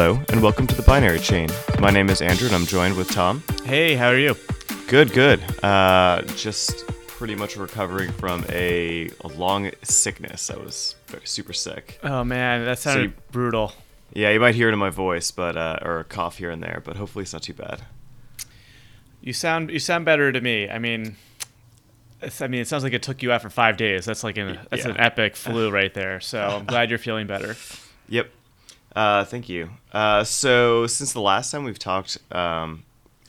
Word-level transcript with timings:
Hello, 0.00 0.22
and 0.28 0.40
welcome 0.40 0.64
to 0.68 0.76
the 0.76 0.82
Binary 0.82 1.18
Chain. 1.18 1.48
My 1.80 1.90
name 1.90 2.08
is 2.08 2.22
Andrew, 2.22 2.46
and 2.46 2.54
I'm 2.54 2.66
joined 2.66 2.96
with 2.96 3.10
Tom. 3.10 3.42
Hey, 3.64 3.96
how 3.96 4.06
are 4.06 4.16
you? 4.16 4.36
Good, 4.86 5.12
good. 5.12 5.42
Uh, 5.60 6.22
just 6.36 6.86
pretty 7.08 7.34
much 7.34 7.56
recovering 7.56 8.12
from 8.12 8.44
a, 8.48 9.10
a 9.22 9.26
long 9.26 9.72
sickness. 9.82 10.50
I 10.52 10.56
was 10.56 10.94
very, 11.08 11.26
super 11.26 11.52
sick. 11.52 11.98
Oh 12.04 12.22
man, 12.22 12.64
that 12.64 12.78
sounded 12.78 13.02
you- 13.10 13.12
brutal. 13.32 13.72
Yeah, 14.12 14.30
you 14.30 14.38
might 14.38 14.54
hear 14.54 14.68
it 14.68 14.72
in 14.72 14.78
my 14.78 14.90
voice, 14.90 15.32
but 15.32 15.56
uh, 15.56 15.80
or 15.82 15.98
a 15.98 16.04
cough 16.04 16.38
here 16.38 16.50
and 16.52 16.62
there, 16.62 16.80
but 16.84 16.94
hopefully 16.94 17.24
it's 17.24 17.32
not 17.32 17.42
too 17.42 17.54
bad. 17.54 17.82
You 19.20 19.32
sound 19.32 19.68
you 19.68 19.80
sound 19.80 20.04
better 20.04 20.30
to 20.30 20.40
me. 20.40 20.70
I 20.70 20.78
mean, 20.78 21.16
I 22.40 22.46
mean, 22.46 22.60
it 22.60 22.68
sounds 22.68 22.84
like 22.84 22.92
it 22.92 23.02
took 23.02 23.20
you 23.20 23.32
out 23.32 23.42
for 23.42 23.50
five 23.50 23.76
days. 23.76 24.04
That's 24.04 24.22
like 24.22 24.38
an 24.38 24.60
that's 24.70 24.84
Yeah. 24.84 24.92
an 24.92 25.00
epic 25.00 25.34
flu 25.34 25.70
right 25.72 25.92
there. 25.92 26.20
So 26.20 26.40
I'm 26.40 26.66
glad 26.66 26.88
you're 26.88 27.00
feeling 27.00 27.26
better. 27.26 27.56
Yep. 28.08 28.30
Uh, 28.98 29.24
thank 29.24 29.48
you. 29.48 29.70
Uh, 29.92 30.24
so 30.24 30.86
since 30.88 31.12
the 31.12 31.20
last 31.20 31.52
time 31.52 31.62
we've 31.62 31.78
talked 31.78 32.18
um, 32.32 32.82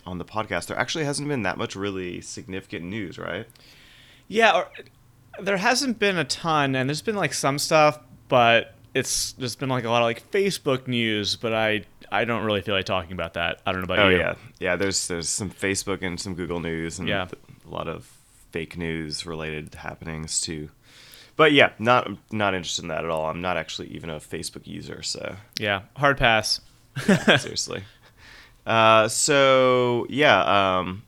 on 0.06 0.18
the 0.18 0.26
podcast, 0.26 0.66
there 0.68 0.78
actually 0.80 1.06
hasn't 1.06 1.28
been 1.28 1.44
that 1.44 1.58
much 1.60 1.76
really 1.76 2.22
significant 2.22 2.86
news, 2.86 3.20
right? 3.20 3.46
Yeah, 4.28 4.56
or, 4.56 4.68
there 5.40 5.58
hasn't 5.58 6.00
been 6.00 6.18
a 6.18 6.24
ton, 6.24 6.76
and 6.76 6.90
there's 6.90 7.04
been 7.04 7.16
like 7.16 7.34
some 7.36 7.60
stuff, 7.60 8.00
but 8.30 8.74
it's 8.96 9.34
there's 9.34 9.56
been 9.56 9.70
like 9.70 9.84
a 9.84 9.90
lot 9.92 10.02
of 10.02 10.06
like 10.06 10.32
Facebook 10.32 10.88
news, 10.88 11.36
but 11.36 11.54
I 11.54 11.84
I 12.12 12.26
don't 12.26 12.44
really 12.44 12.62
feel 12.62 12.74
like 12.74 12.86
talking 12.86 13.12
about 13.14 13.36
that. 13.36 13.62
I 13.66 13.72
don't 13.72 13.82
know 13.82 13.86
about 13.94 14.00
Oh 14.00 14.10
you. 14.10 14.18
yeah, 14.18 14.34
yeah. 14.60 14.76
There's 14.76 15.08
there's 15.08 15.30
some 15.30 15.52
Facebook 15.52 16.02
and 16.02 16.20
some 16.20 16.34
Google 16.34 16.60
news 16.60 16.98
and 16.98 17.08
Yeah. 17.08 17.28
a 17.68 17.70
lot 17.70 17.88
of 17.88 18.12
fake 18.52 18.76
news 18.76 19.28
related 19.28 19.76
happenings 19.76 20.42
too. 20.42 20.70
But 21.40 21.54
yeah, 21.54 21.72
not 21.80 22.10
not 22.34 22.54
interested 22.54 22.82
in 22.82 22.90
that 22.90 23.06
at 23.06 23.10
all. 23.10 23.26
I'm 23.30 23.40
not 23.40 23.56
actually 23.56 23.88
even 23.92 24.10
a 24.10 24.18
Facebook 24.20 24.68
user, 24.68 25.02
so 25.02 25.38
Yeah, 25.58 25.84
hard 25.96 26.18
pass. 26.18 26.60
seriously. 27.38 27.84
Uh, 28.68 29.08
so 29.08 30.06
yeah, 30.10 30.42
um, 30.80 31.02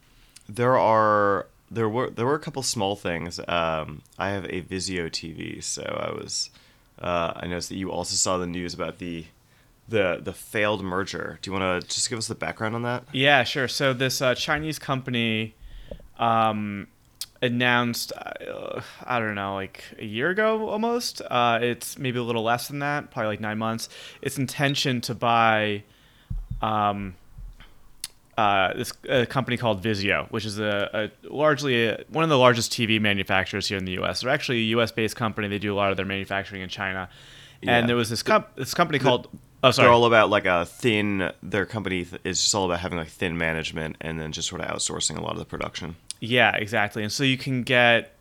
there 0.50 0.78
are 0.80 1.46
there 1.70 1.88
were 1.90 2.10
there 2.10 2.26
were 2.26 2.34
a 2.34 2.40
couple 2.40 2.64
small 2.64 2.96
things. 2.96 3.40
Um, 3.48 4.02
I 4.18 4.30
have 4.30 4.46
a 4.46 4.62
Vizio 4.62 5.10
TV, 5.12 5.62
so 5.64 5.84
I 5.84 6.12
was 6.12 6.50
uh, 7.00 7.34
I 7.36 7.46
noticed 7.46 7.70
that 7.70 7.76
you 7.76 7.92
also 7.92 8.16
saw 8.16 8.38
the 8.40 8.48
news 8.48 8.74
about 8.74 8.98
the 8.98 9.26
the 9.88 10.20
the 10.24 10.34
failed 10.34 10.82
merger. 10.84 11.38
Do 11.42 11.52
you 11.52 11.60
want 11.60 11.82
to 11.84 11.88
just 11.94 12.10
give 12.10 12.18
us 12.18 12.28
the 12.28 12.34
background 12.36 12.74
on 12.74 12.82
that? 12.84 13.04
Yeah, 13.12 13.44
sure. 13.44 13.68
So 13.68 13.94
this 13.94 14.22
uh, 14.24 14.34
Chinese 14.34 14.80
company 14.80 15.54
um, 16.18 16.88
announced, 17.42 18.14
uh, 18.16 18.82
I 19.04 19.20
don't 19.20 19.36
know, 19.36 19.56
like 19.56 19.84
a 19.98 20.06
year 20.06 20.30
ago 20.30 20.70
almost. 20.70 21.22
Uh, 21.22 21.60
it's 21.62 21.98
maybe 21.98 22.20
a 22.20 22.24
little 22.24 22.44
less 22.44 22.68
than 22.68 22.80
that, 22.80 23.12
probably 23.12 23.28
like 23.28 23.40
nine 23.40 23.58
months. 23.58 23.90
Its 24.22 24.38
intention 24.38 25.02
to 25.02 25.16
buy 25.16 25.84
um, 26.62 27.16
uh, 28.38 28.74
this 28.74 28.94
a 29.10 29.26
company 29.26 29.58
called 29.58 29.84
Vizio, 29.84 30.30
which 30.32 30.46
is 30.46 30.60
a, 30.60 31.12
a 31.24 31.28
largely 31.34 31.88
a, 31.88 32.04
one 32.10 32.24
of 32.24 32.30
the 32.30 32.38
largest 32.38 32.72
TV 32.72 33.00
manufacturers 33.00 33.68
here 33.68 33.78
in 33.78 33.86
the 33.86 33.94
U.S. 33.94 34.22
They're 34.22 34.32
actually 34.32 34.60
a 34.60 34.70
U.S. 34.76 34.92
based 34.92 35.16
company. 35.16 35.48
They 35.48 35.60
do 35.60 35.74
a 35.74 35.76
lot 35.76 35.92
of 35.92 35.98
their 35.98 36.06
manufacturing 36.06 36.62
in 36.62 36.70
China. 36.70 37.10
Yeah. 37.62 37.78
And 37.78 37.90
there 37.90 37.96
was 37.96 38.10
this 38.10 38.24
comp- 38.24 38.56
this 38.56 38.74
company 38.74 39.00
called 39.00 39.28
oh 39.64 39.72
sorry 39.72 39.86
They're 39.86 39.94
all 39.94 40.06
about 40.06 40.30
like 40.30 40.46
a 40.46 40.66
thin. 40.66 41.32
Their 41.44 41.66
company 41.66 42.06
th- 42.06 42.22
is 42.24 42.42
just 42.42 42.56
all 42.56 42.66
about 42.66 42.80
having 42.80 42.98
like 42.98 43.10
thin 43.10 43.38
management 43.38 43.98
and 44.02 44.20
then 44.20 44.32
just 44.32 44.48
sort 44.48 44.62
of 44.62 44.68
outsourcing 44.68 45.18
a 45.18 45.22
lot 45.22 45.34
of 45.34 45.40
the 45.40 45.46
production. 45.46 45.96
Yeah, 46.22 46.56
exactly. 46.56 47.02
And 47.04 47.12
so 47.12 47.24
you 47.24 47.38
can 47.38 47.64
get, 47.64 48.14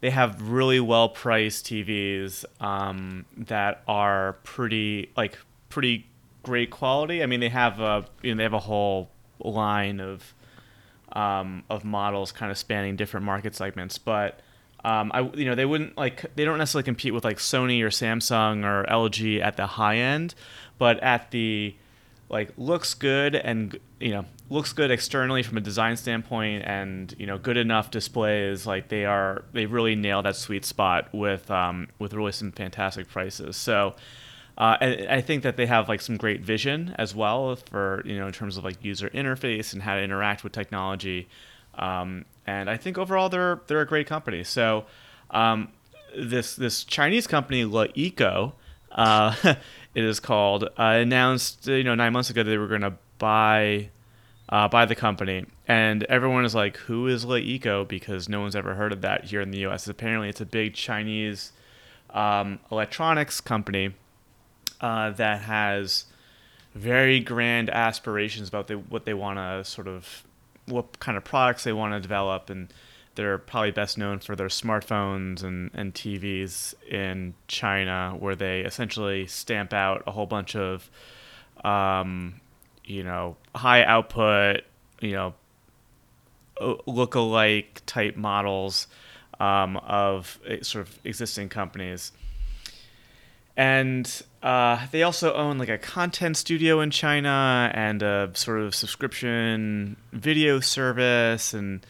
they 0.00 0.10
have 0.10 0.40
really 0.40 0.80
well 0.80 1.08
priced 1.08 1.66
TVs 1.66 2.44
um, 2.60 3.26
that 3.36 3.82
are 3.86 4.34
pretty 4.44 5.10
like 5.16 5.36
pretty 5.68 6.06
great 6.42 6.70
quality. 6.70 7.22
I 7.22 7.26
mean, 7.26 7.40
they 7.40 7.50
have 7.50 7.80
a 7.80 8.06
you 8.22 8.32
know 8.32 8.38
they 8.38 8.44
have 8.44 8.54
a 8.54 8.60
whole 8.60 9.10
line 9.40 10.00
of 10.00 10.32
um, 11.12 11.64
of 11.68 11.84
models 11.84 12.32
kind 12.32 12.50
of 12.50 12.56
spanning 12.56 12.96
different 12.96 13.26
market 13.26 13.54
segments, 13.54 13.98
but. 13.98 14.40
Um, 14.82 15.10
I 15.12 15.20
you 15.34 15.44
know 15.44 15.54
they 15.54 15.66
wouldn't 15.66 15.98
like 15.98 16.34
they 16.36 16.46
don't 16.46 16.56
necessarily 16.56 16.84
compete 16.84 17.12
with 17.12 17.22
like 17.22 17.36
Sony 17.36 17.82
or 17.82 17.90
Samsung 17.90 18.64
or 18.64 18.86
LG 18.86 19.38
at 19.42 19.58
the 19.58 19.66
high 19.66 19.96
end, 19.98 20.34
but 20.78 20.98
at 21.00 21.30
the 21.32 21.76
like 22.30 22.50
looks 22.56 22.94
good 22.94 23.34
and 23.34 23.78
you 24.00 24.12
know 24.12 24.24
looks 24.50 24.72
good 24.72 24.90
externally 24.90 25.42
from 25.42 25.56
a 25.56 25.60
design 25.60 25.96
standpoint 25.96 26.64
and 26.66 27.14
you 27.18 27.26
know 27.26 27.38
good 27.38 27.56
enough 27.56 27.90
displays 27.90 28.66
like 28.66 28.88
they 28.88 29.04
are 29.04 29.44
they 29.52 29.64
really 29.64 29.94
nail 29.94 30.22
that 30.22 30.36
sweet 30.36 30.64
spot 30.64 31.08
with 31.14 31.50
um, 31.50 31.88
with 31.98 32.12
really 32.12 32.32
some 32.32 32.52
fantastic 32.52 33.08
prices. 33.08 33.56
So 33.56 33.94
uh, 34.58 34.76
and 34.80 35.08
I 35.08 35.22
think 35.22 35.42
that 35.44 35.56
they 35.56 35.66
have 35.66 35.88
like 35.88 36.02
some 36.02 36.16
great 36.16 36.42
vision 36.42 36.94
as 36.98 37.14
well 37.14 37.56
for 37.56 38.02
you 38.04 38.18
know 38.18 38.26
in 38.26 38.32
terms 38.32 38.56
of 38.56 38.64
like 38.64 38.84
user 38.84 39.08
interface 39.10 39.72
and 39.72 39.82
how 39.82 39.94
to 39.94 40.02
interact 40.02 40.44
with 40.44 40.52
technology. 40.52 41.28
Um, 41.76 42.26
and 42.46 42.68
I 42.68 42.76
think 42.76 42.98
overall 42.98 43.28
they're 43.28 43.62
they're 43.68 43.80
a 43.80 43.86
great 43.86 44.06
company. 44.06 44.44
So 44.44 44.84
um, 45.30 45.68
this 46.16 46.56
this 46.56 46.84
Chinese 46.84 47.26
company 47.26 47.64
LeEco 47.64 48.52
uh, 48.92 49.34
it 49.94 50.04
is 50.04 50.20
called, 50.20 50.64
uh, 50.64 50.68
announced 50.76 51.66
you 51.66 51.84
know 51.84 51.94
nine 51.94 52.12
months 52.12 52.30
ago 52.30 52.42
they 52.42 52.58
were 52.58 52.68
going 52.68 52.80
to 52.80 52.94
buy 53.18 53.90
uh, 54.50 54.68
buy 54.68 54.84
the 54.84 54.94
company, 54.94 55.46
and 55.66 56.04
everyone 56.04 56.44
is 56.44 56.54
like, 56.54 56.76
"Who 56.78 57.06
is 57.06 57.24
LeEco?" 57.24 57.88
Because 57.88 58.28
no 58.28 58.40
one's 58.40 58.56
ever 58.56 58.74
heard 58.74 58.92
of 58.92 59.00
that 59.00 59.24
here 59.24 59.40
in 59.40 59.50
the 59.50 59.60
U.S. 59.60 59.88
Apparently, 59.88 60.28
it's 60.28 60.40
a 60.40 60.46
big 60.46 60.74
Chinese 60.74 61.52
um, 62.10 62.58
electronics 62.70 63.40
company 63.40 63.94
uh, 64.80 65.10
that 65.10 65.42
has 65.42 66.06
very 66.74 67.20
grand 67.20 67.70
aspirations 67.70 68.48
about 68.48 68.66
the, 68.66 68.74
what 68.74 69.04
they 69.04 69.14
want 69.14 69.38
to 69.38 69.64
sort 69.64 69.88
of 69.88 70.24
what 70.66 70.98
kind 71.00 71.16
of 71.16 71.24
products 71.24 71.64
they 71.64 71.72
want 71.72 71.92
to 71.92 72.00
develop 72.00 72.48
and 72.48 72.72
they're 73.16 73.38
probably 73.38 73.72
best 73.72 73.98
known 73.98 74.18
for 74.18 74.36
their 74.36 74.48
smartphones 74.48 75.42
and, 75.42 75.70
and 75.74 75.94
TVs 75.94 76.74
in 76.88 77.34
China, 77.48 78.14
where 78.18 78.36
they 78.36 78.60
essentially 78.60 79.26
stamp 79.26 79.72
out 79.72 80.02
a 80.06 80.12
whole 80.12 80.26
bunch 80.26 80.54
of, 80.54 80.88
um, 81.64 82.40
you 82.90 83.04
know, 83.04 83.36
high 83.54 83.84
output, 83.84 84.62
you 85.00 85.12
know, 85.12 85.34
look-alike 86.86 87.82
type 87.86 88.16
models 88.16 88.86
um, 89.38 89.76
of 89.78 90.38
uh, 90.48 90.62
sort 90.62 90.86
of 90.86 90.98
existing 91.04 91.48
companies. 91.48 92.12
And 93.56 94.22
uh, 94.42 94.86
they 94.90 95.02
also 95.02 95.32
own 95.34 95.58
like 95.58 95.68
a 95.68 95.78
content 95.78 96.36
studio 96.36 96.80
in 96.80 96.90
China 96.90 97.70
and 97.74 98.02
a 98.02 98.30
sort 98.34 98.60
of 98.60 98.74
subscription 98.74 99.96
video 100.12 100.60
service 100.60 101.54
and 101.54 101.84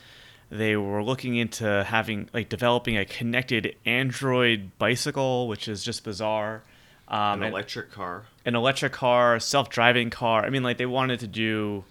they 0.51 0.77
were 0.77 1.03
looking 1.03 1.37
into 1.37 1.85
having 1.85 2.29
like 2.35 2.49
developing 2.49 2.97
a 2.97 3.05
connected 3.05 3.77
Android 3.87 4.73
bicycle, 4.79 5.47
which 5.47 5.69
is 5.69 5.85
just 5.85 6.03
bizarre. 6.03 6.63
Um, 7.11 7.19
An 7.19 7.43
and- 7.43 7.53
electric 7.53 7.91
car. 7.91 8.25
an 8.45 8.55
electric 8.55 8.93
car, 8.93 9.39
self-driving 9.41 10.11
car. 10.11 10.45
I 10.45 10.51
mean, 10.51 10.63
like 10.63 10.79
they 10.79 10.87
wanted 10.87 11.19
to 11.21 11.27
do, 11.27 11.85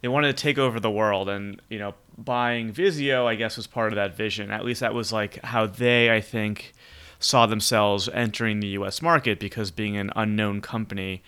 they 0.00 0.08
wanted 0.08 0.36
to 0.36 0.40
take 0.42 0.58
over 0.58 0.78
the 0.78 0.90
world, 0.90 1.28
and 1.28 1.60
you 1.68 1.78
know, 1.78 1.94
buying 2.16 2.72
Vizio, 2.72 3.26
I 3.26 3.34
guess, 3.34 3.56
was 3.56 3.66
part 3.66 3.92
of 3.92 3.96
that 3.96 4.16
vision. 4.16 4.50
At 4.52 4.64
least 4.64 4.80
that 4.80 4.94
was 4.94 5.12
like 5.12 5.42
how 5.44 5.66
they, 5.66 6.10
I 6.14 6.20
think, 6.20 6.72
saw 7.18 7.46
themselves 7.46 8.08
entering 8.10 8.60
the 8.60 8.68
U.S. 8.68 9.02
market 9.02 9.40
because 9.40 9.70
being 9.72 9.96
an 9.96 10.12
unknown 10.14 10.60
company, 10.60 11.22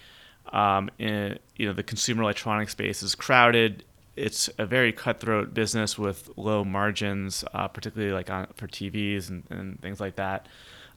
um, 0.53 0.88
in 0.98 1.38
you 1.56 1.66
know, 1.66 1.72
the 1.72 1.82
consumer 1.82 2.22
electronics 2.22 2.72
space 2.72 3.03
is 3.03 3.14
crowded. 3.16 3.82
It's 4.14 4.48
a 4.56 4.64
very 4.66 4.93
cutthroat 4.93 5.53
business 5.53 5.99
with 5.99 6.31
low 6.37 6.64
margins, 6.64 7.44
uh, 7.52 7.67
particularly 7.69 8.12
like 8.14 8.31
on, 8.31 8.46
for 8.55 8.67
TVs 8.69 9.28
and, 9.31 9.43
and 9.50 9.81
things 9.81 10.00
like 10.00 10.14
that, 10.17 10.46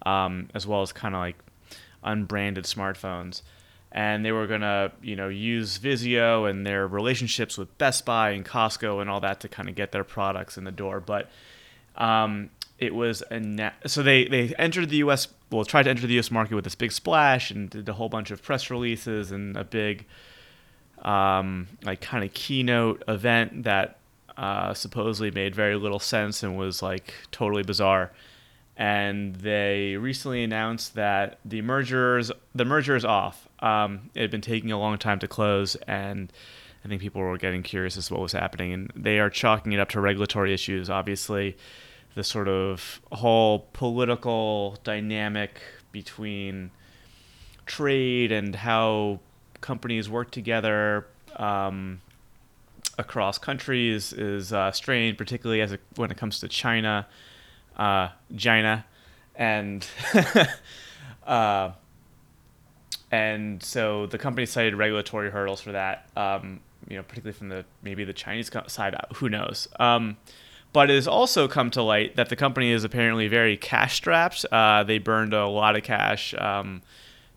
um, 0.06 0.48
as 0.54 0.68
well 0.68 0.82
as 0.84 0.94
kind 0.94 1.16
of 1.16 1.20
like 1.20 1.36
unbranded 2.04 2.66
smartphones. 2.66 3.42
And 3.92 4.24
they 4.24 4.32
were 4.32 4.46
gonna, 4.46 4.92
you 5.02 5.16
know, 5.16 5.30
use 5.30 5.80
Vizio 5.80 6.50
and 6.50 6.66
their 6.66 6.88
relationships 6.88 7.58
with 7.58 7.76
Best 7.80 8.06
Buy 8.06 8.32
and 8.32 8.46
Costco 8.46 9.02
and 9.02 9.10
all 9.10 9.20
that 9.22 9.40
to 9.40 9.48
kind 9.48 9.68
of 9.68 9.76
get 9.76 9.92
their 9.92 10.04
products 10.04 10.58
in 10.58 10.64
the 10.64 10.72
door. 10.72 11.00
But 11.00 11.30
um, 11.96 12.52
it 12.78 12.94
was 12.94 13.24
a 13.30 13.40
na- 13.40 13.72
so 13.86 14.04
they 14.04 14.26
they 14.26 14.54
entered 14.58 14.90
the 14.90 14.98
U.S. 14.98 15.28
well 15.52 15.66
tried 15.66 15.84
to 15.84 15.90
enter 15.90 16.08
the 16.08 16.14
U.S. 16.14 16.32
market 16.32 16.56
with 16.56 16.64
this 16.64 16.76
big 16.76 16.92
splash 16.92 17.52
and 17.52 17.70
did 17.70 17.90
a 17.90 17.94
whole 17.94 18.10
bunch 18.10 18.32
of 18.32 18.42
press 18.44 18.70
releases 18.70 19.32
and 19.32 19.58
a 19.58 19.64
big 19.64 20.06
um, 21.02 21.68
like 21.84 22.02
kind 22.02 22.24
of 22.24 22.34
keynote 22.34 23.04
event 23.08 23.64
that 23.64 23.98
uh, 24.38 24.74
supposedly 24.74 25.32
made 25.32 25.54
very 25.54 25.76
little 25.76 26.00
sense 26.00 26.44
and 26.44 26.58
was 26.58 26.82
like 26.82 27.14
totally 27.32 27.64
bizarre. 27.64 28.12
And 28.80 29.36
they 29.36 29.98
recently 29.98 30.42
announced 30.42 30.96
that 30.96 31.40
the 31.44 31.62
mergers 31.62 32.32
the 32.56 32.64
merger 32.64 32.96
is 32.96 33.04
off. 33.04 33.50
Um, 33.60 34.10
it 34.16 34.22
had 34.22 34.32
been 34.32 34.40
taking 34.40 34.72
a 34.72 34.80
long 34.80 34.98
time 34.98 35.20
to 35.20 35.28
close, 35.28 35.76
and 35.86 36.32
I 36.86 36.88
think 36.88 37.02
people 37.02 37.22
were 37.22 37.38
getting 37.38 37.62
curious 37.62 37.98
as 37.98 38.08
to 38.08 38.14
what 38.14 38.24
was 38.24 38.32
happening. 38.32 38.72
And 38.72 38.92
they 38.96 39.20
are 39.20 39.30
chalking 39.30 39.74
it 39.74 39.82
up 39.82 39.90
to 39.90 40.00
regulatory 40.00 40.54
issues. 40.54 40.90
Obviously, 40.90 41.58
the 42.16 42.24
sort 42.24 42.48
of 42.48 43.02
whole 43.12 43.68
political 43.74 44.78
dynamic 44.86 45.60
between 45.92 46.72
trade 47.66 48.32
and 48.32 48.56
how 48.56 49.20
companies 49.60 50.10
work 50.10 50.32
together 50.32 51.06
um, 51.36 52.00
across 52.98 53.38
countries 53.38 54.14
is 54.14 54.54
uh, 54.54 54.72
strained, 54.72 55.18
particularly 55.18 55.62
as 55.62 55.74
it, 55.74 55.82
when 55.98 56.12
it 56.12 56.18
comes 56.18 56.40
to 56.40 56.48
China, 56.48 57.06
uh, 57.80 58.10
China, 58.38 58.86
and 59.36 59.88
uh, 61.26 61.72
and 63.10 63.64
so 63.64 64.06
the 64.06 64.18
company 64.18 64.46
cited 64.46 64.76
regulatory 64.76 65.32
hurdles 65.32 65.62
for 65.62 65.72
that. 65.72 66.10
Um, 66.16 66.60
you 66.88 66.98
know, 66.98 67.04
particularly 67.04 67.38
from 67.38 67.50
the 67.50 67.66
maybe 67.82 68.04
the 68.04 68.14
Chinese 68.14 68.52
side. 68.68 68.96
Who 69.16 69.30
knows? 69.30 69.68
Um, 69.80 70.18
but 70.74 70.92
it 70.92 70.96
has 70.96 71.08
also 71.08 71.48
come 71.48 71.72
to 71.72 71.82
light 71.82 72.16
that 72.16 72.30
the 72.30 72.36
company 72.36 72.72
is 72.72 72.84
apparently 72.84 73.28
very 73.28 73.58
cash 73.58 73.96
strapped. 73.96 74.46
Uh, 74.52 74.84
they 74.84 75.00
burned 75.00 75.34
a 75.34 75.48
lot 75.48 75.76
of 75.76 75.84
cash 75.84 76.36
um, 76.36 76.84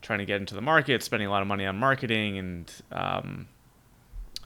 trying 0.03 0.19
to 0.19 0.27
get 0.27 0.41
into 0.41 0.55
the 0.55 0.61
market, 0.61 1.03
spending 1.03 1.29
a 1.29 1.31
lot 1.31 1.41
of 1.41 1.49
money 1.49 1.65
on 1.65 1.79
marketing, 1.79 2.39
and 2.39 2.73
um, 2.91 3.49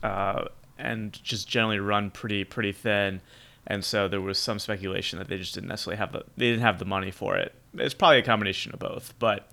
uh, 0.02 0.44
and 0.78 1.12
just 1.22 1.48
generally 1.48 1.81
run 1.81 2.10
pretty 2.10 2.44
pretty 2.44 2.72
thin. 2.72 3.20
And 3.66 3.84
so 3.84 4.08
there 4.08 4.20
was 4.20 4.38
some 4.38 4.58
speculation 4.58 5.18
that 5.18 5.28
they 5.28 5.38
just 5.38 5.54
didn't 5.54 5.68
necessarily 5.68 5.98
have 5.98 6.12
the 6.12 6.24
they 6.36 6.50
didn't 6.50 6.62
have 6.62 6.78
the 6.78 6.84
money 6.84 7.10
for 7.10 7.36
it. 7.36 7.54
It's 7.74 7.94
probably 7.94 8.18
a 8.18 8.22
combination 8.22 8.72
of 8.72 8.78
both, 8.78 9.14
but 9.18 9.50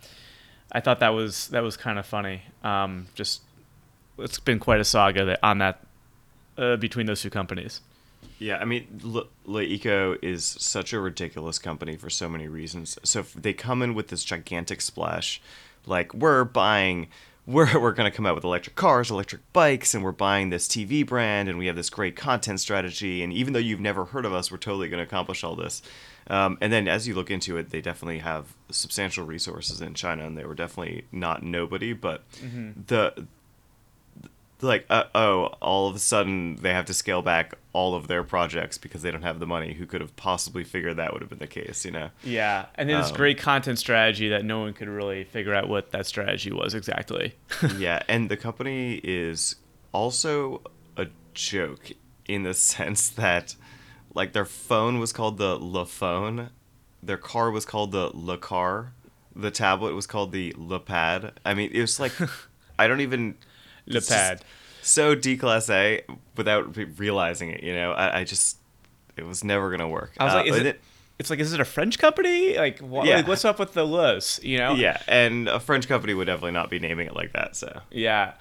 I 0.71 0.79
thought 0.79 0.99
that 0.99 1.09
was 1.09 1.47
that 1.49 1.63
was 1.63 1.77
kind 1.77 1.97
of 1.97 2.05
funny. 2.05 2.43
Um, 2.63 3.07
just 3.15 3.41
it's 4.17 4.39
been 4.39 4.59
quite 4.59 4.79
a 4.79 4.85
saga 4.85 5.25
that, 5.25 5.39
on 5.43 5.57
that 5.59 5.85
uh, 6.57 6.75
between 6.77 7.05
those 7.05 7.21
two 7.21 7.29
companies. 7.29 7.81
Yeah, 8.39 8.57
I 8.57 8.65
mean, 8.65 8.87
LeEco 9.47 10.17
is 10.21 10.43
such 10.43 10.91
a 10.91 10.99
ridiculous 10.99 11.59
company 11.59 11.95
for 11.95 12.09
so 12.09 12.27
many 12.27 12.47
reasons. 12.47 12.97
So 13.03 13.23
they 13.35 13.53
come 13.53 13.81
in 13.81 13.93
with 13.93 14.09
this 14.09 14.23
gigantic 14.23 14.81
splash, 14.81 15.41
like 15.85 16.13
we're 16.13 16.43
buying, 16.43 17.07
we're 17.45 17.79
we're 17.79 17.91
gonna 17.91 18.11
come 18.11 18.25
out 18.25 18.35
with 18.35 18.43
electric 18.43 18.75
cars, 18.75 19.11
electric 19.11 19.41
bikes, 19.53 19.93
and 19.93 20.03
we're 20.03 20.11
buying 20.11 20.49
this 20.49 20.67
TV 20.67 21.05
brand, 21.05 21.49
and 21.49 21.57
we 21.57 21.67
have 21.67 21.75
this 21.75 21.89
great 21.89 22.15
content 22.15 22.59
strategy. 22.59 23.23
And 23.23 23.33
even 23.33 23.53
though 23.53 23.59
you've 23.59 23.79
never 23.79 24.05
heard 24.05 24.25
of 24.25 24.33
us, 24.33 24.51
we're 24.51 24.57
totally 24.57 24.89
gonna 24.89 25.03
accomplish 25.03 25.43
all 25.43 25.55
this. 25.55 25.81
Um, 26.27 26.57
and 26.61 26.71
then 26.71 26.87
as 26.87 27.07
you 27.07 27.15
look 27.15 27.29
into 27.29 27.57
it, 27.57 27.69
they 27.69 27.81
definitely 27.81 28.19
have 28.19 28.55
substantial 28.69 29.25
resources 29.25 29.81
in 29.81 29.93
China, 29.93 30.25
and 30.25 30.37
they 30.37 30.45
were 30.45 30.55
definitely 30.55 31.05
not 31.11 31.43
nobody. 31.43 31.93
But 31.93 32.29
mm-hmm. 32.33 32.81
the 32.87 33.27
like 34.63 34.85
uh, 34.89 35.03
oh 35.13 35.45
all 35.61 35.87
of 35.87 35.95
a 35.95 35.99
sudden 35.99 36.55
they 36.57 36.71
have 36.71 36.85
to 36.85 36.93
scale 36.93 37.21
back 37.21 37.53
all 37.73 37.95
of 37.95 38.07
their 38.07 38.23
projects 38.23 38.77
because 38.77 39.01
they 39.01 39.11
don't 39.11 39.23
have 39.23 39.39
the 39.39 39.45
money. 39.47 39.73
Who 39.73 39.85
could 39.85 40.01
have 40.01 40.15
possibly 40.15 40.63
figured 40.63 40.97
that 40.97 41.13
would 41.13 41.21
have 41.21 41.29
been 41.29 41.39
the 41.39 41.47
case 41.47 41.85
you 41.85 41.91
know? 41.91 42.09
Yeah 42.23 42.65
and 42.75 42.89
then 42.89 42.99
this 42.99 43.09
um, 43.11 43.15
great 43.15 43.37
content 43.37 43.79
strategy 43.79 44.29
that 44.29 44.45
no 44.45 44.59
one 44.59 44.73
could 44.73 44.87
really 44.87 45.23
figure 45.23 45.53
out 45.53 45.67
what 45.69 45.91
that 45.91 46.05
strategy 46.05 46.51
was 46.51 46.73
exactly. 46.73 47.35
Yeah 47.77 48.03
and 48.07 48.29
the 48.29 48.37
company 48.37 49.01
is 49.03 49.55
also 49.91 50.61
a 50.97 51.07
joke 51.33 51.91
in 52.27 52.43
the 52.43 52.53
sense 52.73 53.09
that 53.09 53.55
like 54.13 54.33
their 54.33 54.45
phone 54.45 54.99
was 54.99 55.11
called 55.11 55.37
the 55.37 55.57
la 55.57 55.83
phone 55.83 56.49
their 57.01 57.17
car 57.17 57.51
was 57.51 57.65
called 57.65 57.91
the 57.91 58.09
la 58.13 58.37
car 58.37 58.93
the 59.35 59.51
tablet 59.51 59.95
was 59.95 60.05
called 60.05 60.31
the 60.31 60.53
la 60.57 60.77
pad. 60.79 61.39
I 61.43 61.53
mean 61.53 61.71
it 61.73 61.81
was 61.81 61.99
like 61.99 62.13
i 62.79 62.87
don't 62.87 63.01
even 63.01 63.35
Le 63.87 64.01
pad. 64.01 64.43
So 64.81 65.15
declasse 65.15 66.01
without 66.35 66.75
realizing 66.99 67.49
it, 67.51 67.63
you 67.63 67.73
know. 67.73 67.91
I, 67.91 68.19
I 68.19 68.23
just 68.23 68.57
it 69.15 69.25
was 69.25 69.43
never 69.43 69.71
gonna 69.71 69.87
work. 69.87 70.11
I 70.19 70.25
was 70.25 70.33
uh, 70.33 70.37
like, 70.37 70.47
is 70.47 70.57
it, 70.57 70.65
it, 70.65 70.81
It's 71.19 71.29
like, 71.29 71.39
is 71.39 71.53
it 71.53 71.59
a 71.59 71.65
French 71.65 71.99
company? 71.99 72.57
Like, 72.57 72.79
what, 72.79 73.05
yeah. 73.05 73.17
like 73.17 73.27
what's 73.27 73.45
up 73.45 73.59
with 73.59 73.73
the 73.73 73.85
Luz? 73.85 74.39
You 74.43 74.57
know? 74.57 74.73
Yeah, 74.73 75.01
and 75.07 75.47
a 75.47 75.59
French 75.59 75.87
company 75.87 76.13
would 76.13 76.25
definitely 76.25 76.51
not 76.51 76.69
be 76.69 76.79
naming 76.79 77.07
it 77.07 77.15
like 77.15 77.33
that. 77.33 77.55
So 77.55 77.81
yeah. 77.91 78.33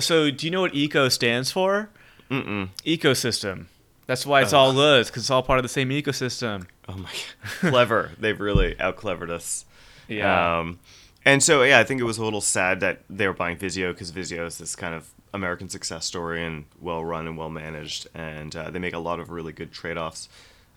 So 0.00 0.30
do 0.30 0.46
you 0.46 0.50
know 0.50 0.62
what 0.62 0.74
eco 0.74 1.08
stands 1.08 1.50
for? 1.50 1.90
Mm-mm. 2.30 2.70
Ecosystem. 2.86 3.66
That's 4.06 4.26
why 4.26 4.42
it's 4.42 4.52
all 4.52 4.72
Luz 4.72 5.08
because 5.08 5.24
it's 5.24 5.30
all 5.30 5.42
part 5.42 5.58
of 5.58 5.62
the 5.62 5.68
same 5.68 5.90
ecosystem. 5.90 6.66
Oh 6.88 6.96
my, 6.96 7.10
god. 7.10 7.48
clever! 7.70 8.10
They've 8.18 8.38
really 8.38 8.78
out 8.80 8.96
clevered 8.96 9.30
us. 9.30 9.64
Yeah. 10.08 10.58
Um, 10.58 10.78
and 11.24 11.42
so 11.42 11.62
yeah, 11.62 11.78
I 11.78 11.84
think 11.84 12.00
it 12.00 12.04
was 12.04 12.18
a 12.18 12.24
little 12.24 12.40
sad 12.40 12.80
that 12.80 13.02
they 13.08 13.26
were 13.26 13.32
buying 13.32 13.56
Vizio 13.56 13.92
because 13.92 14.12
Vizio 14.12 14.46
is 14.46 14.58
this 14.58 14.76
kind 14.76 14.94
of 14.94 15.10
American 15.34 15.68
success 15.68 16.04
story 16.04 16.44
and 16.44 16.64
well 16.80 17.04
run 17.04 17.26
and 17.26 17.36
well 17.36 17.50
managed, 17.50 18.08
and 18.14 18.54
uh, 18.54 18.70
they 18.70 18.78
make 18.78 18.94
a 18.94 18.98
lot 18.98 19.20
of 19.20 19.30
really 19.30 19.52
good 19.52 19.72
trade 19.72 19.96
offs. 19.96 20.28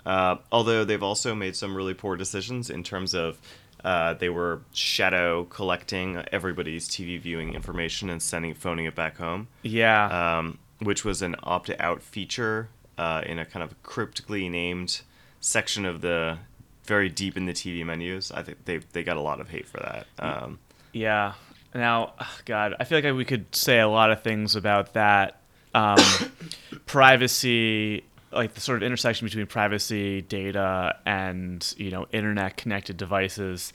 Uh, 0.06 0.38
although 0.52 0.84
they've 0.84 1.02
also 1.04 1.34
made 1.34 1.56
some 1.56 1.76
really 1.76 1.94
poor 1.94 2.16
decisions 2.16 2.70
in 2.70 2.84
terms 2.84 3.16
of 3.16 3.40
uh, 3.84 4.14
they 4.16 4.30
were 4.30 4.62
shadow 4.74 5.46
collecting 5.46 6.24
everybody's 6.32 6.88
TV 6.90 7.20
viewing 7.20 7.54
information 7.54 8.10
and 8.10 8.22
sending 8.22 8.54
phoning 8.54 8.86
it 8.86 8.96
back 8.96 9.18
home. 9.18 9.48
Yeah. 9.64 10.38
Um, 10.38 10.60
which 10.80 11.06
was 11.06 11.22
an 11.22 11.36
opt 11.44 11.72
out 11.80 12.02
feature 12.02 12.70
uh, 12.98 13.22
in 13.26 13.40
a 13.40 13.46
kind 13.46 13.64
of 13.64 13.82
cryptically 13.84 14.50
named 14.50 15.02
section 15.40 15.86
of 15.86 16.02
the 16.02 16.40
very 16.86 17.10
deep 17.10 17.38
in 17.38 17.46
the 17.46 17.54
TV 17.54 17.86
menus. 17.86 18.32
I 18.32 18.44
think 18.44 18.66
they 18.66 18.78
they 18.94 19.04
got 19.04 19.18
a 19.18 19.22
lot 19.22 19.42
of 19.42 19.50
hate 19.50 19.68
for 19.68 19.78
that. 19.78 20.08
Um, 20.20 20.60
yeah. 20.94 21.34
Now, 21.74 22.14
God, 22.46 22.76
I 22.80 22.86
feel 22.86 23.02
like 23.02 23.14
we 23.16 23.26
could 23.26 23.54
say 23.54 23.80
a 23.80 23.88
lot 23.88 24.10
of 24.10 24.24
things 24.24 24.56
about 24.56 24.94
that. 24.94 25.42
Um, 25.74 25.98
privacy, 26.86 28.06
like 28.32 28.54
the 28.54 28.62
sort 28.62 28.78
of 28.78 28.84
intersection 28.84 29.28
between 29.28 29.46
privacy, 29.46 30.22
data, 30.22 30.96
and 31.06 31.74
you 31.78 31.92
know, 31.92 32.08
internet 32.12 32.56
connected 32.56 32.96
devices. 32.96 33.74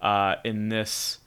Uh, 0.00 0.36
in 0.44 0.70
this, 0.70 1.18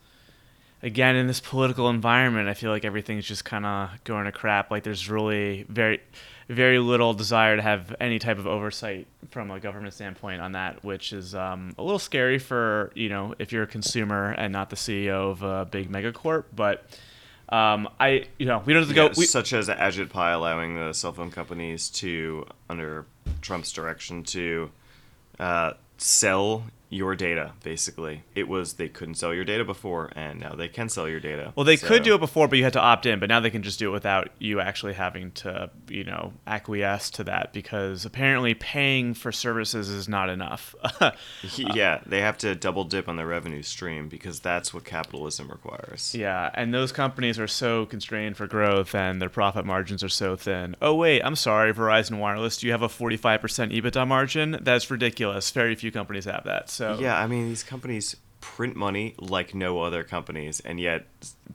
again, 0.82 1.16
in 1.16 1.28
this 1.28 1.40
political 1.40 1.90
environment, 1.90 2.50
I 2.50 2.56
feel 2.56 2.72
like 2.72 2.86
everything's 2.86 3.26
just 3.26 3.46
kind 3.46 3.66
of 3.66 4.04
going 4.04 4.26
to 4.26 4.32
crap. 4.32 4.72
Like 4.72 4.84
there's 4.84 5.10
really 5.10 5.66
very 5.70 6.02
very 6.48 6.80
little 6.80 7.14
desire 7.14 7.56
to 7.56 7.62
have 7.62 7.96
any 8.00 8.20
type 8.20 8.38
of 8.38 8.46
oversight 8.46 9.08
from 9.32 9.50
a 9.50 9.60
government 9.60 9.94
standpoint 9.94 10.42
on 10.42 10.52
that, 10.52 10.84
which 10.84 11.12
is 11.12 11.34
um, 11.34 11.74
a 11.78 11.84
little 11.84 12.00
scary 12.00 12.38
for 12.38 12.92
you 12.96 13.10
know 13.10 13.34
if 13.40 13.52
you're 13.52 13.64
a 13.64 13.68
consumer 13.68 14.32
and 14.32 14.54
not 14.54 14.70
the 14.70 14.76
CEO 14.76 15.32
of 15.32 15.42
a 15.42 15.66
big 15.66 15.92
megacorp. 15.92 16.46
But 16.56 16.86
um, 17.50 17.90
I 18.00 18.26
you 18.38 18.46
know 18.46 18.62
we 18.66 18.74
don't 18.74 18.84
have 18.84 18.90
to 18.90 18.96
yeah, 18.96 19.08
go 19.10 19.14
we, 19.18 19.26
such 19.26 19.54
as 19.54 19.68
Ajit 19.70 20.10
Pai 20.10 20.34
allowing 20.34 20.76
the 20.76 20.94
cell 20.94 21.14
phone 21.14 21.32
companies 21.32 21.90
to 21.92 22.46
under 22.70 23.06
Trump's 23.42 23.72
direction 23.72 24.24
to 24.24 24.70
uh, 25.40 25.74
sell 25.98 26.64
your 26.96 27.16
data 27.16 27.54
basically. 27.64 28.24
It 28.34 28.48
was 28.48 28.74
they 28.74 28.90
couldn't 28.90 29.16
sell 29.16 29.34
your 29.34 29.46
data 29.46 29.66
before 29.66 30.12
and 30.16 30.40
now 30.40 30.56
they 30.56 30.68
can 30.68 30.90
sell 30.90 31.08
your 31.08 31.20
data. 31.20 31.54
Well 31.56 31.66
they 31.66 31.76
so. 31.76 31.88
could 31.88 32.04
do 32.04 32.16
it 32.16 32.20
before 32.20 32.48
but 32.48 32.58
you 32.58 32.64
had 32.64 32.74
to 32.74 32.82
opt 32.82 33.06
in 33.06 33.20
but 33.20 33.30
now 33.30 33.40
they 33.40 33.50
can 33.50 33.64
just 33.64 33.80
do 33.80 33.90
it 33.90 33.94
without 33.94 34.30
you 34.40 34.60
actually 34.60 34.94
having 34.94 35.32
to 35.32 35.70
you 35.90 36.04
know 36.04 36.34
acquiesce 36.48 37.10
to 37.12 37.24
that 37.26 37.54
because 37.54 38.06
apparently 38.06 38.54
paying 38.54 39.14
for 39.14 39.32
services 39.32 39.90
is 39.90 40.08
not 40.08 40.30
enough. 40.30 40.76
Uh, 41.02 41.12
yeah 41.74 42.00
they 42.06 42.22
have 42.22 42.38
to 42.38 42.56
double 42.56 42.86
dip 42.86 43.10
on 43.10 43.18
their 43.18 43.28
revenue 43.28 43.62
stream 43.62 44.08
because 44.08 44.40
that's 44.40 44.74
what 44.74 44.86
capitalism 44.86 45.50
requires. 45.50 46.16
Yeah 46.16 46.50
and 46.54 46.74
those 46.74 46.94
companies 46.94 47.38
are 47.38 47.48
so 47.48 47.86
constrained 47.86 48.38
for 48.38 48.48
growth 48.48 48.96
and 48.96 49.22
their 49.22 49.30
profit 49.30 49.66
margins 49.66 50.04
are 50.04 50.10
so 50.10 50.38
thin. 50.38 50.76
Oh 50.82 50.96
wait 50.96 51.22
i'm 51.22 51.36
sorry 51.36 51.74
verizon 51.74 52.20
wireless 52.20 52.58
do 52.58 52.68
you 52.68 52.72
have 52.72 52.82
a 52.82 52.88
45% 52.88 53.40
ebitda 53.76 54.08
margin? 54.08 54.58
That's 54.62 54.90
ridiculous. 54.90 55.52
Very 55.52 55.76
few 55.76 55.92
companies 55.92 56.26
have 56.26 56.44
that 56.46 56.70
so 56.70 56.85
yeah, 57.00 57.18
I 57.18 57.28
mean 57.28 57.48
these 57.50 57.64
companies 57.64 58.16
print 58.42 58.76
money 58.76 59.16
like 59.18 59.56
no 59.56 59.82
other 59.82 60.04
companies, 60.04 60.60
and 60.60 60.80
yet 60.80 61.08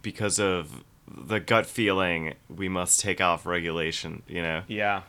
because 0.02 0.38
of 0.40 0.84
the 1.06 1.40
gut 1.40 1.66
feeling, 1.66 2.34
we 2.48 2.68
must 2.68 3.00
take 3.00 3.20
off 3.20 3.46
regulation. 3.46 4.22
You 4.26 4.42
know. 4.42 4.62
Yeah. 4.68 5.02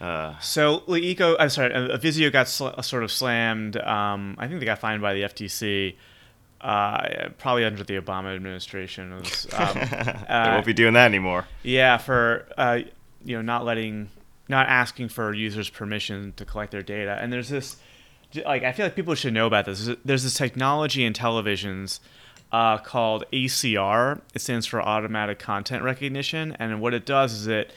Uh, 0.00 0.38
so 0.38 0.82
Eco, 0.94 1.36
I'm 1.38 1.48
sorry, 1.48 1.72
uh, 1.72 1.96
Vizio 1.96 2.30
got 2.30 2.48
sl- 2.48 2.80
sort 2.82 3.04
of 3.04 3.10
slammed. 3.10 3.76
Um, 3.78 4.36
I 4.38 4.48
think 4.48 4.60
they 4.60 4.66
got 4.66 4.78
fined 4.78 5.00
by 5.00 5.14
the 5.14 5.22
FTC. 5.22 5.94
Uh, 6.60 7.28
probably 7.36 7.64
under 7.64 7.84
the 7.84 8.00
Obama 8.00 8.34
administration. 8.34 9.14
Was, 9.14 9.46
um, 9.52 9.74
they 10.28 10.50
won't 10.50 10.66
be 10.66 10.72
doing 10.72 10.94
that 10.94 11.06
anymore. 11.06 11.46
Yeah, 11.62 11.98
for 11.98 12.46
uh, 12.56 12.80
you 13.24 13.36
know 13.36 13.42
not 13.42 13.64
letting, 13.64 14.08
not 14.48 14.68
asking 14.68 15.08
for 15.10 15.34
users' 15.34 15.68
permission 15.70 16.32
to 16.36 16.44
collect 16.44 16.72
their 16.72 16.82
data. 16.82 17.18
And 17.20 17.32
there's 17.32 17.48
this 17.48 17.76
like 18.44 18.62
I 18.62 18.72
feel 18.72 18.86
like 18.86 18.96
people 18.96 19.14
should 19.14 19.34
know 19.34 19.46
about 19.46 19.64
this. 19.66 19.90
There's 20.04 20.22
this 20.22 20.34
technology 20.34 21.04
in 21.04 21.12
televisions 21.12 22.00
uh, 22.52 22.78
called 22.78 23.24
ACR. 23.32 24.20
It 24.34 24.40
stands 24.40 24.66
for 24.66 24.82
Automatic 24.82 25.38
Content 25.38 25.82
Recognition, 25.82 26.52
and 26.58 26.80
what 26.80 26.94
it 26.94 27.04
does 27.06 27.32
is 27.32 27.46
it 27.46 27.72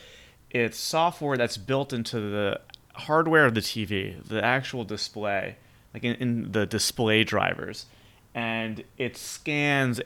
it's 0.51 0.77
software 0.77 1.37
that's 1.37 1.57
built 1.57 1.93
into 1.93 2.19
the 2.19 2.61
hardware 2.93 3.45
of 3.45 3.53
the 3.53 3.61
TV, 3.61 4.23
the 4.27 4.43
actual 4.43 4.83
display, 4.83 5.57
like 5.93 6.03
in, 6.03 6.15
in 6.15 6.51
the 6.51 6.65
display 6.65 7.23
drivers, 7.23 7.85
and 8.33 8.83
it 8.97 9.17
scans 9.17 10.01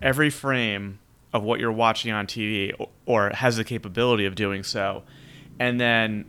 every 0.00 0.30
frame 0.30 0.98
of 1.32 1.42
what 1.42 1.58
you're 1.58 1.72
watching 1.72 2.12
on 2.12 2.26
TV, 2.26 2.72
or, 2.78 2.88
or 3.06 3.30
has 3.30 3.56
the 3.56 3.64
capability 3.64 4.24
of 4.24 4.34
doing 4.34 4.62
so, 4.62 5.02
and 5.58 5.80
then 5.80 6.24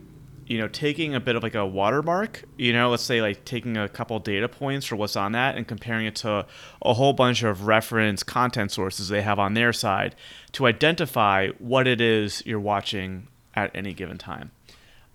you 0.46 0.58
know, 0.58 0.68
taking 0.68 1.14
a 1.14 1.20
bit 1.20 1.36
of 1.36 1.42
like 1.42 1.54
a 1.54 1.64
watermark, 1.64 2.44
you 2.58 2.72
know, 2.72 2.90
let's 2.90 3.02
say 3.02 3.22
like 3.22 3.44
taking 3.44 3.76
a 3.76 3.88
couple 3.88 4.18
data 4.18 4.48
points 4.48 4.84
for 4.86 4.96
what's 4.96 5.16
on 5.16 5.32
that 5.32 5.56
and 5.56 5.66
comparing 5.66 6.06
it 6.06 6.16
to 6.16 6.46
a 6.82 6.94
whole 6.94 7.12
bunch 7.12 7.42
of 7.42 7.66
reference 7.66 8.22
content 8.22 8.70
sources 8.70 9.08
they 9.08 9.22
have 9.22 9.38
on 9.38 9.54
their 9.54 9.72
side 9.72 10.14
to 10.52 10.66
identify 10.66 11.48
what 11.58 11.86
it 11.86 12.00
is 12.00 12.42
you're 12.44 12.60
watching 12.60 13.26
at 13.54 13.70
any 13.74 13.94
given 13.94 14.18
time. 14.18 14.50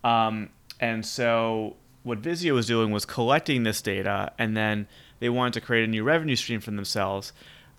Um, 0.03 0.49
and 0.79 1.05
so 1.05 1.75
what 2.03 2.21
Vizio 2.21 2.53
was 2.53 2.65
doing 2.65 2.91
was 2.91 3.05
collecting 3.05 3.63
this 3.63 3.81
data 3.81 4.31
and 4.39 4.57
then 4.57 4.87
they 5.19 5.29
wanted 5.29 5.53
to 5.53 5.61
create 5.61 5.83
a 5.83 5.87
new 5.87 6.03
revenue 6.03 6.35
stream 6.35 6.59
for 6.59 6.71
themselves 6.71 7.33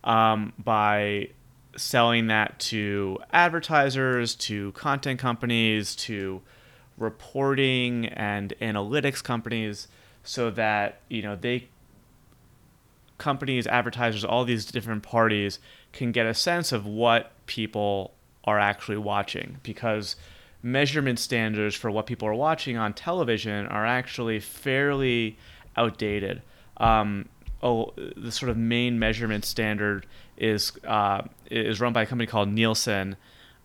um, 0.04 0.52
by 0.59 1.30
selling 1.76 2.26
that 2.28 2.59
to 2.59 3.19
advertisers, 3.33 4.35
to 4.35 4.73
content 4.73 5.19
companies, 5.19 5.97
to 5.97 6.42
reporting 7.00 8.07
and 8.07 8.54
analytics 8.61 9.23
companies 9.23 9.88
so 10.23 10.50
that 10.50 11.00
you 11.09 11.23
know 11.23 11.35
they 11.35 11.69
companies 13.19 13.66
advertisers 13.66 14.25
all 14.25 14.45
these 14.45 14.64
different 14.64 15.02
parties 15.02 15.59
can 15.92 16.12
get 16.12 16.26
a 16.26 16.35
sense 16.35 16.73
of 16.73 16.87
what 16.87 17.33
people 17.47 18.12
are 18.45 18.59
actually 18.59 18.97
watching 18.97 19.59
because 19.62 20.16
measurement 20.62 21.19
standards 21.19 21.75
for 21.75 21.90
what 21.90 22.07
people 22.07 22.28
are 22.28 22.35
watching 22.35 22.76
on 22.76 22.92
television 22.92 23.66
are 23.66 23.87
actually 23.87 24.40
fairly 24.40 25.37
outdated. 25.76 26.42
Um, 26.76 27.28
oh, 27.62 27.92
the 28.16 28.33
sort 28.33 28.50
of 28.50 28.57
main 28.57 28.99
measurement 28.99 29.45
standard 29.45 30.07
is 30.37 30.73
uh, 30.87 31.23
is 31.50 31.80
run 31.80 31.92
by 31.92 32.02
a 32.02 32.07
company 32.07 32.26
called 32.26 32.49
Nielsen, 32.49 33.16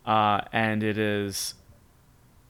uh, 0.04 0.42
and 0.52 0.82
it 0.82 0.98
is, 0.98 1.54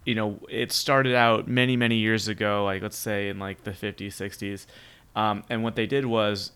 you 0.06 0.14
know, 0.14 0.38
it 0.48 0.72
started 0.72 1.14
out 1.14 1.48
many 1.48 1.76
many 1.76 1.96
years 1.96 2.28
ago, 2.28 2.64
like 2.64 2.80
let's 2.80 2.96
say 2.96 3.28
in 3.28 3.38
like 3.38 3.64
the 3.64 3.72
50s, 3.72 4.06
60s, 4.06 4.66
um, 5.14 5.42
and 5.50 5.62
what 5.62 5.74
they 5.74 5.86
did 5.86 6.06
was, 6.06 6.52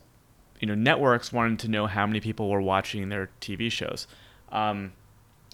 you 0.61 0.69
know, 0.69 0.75
networks 0.75 1.33
wanted 1.33 1.59
to 1.59 1.69
know 1.69 1.87
how 1.87 2.07
many 2.07 2.21
people 2.21 2.49
were 2.49 2.63
watching 2.63 3.09
their 3.09 3.29
TV 3.41 3.71
shows, 3.71 4.07
um, 4.53 4.93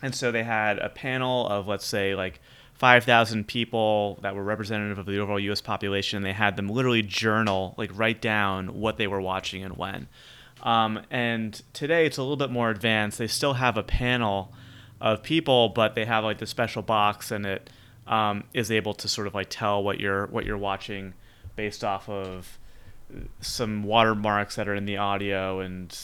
and 0.02 0.14
so 0.14 0.30
they 0.30 0.44
had 0.44 0.78
a 0.78 0.90
panel 0.90 1.48
of 1.48 1.66
let's 1.66 1.86
say 1.86 2.14
like 2.14 2.40
5,000 2.74 3.48
people 3.48 4.18
that 4.20 4.36
were 4.36 4.44
representative 4.44 4.98
of 4.98 5.06
the 5.06 5.18
overall 5.18 5.40
US 5.40 5.62
population. 5.62 6.22
They 6.22 6.34
had 6.34 6.56
them 6.56 6.68
literally 6.68 7.02
journal, 7.02 7.74
like 7.78 7.90
write 7.94 8.20
down 8.20 8.78
what 8.78 8.98
they 8.98 9.06
were 9.06 9.20
watching 9.20 9.64
and 9.64 9.78
when. 9.78 10.08
Um, 10.62 11.00
and 11.10 11.62
today 11.72 12.04
it's 12.04 12.18
a 12.18 12.22
little 12.22 12.36
bit 12.36 12.50
more 12.50 12.68
advanced. 12.68 13.16
They 13.16 13.28
still 13.28 13.54
have 13.54 13.78
a 13.78 13.82
panel 13.82 14.52
of 15.00 15.22
people, 15.22 15.70
but 15.70 15.94
they 15.94 16.04
have 16.04 16.24
like 16.24 16.38
the 16.38 16.46
special 16.46 16.82
box 16.82 17.30
and 17.30 17.46
it 17.46 17.70
um, 18.06 18.44
is 18.54 18.70
able 18.70 18.94
to 18.94 19.08
sort 19.08 19.26
of 19.26 19.34
like 19.34 19.48
tell 19.50 19.82
what 19.82 20.00
you're 20.00 20.26
what 20.26 20.44
you're 20.44 20.58
watching 20.58 21.14
based 21.56 21.82
off 21.84 22.08
of 22.08 22.58
some 23.40 23.84
watermarks 23.84 24.56
that 24.56 24.68
are 24.68 24.74
in 24.74 24.84
the 24.84 24.96
audio 24.96 25.60
and 25.60 25.96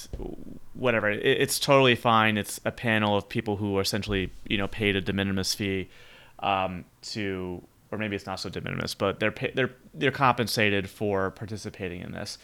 whatever. 0.74 1.10
It, 1.10 1.24
it's 1.24 1.58
totally 1.58 1.94
fine. 1.94 2.36
It's 2.36 2.60
a 2.64 2.70
panel 2.70 3.16
of 3.16 3.28
people 3.28 3.56
who 3.56 3.76
are 3.78 3.82
essentially 3.82 4.32
you 4.46 4.58
know 4.58 4.68
paid 4.68 4.96
a 4.96 5.00
de 5.00 5.12
minimis 5.12 5.54
fee 5.54 5.88
um, 6.40 6.84
to, 7.02 7.62
or 7.90 7.98
maybe 7.98 8.16
it's 8.16 8.26
not 8.26 8.40
so 8.40 8.48
de 8.48 8.60
minimis, 8.60 8.94
but 8.94 9.20
they're 9.20 9.34
they're 9.54 9.70
they're 9.94 10.10
compensated 10.10 10.88
for 10.88 11.30
participating 11.30 12.00
in 12.00 12.12
this. 12.12 12.38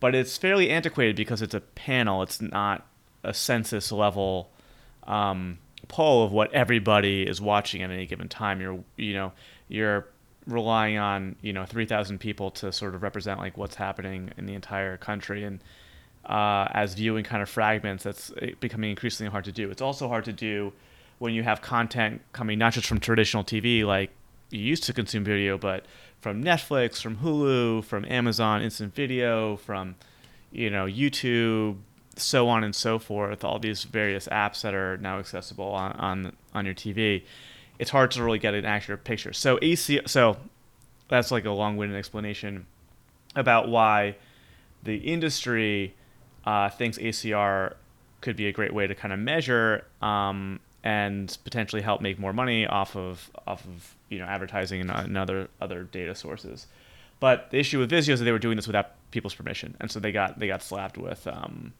But 0.00 0.14
it's 0.14 0.36
fairly 0.36 0.68
antiquated 0.70 1.16
because 1.16 1.42
it's 1.42 1.54
a 1.54 1.60
panel. 1.60 2.22
It's 2.22 2.40
not 2.40 2.86
a 3.22 3.32
census 3.32 3.92
level 3.92 4.50
um, 5.04 5.58
poll 5.88 6.24
of 6.24 6.32
what 6.32 6.52
everybody 6.52 7.22
is 7.22 7.40
watching 7.40 7.82
at 7.82 7.90
any 7.90 8.06
given 8.06 8.28
time. 8.28 8.60
You're 8.60 8.82
you 8.96 9.14
know 9.14 9.32
you're 9.68 10.06
relying 10.46 10.98
on 10.98 11.36
you 11.40 11.52
know 11.52 11.64
3,000 11.64 12.18
people 12.18 12.50
to 12.50 12.72
sort 12.72 12.94
of 12.94 13.02
represent 13.02 13.38
like 13.38 13.56
what's 13.56 13.76
happening 13.76 14.30
in 14.36 14.46
the 14.46 14.54
entire 14.54 14.96
country 14.96 15.44
and 15.44 15.60
uh, 16.26 16.68
as 16.72 16.94
viewing 16.94 17.24
kind 17.24 17.42
of 17.42 17.48
fragments 17.48 18.04
that's 18.04 18.32
becoming 18.60 18.90
increasingly 18.90 19.30
hard 19.30 19.44
to 19.44 19.52
do. 19.52 19.70
It's 19.70 19.82
also 19.82 20.08
hard 20.08 20.24
to 20.24 20.32
do 20.32 20.72
when 21.18 21.34
you 21.34 21.42
have 21.42 21.62
content 21.62 22.22
coming 22.32 22.58
not 22.58 22.72
just 22.72 22.86
from 22.86 23.00
traditional 23.00 23.44
TV 23.44 23.84
like 23.84 24.10
you 24.50 24.60
used 24.60 24.84
to 24.84 24.92
consume 24.92 25.24
video, 25.24 25.56
but 25.56 25.86
from 26.20 26.44
Netflix, 26.44 27.00
from 27.00 27.16
Hulu, 27.16 27.84
from 27.84 28.04
Amazon 28.04 28.62
Instant 28.62 28.94
Video, 28.94 29.56
from 29.56 29.96
you 30.50 30.70
know 30.70 30.86
YouTube, 30.86 31.78
so 32.16 32.48
on 32.48 32.64
and 32.64 32.74
so 32.74 32.98
forth. 32.98 33.44
All 33.44 33.58
these 33.58 33.84
various 33.84 34.28
apps 34.28 34.62
that 34.62 34.74
are 34.74 34.96
now 34.98 35.18
accessible 35.18 35.72
on 35.72 35.92
on, 35.92 36.36
on 36.54 36.64
your 36.64 36.74
TV. 36.74 37.24
It's 37.78 37.90
hard 37.90 38.10
to 38.12 38.22
really 38.22 38.38
get 38.38 38.54
an 38.54 38.64
accurate 38.64 39.04
picture. 39.04 39.32
So 39.32 39.58
AC, 39.60 40.02
so 40.06 40.36
that's 41.08 41.30
like 41.30 41.44
a 41.44 41.50
long-winded 41.50 41.98
explanation 41.98 42.66
about 43.34 43.68
why 43.68 44.16
the 44.82 44.96
industry 44.96 45.94
uh, 46.44 46.68
thinks 46.70 46.98
ACR 46.98 47.74
could 48.20 48.36
be 48.36 48.46
a 48.46 48.52
great 48.52 48.72
way 48.72 48.86
to 48.86 48.94
kind 48.94 49.12
of 49.12 49.18
measure 49.18 49.84
um, 50.00 50.60
and 50.84 51.36
potentially 51.44 51.82
help 51.82 52.00
make 52.00 52.18
more 52.18 52.32
money 52.32 52.66
off 52.66 52.96
of 52.96 53.30
off 53.46 53.64
of 53.64 53.94
you 54.08 54.18
know 54.18 54.24
advertising 54.24 54.80
and, 54.80 54.90
and 54.90 55.18
other 55.18 55.48
other 55.60 55.84
data 55.84 56.14
sources. 56.14 56.66
But 57.20 57.50
the 57.50 57.58
issue 57.58 57.78
with 57.78 57.90
Vizio 57.90 58.14
is 58.14 58.18
that 58.18 58.24
they 58.24 58.32
were 58.32 58.38
doing 58.38 58.56
this 58.56 58.66
without 58.66 58.94
people's 59.10 59.34
permission, 59.34 59.76
and 59.80 59.90
so 59.90 60.00
they 60.00 60.12
got 60.12 60.38
they 60.38 60.46
got 60.46 60.62
slapped 60.62 60.98
with 60.98 61.26
um, 61.26 61.72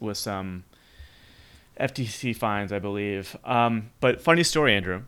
with 0.00 0.16
some 0.16 0.64
FTC 1.78 2.36
fines, 2.36 2.72
I 2.72 2.78
believe. 2.78 3.36
Um, 3.44 3.90
but 4.00 4.20
funny 4.20 4.42
story, 4.42 4.74
Andrew. 4.74 5.02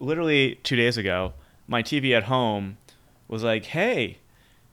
Literally 0.00 0.56
two 0.62 0.76
days 0.76 0.96
ago, 0.96 1.34
my 1.66 1.82
TV 1.82 2.16
at 2.16 2.24
home 2.24 2.78
was 3.26 3.42
like, 3.42 3.66
"Hey, 3.66 4.18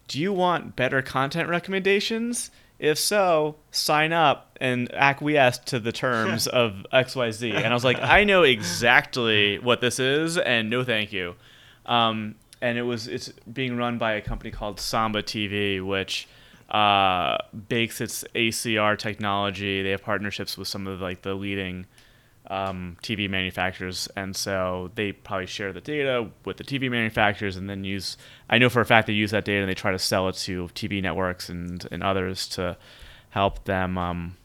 do 0.07 0.19
you 0.19 0.31
want 0.31 0.75
better 0.75 1.01
content 1.01 1.49
recommendations?" 1.49 2.51
If 2.77 2.99
so, 2.99 3.55
sign 3.71 4.11
up 4.11 4.57
and 4.59 4.93
acquiesce 4.93 5.59
to 5.59 5.79
the 5.79 5.91
terms 5.91 6.45
of 6.61 6.85
XYZ. 6.91 7.53
And 7.53 7.67
I 7.67 7.73
was 7.73 7.85
like, 7.85 8.01
I 8.01 8.25
know 8.25 8.43
exactly 8.43 9.59
what 9.59 9.79
this 9.79 9.97
is, 9.97 10.37
and 10.37 10.69
no 10.69 10.83
thank 10.83 11.13
you. 11.13 11.35
Um, 11.85 12.35
and 12.61 12.77
it 12.77 12.81
was 12.83 13.07
it's 13.07 13.29
being 13.51 13.77
run 13.77 13.97
by 13.97 14.13
a 14.13 14.21
company 14.21 14.51
called 14.51 14.79
Samba 14.79 15.23
TV, 15.23 15.85
which 15.85 16.27
uh, 16.69 17.37
bakes 17.67 18.01
its 18.01 18.23
ACR 18.35 18.97
technology. 18.97 19.83
They 19.83 19.91
have 19.91 20.03
partnerships 20.03 20.57
with 20.57 20.67
some 20.67 20.87
of 20.87 21.01
like 21.01 21.21
the 21.21 21.33
leading 21.33 21.85
um, 22.47 22.97
TV 23.01 23.29
manufacturers, 23.29 24.07
and 24.15 24.35
so 24.35 24.91
they 24.95 25.11
probably 25.11 25.47
share 25.47 25.73
the 25.73 25.81
data 25.81 26.29
with 26.43 26.57
the 26.57 26.63
TV 26.63 26.89
manufacturers, 26.89 27.55
and 27.55 27.69
then 27.69 27.83
use. 27.83 28.17
I 28.49 28.57
know 28.57 28.69
for 28.69 28.81
a 28.81 28.85
fact 28.85 29.07
they 29.07 29.13
use 29.13 29.31
that 29.31 29.45
data 29.45 29.61
and 29.61 29.69
they 29.69 29.75
try 29.75 29.91
to 29.91 29.99
sell 29.99 30.27
it 30.29 30.35
to 30.37 30.67
TV 30.69 31.01
networks 31.01 31.49
and 31.49 31.87
and 31.91 32.03
others 32.03 32.47
to 32.49 32.77
help 33.29 33.65
them 33.65 33.97
um, 33.97 34.37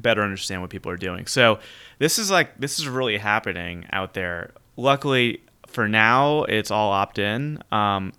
better 0.00 0.22
understand 0.22 0.60
what 0.60 0.70
people 0.70 0.90
are 0.90 0.96
doing. 0.96 1.26
So 1.26 1.58
this 1.98 2.18
is 2.18 2.30
like 2.30 2.58
this 2.58 2.78
is 2.78 2.88
really 2.88 3.18
happening 3.18 3.86
out 3.92 4.14
there. 4.14 4.52
Luckily 4.76 5.42
for 5.66 5.88
now, 5.88 6.44
it's 6.44 6.70
all 6.70 6.90
opt 6.90 7.18
in, 7.18 7.62
um, 7.70 8.12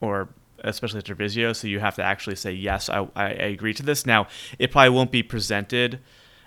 or 0.00 0.28
especially 0.62 0.98
at 0.98 1.04
Vizio, 1.04 1.54
so 1.54 1.66
you 1.68 1.80
have 1.80 1.96
to 1.96 2.02
actually 2.02 2.36
say 2.36 2.52
yes, 2.52 2.88
I, 2.88 3.06
I 3.14 3.28
agree 3.28 3.74
to 3.74 3.82
this. 3.82 4.06
Now 4.06 4.28
it 4.58 4.70
probably 4.70 4.90
won't 4.90 5.10
be 5.10 5.22
presented 5.22 6.00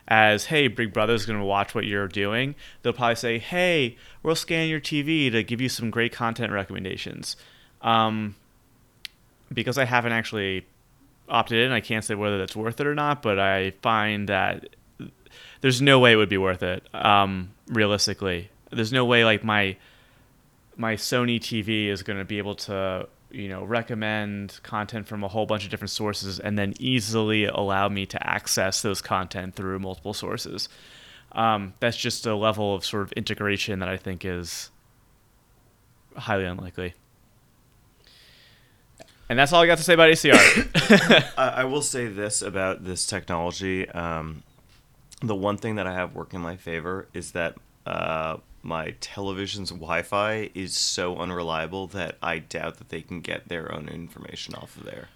as 0.07 0.45
hey 0.45 0.67
big 0.67 0.93
brother's 0.93 1.25
going 1.25 1.39
to 1.39 1.45
watch 1.45 1.73
what 1.73 1.85
you're 1.85 2.07
doing. 2.07 2.55
They'll 2.81 2.93
probably 2.93 3.15
say 3.15 3.39
hey 3.39 3.97
we'll 4.23 4.35
scan 4.35 4.69
your 4.69 4.79
tv 4.79 5.31
to 5.31 5.43
give 5.43 5.61
you 5.61 5.69
some 5.69 5.89
great 5.89 6.13
content 6.13 6.51
recommendations. 6.51 7.35
Um, 7.81 8.35
because 9.53 9.77
i 9.77 9.85
haven't 9.85 10.11
actually 10.11 10.65
opted 11.29 11.63
in 11.63 11.71
i 11.71 11.79
can't 11.79 12.03
say 12.03 12.15
whether 12.15 12.39
that's 12.39 12.55
worth 12.55 12.79
it 12.79 12.87
or 12.87 12.95
not 12.95 13.21
but 13.21 13.37
i 13.37 13.71
find 13.81 14.27
that 14.27 14.75
there's 15.61 15.81
no 15.81 15.99
way 15.99 16.13
it 16.13 16.15
would 16.15 16.29
be 16.29 16.37
worth 16.37 16.63
it 16.63 16.83
um, 16.93 17.51
realistically. 17.67 18.49
There's 18.71 18.93
no 18.93 19.05
way 19.05 19.25
like 19.25 19.43
my 19.43 19.77
my 20.77 20.95
sony 20.95 21.39
tv 21.39 21.87
is 21.87 22.03
going 22.03 22.19
to 22.19 22.25
be 22.25 22.37
able 22.37 22.53
to 22.53 23.07
you 23.35 23.49
know 23.49 23.63
recommend 23.63 24.59
content 24.63 25.07
from 25.07 25.23
a 25.23 25.27
whole 25.27 25.45
bunch 25.45 25.65
of 25.65 25.69
different 25.69 25.91
sources 25.91 26.39
and 26.39 26.57
then 26.57 26.73
easily 26.79 27.45
allow 27.45 27.89
me 27.89 28.05
to 28.05 28.27
access 28.27 28.81
those 28.81 29.01
content 29.01 29.55
through 29.55 29.77
multiple 29.79 30.13
sources. 30.13 30.69
Um, 31.33 31.73
that's 31.81 31.97
just 31.97 32.25
a 32.25 32.33
level 32.33 32.73
of 32.73 32.85
sort 32.85 33.03
of 33.03 33.11
integration 33.11 33.79
that 33.79 33.89
i 33.89 33.97
think 33.97 34.23
is 34.23 34.69
highly 36.15 36.45
unlikely. 36.45 36.93
And 39.27 39.37
that's 39.37 39.51
all 39.51 39.61
i 39.61 39.67
got 39.67 39.77
to 39.79 39.83
say 39.83 39.95
about 39.95 40.09
acr 40.09 41.33
I, 41.37 41.47
I 41.47 41.63
will 41.65 41.81
say 41.81 42.07
this 42.07 42.41
about 42.41 42.85
this 42.85 43.05
technology. 43.05 43.89
Um, 43.89 44.43
the 45.21 45.35
one 45.35 45.57
thing 45.57 45.75
that 45.75 45.87
i 45.87 45.93
have 45.93 46.15
working 46.15 46.37
in 46.37 46.43
my 46.43 46.55
favor 46.55 47.07
is 47.13 47.33
that 47.33 47.55
uh, 47.85 48.37
my 48.65 48.95
television's 48.99 49.69
Wi-Fi 49.69 50.49
is 50.55 50.75
so 50.75 51.17
unreliable 51.17 51.85
that 51.87 52.17
I 52.21 52.39
doubt 52.39 52.77
that 52.77 52.89
they 52.89 53.01
can 53.01 53.21
get 53.21 53.47
their 53.47 53.71
own 53.71 53.87
information 53.87 54.55
off 54.55 54.75
of 54.75 54.85
there. 54.85 55.09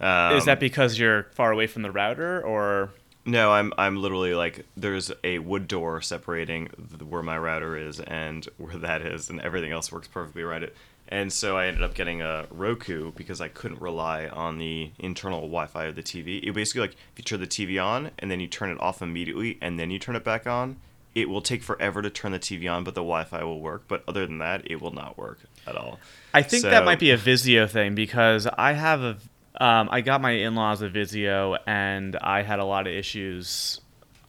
Um, 0.00 0.36
is 0.36 0.44
that 0.44 0.60
because 0.60 0.98
you're 0.98 1.24
far 1.34 1.50
away 1.50 1.66
from 1.66 1.82
the 1.82 1.90
router, 1.90 2.40
or 2.40 2.90
No, 3.26 3.52
I'm 3.52 3.72
I'm 3.76 4.00
literally 4.00 4.34
like 4.34 4.64
there's 4.76 5.10
a 5.24 5.40
wood 5.40 5.66
door 5.66 6.00
separating 6.00 6.70
the, 6.78 7.04
where 7.04 7.22
my 7.22 7.36
router 7.36 7.76
is 7.76 7.98
and 7.98 8.48
where 8.58 8.76
that 8.76 9.02
is, 9.02 9.28
and 9.28 9.40
everything 9.40 9.72
else 9.72 9.90
works 9.90 10.08
perfectly 10.08 10.44
right. 10.44 10.62
it. 10.62 10.76
And 11.08 11.32
so 11.32 11.58
I 11.58 11.66
ended 11.66 11.82
up 11.82 11.94
getting 11.94 12.22
a 12.22 12.46
Roku 12.50 13.12
because 13.12 13.40
I 13.40 13.48
couldn't 13.48 13.80
rely 13.80 14.28
on 14.28 14.58
the 14.58 14.92
internal 14.98 15.40
Wi-Fi 15.40 15.86
of 15.86 15.96
the 15.96 16.02
TV. 16.02 16.42
It 16.42 16.52
basically 16.52 16.82
like 16.82 16.92
if 16.92 17.18
you 17.18 17.24
turn 17.24 17.40
the 17.40 17.46
TV 17.46 17.84
on 17.84 18.12
and 18.20 18.30
then 18.30 18.40
you 18.40 18.46
turn 18.46 18.70
it 18.70 18.80
off 18.80 19.02
immediately 19.02 19.58
and 19.60 19.78
then 19.78 19.90
you 19.90 19.98
turn 19.98 20.16
it 20.16 20.24
back 20.24 20.46
on, 20.46 20.76
it 21.14 21.28
will 21.28 21.42
take 21.42 21.62
forever 21.62 22.00
to 22.02 22.10
turn 22.10 22.32
the 22.32 22.38
TV 22.38 22.70
on, 22.72 22.84
but 22.84 22.94
the 22.94 23.02
Wi-Fi 23.02 23.44
will 23.44 23.60
work. 23.60 23.84
But 23.88 24.02
other 24.08 24.26
than 24.26 24.38
that, 24.38 24.70
it 24.70 24.80
will 24.80 24.92
not 24.94 25.18
work 25.18 25.40
at 25.66 25.76
all. 25.76 25.98
I 26.32 26.42
think 26.42 26.62
So- 26.62 26.70
that 26.70 26.84
might 26.84 26.98
be 26.98 27.10
a 27.10 27.18
Vizio 27.18 27.68
thing 27.68 27.94
because 27.94 28.46
I 28.46 28.72
have 28.72 29.00
a 29.02 29.16
um, 29.60 29.90
I 29.92 30.00
got 30.00 30.22
my 30.22 30.30
in-laws 30.30 30.80
a 30.80 30.88
Vizio 30.88 31.58
and 31.66 32.16
I 32.16 32.42
had 32.42 32.58
a 32.58 32.64
lot 32.64 32.86
of 32.86 32.92
issues 32.94 33.80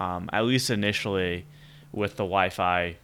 um, 0.02 0.30
at 0.34 0.44
least 0.44 0.70
initially 0.70 1.46
with 1.94 2.12
the 2.18 2.24
Wi-Fi 2.26 2.98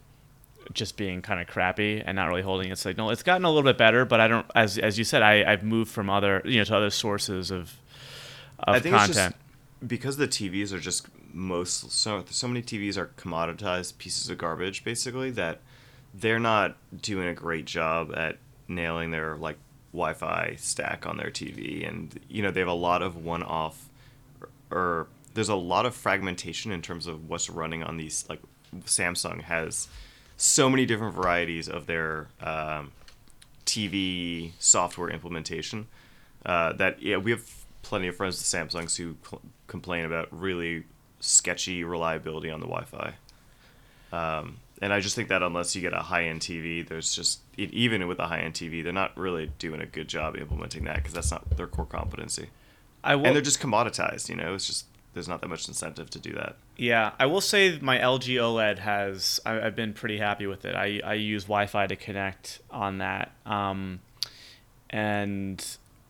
just 0.73 0.97
being 0.97 1.21
kind 1.21 1.39
of 1.39 1.47
crappy 1.47 2.03
and 2.05 2.17
not 2.17 2.27
really 2.27 2.41
holding 2.41 2.71
its 2.71 2.81
signal. 2.81 3.09
It's 3.09 3.23
gotten 3.23 3.45
a 3.45 3.47
little 3.49 3.63
bit 3.63 3.77
better, 3.77 4.03
but 4.03 4.19
I 4.19 4.27
don't 4.27 4.45
as 4.53 4.77
as 4.77 4.97
you 4.99 5.05
said 5.05 5.21
I 5.23 5.49
I've 5.49 5.63
moved 5.63 5.91
from 5.91 6.09
other 6.09 6.41
you 6.43 6.57
know 6.57 6.65
to 6.65 6.75
other 6.75 6.89
sources 6.89 7.49
of 7.51 7.73
of 8.59 8.75
I 8.75 8.79
think 8.79 8.93
it's 8.95 9.05
content. 9.05 9.35
just 9.79 9.87
because 9.87 10.17
the 10.17 10.27
TVs 10.27 10.73
are 10.73 10.79
just 10.79 11.07
most 11.33 11.91
so 11.91 12.23
so 12.29 12.47
many 12.47 12.61
TVs 12.61 12.97
are 12.97 13.11
commoditized 13.17 13.97
pieces 13.97 14.29
of 14.29 14.37
garbage 14.37 14.83
basically 14.83 15.31
that 15.31 15.59
they're 16.13 16.39
not 16.39 16.75
doing 17.01 17.27
a 17.27 17.33
great 17.33 17.65
job 17.65 18.11
at 18.15 18.37
nailing 18.67 19.11
their 19.11 19.35
like 19.35 19.57
Wi-Fi 19.91 20.55
stack 20.57 21.05
on 21.05 21.17
their 21.17 21.31
TV 21.31 21.87
and 21.87 22.19
you 22.29 22.41
know 22.41 22.51
they 22.51 22.59
have 22.59 22.69
a 22.69 22.73
lot 22.73 23.01
of 23.01 23.23
one-off 23.23 23.89
or, 24.41 24.49
or 24.71 25.07
there's 25.33 25.49
a 25.49 25.55
lot 25.55 25.85
of 25.85 25.95
fragmentation 25.95 26.71
in 26.71 26.81
terms 26.81 27.07
of 27.07 27.29
what's 27.29 27.49
running 27.49 27.83
on 27.83 27.97
these 27.97 28.25
like 28.29 28.41
Samsung 28.85 29.41
has 29.41 29.87
so 30.37 30.69
many 30.69 30.85
different 30.85 31.13
varieties 31.15 31.67
of 31.67 31.85
their 31.85 32.27
um, 32.41 32.91
TV 33.65 34.51
software 34.59 35.09
implementation 35.09 35.87
uh, 36.45 36.73
that 36.73 37.01
yeah 37.01 37.17
we 37.17 37.31
have 37.31 37.43
plenty 37.81 38.07
of 38.07 38.15
friends 38.15 38.37
with 38.37 38.45
Samsungs 38.45 38.97
who 38.97 39.15
cl- 39.27 39.41
complain 39.67 40.05
about 40.05 40.27
really 40.31 40.83
sketchy 41.19 41.83
reliability 41.83 42.49
on 42.49 42.59
the 42.59 42.67
Wi-Fi. 42.67 43.13
Um, 44.11 44.57
and 44.81 44.93
I 44.93 45.01
just 45.01 45.15
think 45.15 45.29
that 45.29 45.43
unless 45.43 45.75
you 45.75 45.81
get 45.81 45.93
a 45.93 45.99
high-end 45.99 46.41
TV, 46.41 46.87
there's 46.87 47.13
just 47.13 47.41
it, 47.57 47.71
even 47.73 48.07
with 48.07 48.19
a 48.19 48.27
high-end 48.27 48.53
TV, 48.53 48.83
they're 48.83 48.93
not 48.93 49.15
really 49.17 49.51
doing 49.59 49.81
a 49.81 49.85
good 49.85 50.07
job 50.07 50.37
implementing 50.37 50.85
that 50.85 50.97
because 50.97 51.13
that's 51.13 51.31
not 51.31 51.49
their 51.57 51.67
core 51.67 51.85
competency. 51.85 52.49
I 53.03 53.15
will, 53.15 53.27
and 53.27 53.35
they're 53.35 53.41
just 53.41 53.59
commoditized. 53.59 54.29
You 54.29 54.35
know, 54.35 54.53
it's 54.53 54.67
just 54.67 54.85
there's 55.13 55.27
not 55.27 55.41
that 55.41 55.47
much 55.47 55.67
incentive 55.67 56.09
to 56.11 56.19
do 56.19 56.33
that. 56.33 56.55
Yeah, 56.77 57.11
I 57.19 57.25
will 57.25 57.41
say 57.41 57.77
my 57.81 57.97
LG 57.97 58.35
OLED 58.35 58.79
has. 58.79 59.39
I, 59.45 59.59
I've 59.61 59.75
been 59.75 59.93
pretty 59.93 60.17
happy 60.17 60.47
with 60.47 60.65
it. 60.65 60.75
I, 60.75 61.01
I 61.03 61.13
use 61.15 61.43
Wi-Fi 61.43 61.87
to 61.87 61.95
connect 61.95 62.59
on 62.71 62.99
that, 62.99 63.31
um, 63.45 63.99
and 64.89 65.65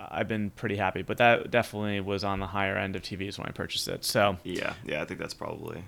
I've 0.10 0.28
been 0.28 0.50
pretty 0.52 0.76
happy. 0.76 1.02
But 1.04 1.18
that 1.18 1.52
definitely 1.52 2.00
was 2.02 2.24
on 2.24 2.40
the 2.40 2.48
higher 2.48 2.76
end 2.78 2.96
of 2.96 3.02
TVs 3.04 3.38
when 3.38 3.48
I 3.48 3.52
purchased 3.52 3.88
it. 3.88 4.04
So 4.04 4.38
Yeah, 4.44 4.74
yeah, 4.86 5.02
I 5.02 5.06
think 5.06 5.20
that's 5.20 5.34
probably 5.34 5.84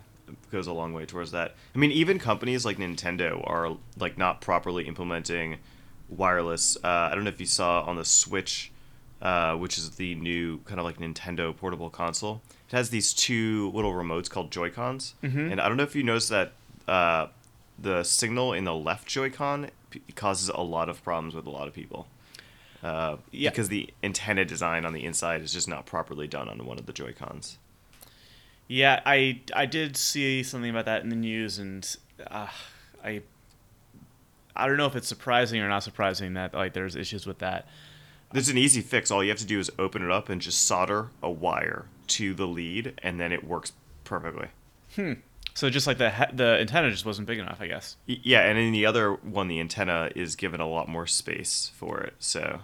goes 0.51 0.67
a 0.67 0.73
long 0.73 0.93
way 0.93 1.05
towards 1.05 1.31
that. 1.31 1.55
I 1.75 1.77
mean, 1.77 1.91
even 1.91 2.17
companies 2.19 2.65
like 2.65 2.77
Nintendo 2.77 3.41
are 3.49 3.75
like 3.97 4.17
not 4.17 4.39
properly 4.41 4.87
implementing 4.87 5.57
wireless. 6.09 6.77
Uh, 6.83 6.87
I 7.11 7.15
don't 7.15 7.23
know 7.23 7.29
if 7.29 7.39
you 7.39 7.45
saw 7.45 7.81
on 7.81 7.95
the 7.95 8.05
Switch, 8.05 8.71
uh, 9.21 9.55
which 9.55 9.77
is 9.77 9.91
the 9.91 10.15
new 10.15 10.59
kind 10.59 10.79
of 10.79 10.85
like 10.85 10.97
Nintendo 10.99 11.55
portable 11.55 11.89
console. 11.89 12.41
It 12.69 12.75
has 12.75 12.89
these 12.89 13.13
two 13.13 13.71
little 13.73 13.91
remotes 13.93 14.29
called 14.29 14.51
Joy 14.51 14.69
Cons, 14.69 15.15
Mhm. 15.23 15.51
and 15.51 15.61
I 15.61 15.67
don't 15.67 15.77
know 15.77 15.83
if 15.83 15.95
you 15.95 16.03
noticed 16.03 16.29
that 16.29 16.53
uh, 16.87 17.27
the 17.79 18.03
signal 18.03 18.53
in 18.53 18.63
the 18.65 18.73
left 18.73 19.07
Joy-Con 19.07 19.69
p- 19.89 20.01
causes 20.15 20.49
a 20.49 20.61
lot 20.61 20.89
of 20.89 21.03
problems 21.03 21.35
with 21.35 21.45
a 21.45 21.49
lot 21.49 21.67
of 21.67 21.73
people. 21.73 22.07
Uh, 22.83 23.17
Yeah. 23.31 23.49
Because 23.51 23.69
the 23.69 23.89
antenna 24.03 24.43
design 24.45 24.85
on 24.85 24.93
the 24.93 25.03
inside 25.05 25.41
is 25.41 25.53
just 25.53 25.67
not 25.67 25.85
properly 25.85 26.27
done 26.27 26.49
on 26.49 26.65
one 26.65 26.79
of 26.79 26.85
the 26.85 26.93
Joy 26.93 27.13
Cons. 27.13 27.57
yeah, 28.67 29.01
I 29.05 29.41
I 29.53 29.65
did 29.65 29.97
see 29.97 30.43
something 30.43 30.69
about 30.69 30.85
that 30.85 31.03
in 31.03 31.09
the 31.09 31.15
news, 31.15 31.59
and 31.59 31.95
uh, 32.27 32.47
I 33.03 33.21
I 34.55 34.67
don't 34.67 34.77
know 34.77 34.85
if 34.87 34.95
it's 34.95 35.07
surprising 35.07 35.61
or 35.61 35.69
not 35.69 35.83
surprising 35.83 36.33
that 36.33 36.53
like 36.53 36.73
there's 36.73 36.95
issues 36.95 37.25
with 37.25 37.39
that. 37.39 37.67
There's 38.33 38.47
an 38.49 38.57
easy 38.57 38.79
fix. 38.81 39.11
All 39.11 39.21
you 39.23 39.29
have 39.29 39.39
to 39.39 39.45
do 39.45 39.59
is 39.59 39.69
open 39.77 40.01
it 40.03 40.09
up 40.09 40.29
and 40.29 40.41
just 40.41 40.65
solder 40.65 41.09
a 41.21 41.29
wire 41.29 41.85
to 42.07 42.33
the 42.33 42.47
lead, 42.47 42.93
and 43.03 43.19
then 43.19 43.31
it 43.33 43.43
works 43.43 43.73
perfectly. 44.05 44.47
Hmm. 44.95 45.13
So 45.53 45.69
just 45.69 45.85
like 45.85 45.97
the 45.97 46.11
the 46.33 46.57
antenna 46.61 46.89
just 46.91 47.05
wasn't 47.05 47.27
big 47.27 47.39
enough, 47.39 47.57
I 47.59 47.67
guess. 47.67 47.97
Yeah, 48.07 48.41
and 48.47 48.57
in 48.57 48.71
the 48.71 48.85
other 48.85 49.11
one, 49.13 49.49
the 49.49 49.59
antenna 49.59 50.09
is 50.15 50.37
given 50.37 50.61
a 50.61 50.67
lot 50.67 50.87
more 50.87 51.05
space 51.07 51.71
for 51.75 51.99
it, 51.99 52.13
so 52.19 52.61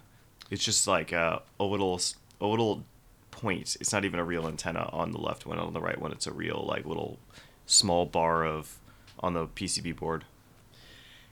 it's 0.50 0.64
just 0.64 0.88
like 0.88 1.12
a, 1.12 1.42
a 1.60 1.64
little 1.64 2.00
a 2.40 2.46
little 2.46 2.84
point. 3.32 3.78
It's 3.80 3.94
not 3.94 4.06
even 4.06 4.20
a 4.20 4.24
real 4.24 4.48
antenna 4.48 4.90
on 4.92 5.12
the 5.12 5.20
left 5.20 5.46
one. 5.46 5.60
On 5.60 5.74
the 5.74 5.82
right 5.82 6.00
one, 6.00 6.12
it's 6.12 6.28
a 6.28 6.32
real 6.32 6.66
like 6.68 6.86
little 6.86 7.20
small 7.66 8.06
bar 8.06 8.46
of 8.46 8.78
on 9.20 9.34
the 9.34 9.48
PCB 9.48 9.96
board. 9.96 10.26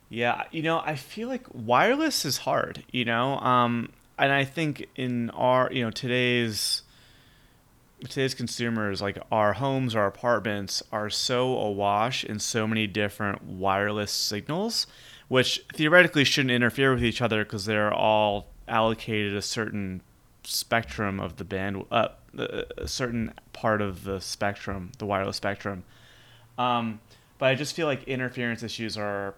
Yeah, 0.09 0.43
you 0.51 0.61
know, 0.61 0.81
I 0.85 0.95
feel 0.95 1.27
like 1.27 1.45
wireless 1.51 2.25
is 2.25 2.37
hard, 2.37 2.83
you 2.91 3.05
know, 3.05 3.39
um, 3.39 3.89
and 4.19 4.31
I 4.31 4.45
think 4.45 4.87
in 4.95 5.31
our, 5.31 5.71
you 5.71 5.83
know, 5.83 5.91
today's 5.91 6.83
today's 8.01 8.35
consumers, 8.35 9.01
like 9.01 9.17
our 9.31 9.53
homes, 9.53 9.95
our 9.95 10.05
apartments, 10.05 10.83
are 10.91 11.09
so 11.09 11.57
awash 11.57 12.23
in 12.23 12.39
so 12.39 12.67
many 12.67 12.85
different 12.85 13.43
wireless 13.43 14.11
signals, 14.11 14.85
which 15.27 15.65
theoretically 15.73 16.23
shouldn't 16.23 16.51
interfere 16.51 16.93
with 16.93 17.03
each 17.03 17.21
other 17.21 17.43
because 17.43 17.65
they're 17.65 17.93
all 17.93 18.47
allocated 18.67 19.35
a 19.35 19.41
certain 19.41 20.01
spectrum 20.43 21.19
of 21.19 21.37
the 21.37 21.43
band, 21.43 21.85
uh, 21.91 22.09
a 22.77 22.87
certain 22.87 23.33
part 23.53 23.81
of 23.81 24.03
the 24.03 24.19
spectrum, 24.19 24.91
the 24.97 25.05
wireless 25.05 25.37
spectrum. 25.37 25.83
Um, 26.57 26.99
but 27.37 27.47
I 27.47 27.55
just 27.55 27.75
feel 27.75 27.87
like 27.87 28.03
interference 28.03 28.63
issues 28.63 28.97
are 28.97 29.35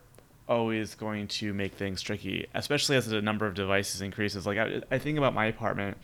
always 0.48 0.96
going 0.96 1.28
to 1.28 1.54
make 1.54 1.74
things 1.74 2.02
tricky, 2.02 2.48
especially 2.54 2.96
as 2.96 3.08
the 3.08 3.22
number 3.22 3.46
of 3.46 3.54
devices 3.54 4.02
increases. 4.02 4.46
Like 4.46 4.58
I, 4.58 4.82
I 4.92 4.98
think 4.98 5.18
about 5.18 5.34
my 5.34 5.46
apartment, 5.46 5.98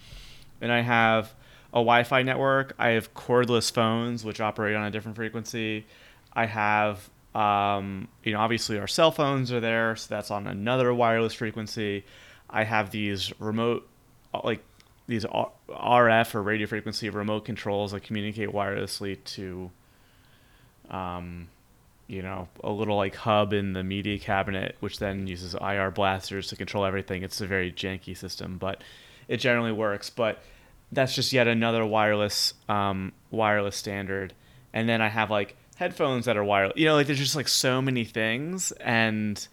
and 0.62 0.72
I 0.72 0.82
have 0.82 1.34
a 1.72 1.78
Wi-Fi 1.78 2.24
network. 2.24 2.76
I 2.78 2.90
have 2.90 3.14
cordless 3.14 3.72
phones, 3.72 4.24
which 4.24 4.40
operate 4.42 4.76
on 4.76 4.86
a 4.86 4.92
different 4.92 5.16
frequency. 5.16 5.86
I 6.34 6.46
have, 6.46 7.10
um, 7.34 8.08
you 8.24 8.34
know, 8.34 8.40
obviously 8.40 8.80
our 8.80 8.88
cell 8.88 9.12
phones 9.12 9.52
are 9.52 9.60
there, 9.60 9.96
so 9.96 10.08
that's 10.10 10.32
on 10.32 10.48
another 10.48 10.94
wireless 10.94 11.34
frequency. 11.34 12.06
I 12.54 12.64
have 12.64 12.92
these 12.92 13.34
remote, 13.40 13.86
uh, 14.34 14.42
like 14.44 14.64
these 15.08 15.26
RF 15.26 16.36
or 16.36 16.42
radio 16.42 16.68
frequency 16.68 17.10
remote 17.10 17.44
controls 17.44 17.92
that 17.92 18.04
communicate 18.04 18.50
wirelessly 18.50 19.22
to 19.26 19.70
um, 20.90 21.48
you 22.08 22.22
know, 22.22 22.48
a 22.64 22.72
little 22.72 22.98
like 22.98 23.16
hub 23.16 23.54
in 23.54 23.74
the 23.74 23.84
media 23.84 24.20
cabinet, 24.20 24.76
which 24.80 25.00
then 25.00 25.26
uses 25.28 25.56
IR 25.56 25.92
blasters 25.92 26.48
to 26.48 26.56
control 26.56 26.86
everything. 26.86 27.24
It's 27.24 27.42
a 27.42 27.48
very 27.48 27.72
janky 27.72 28.16
system, 28.16 28.58
but 28.58 28.84
it 29.28 29.38
generally 29.38 29.72
works. 29.72 30.10
But 30.10 30.44
that's 30.92 31.16
just 31.16 31.34
yet 31.34 31.48
another 31.48 31.86
wireless 31.86 32.54
um, 32.70 33.14
wireless 33.32 33.76
standard. 33.76 34.34
And 34.74 34.88
then 34.88 35.02
I 35.02 35.08
have 35.08 35.32
like 35.32 35.56
headphones 35.76 36.26
that 36.26 36.38
are 36.38 36.44
wireless. 36.44 36.78
You 36.78 36.86
know, 36.86 36.96
like 36.96 37.08
there's 37.08 37.20
just 37.20 37.36
like 37.36 37.48
so 37.48 37.82
many 37.82 38.06
things, 38.06 38.72
and 38.74 39.48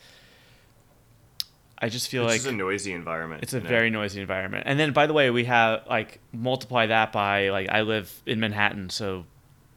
I 1.83 1.89
just 1.89 2.09
feel 2.09 2.25
It's 2.25 2.31
like 2.31 2.37
it's 2.41 2.47
a 2.47 2.53
noisy 2.53 2.93
environment. 2.93 3.43
it's 3.43 3.55
a 3.55 3.61
know? 3.61 3.69
very 3.69 3.89
noisy 3.91 4.21
environment. 4.21 4.65
And 4.67 4.79
then, 4.79 4.93
by 4.93 5.07
the 5.07 5.13
way, 5.15 5.31
we 5.31 5.45
have 5.45 5.87
like 5.89 6.19
multiply 6.33 6.87
that 6.87 7.13
by 7.13 7.49
like 7.51 7.69
I 7.71 7.83
live 7.83 8.13
in 8.27 8.39
Manhattan, 8.41 8.91
so 8.91 9.25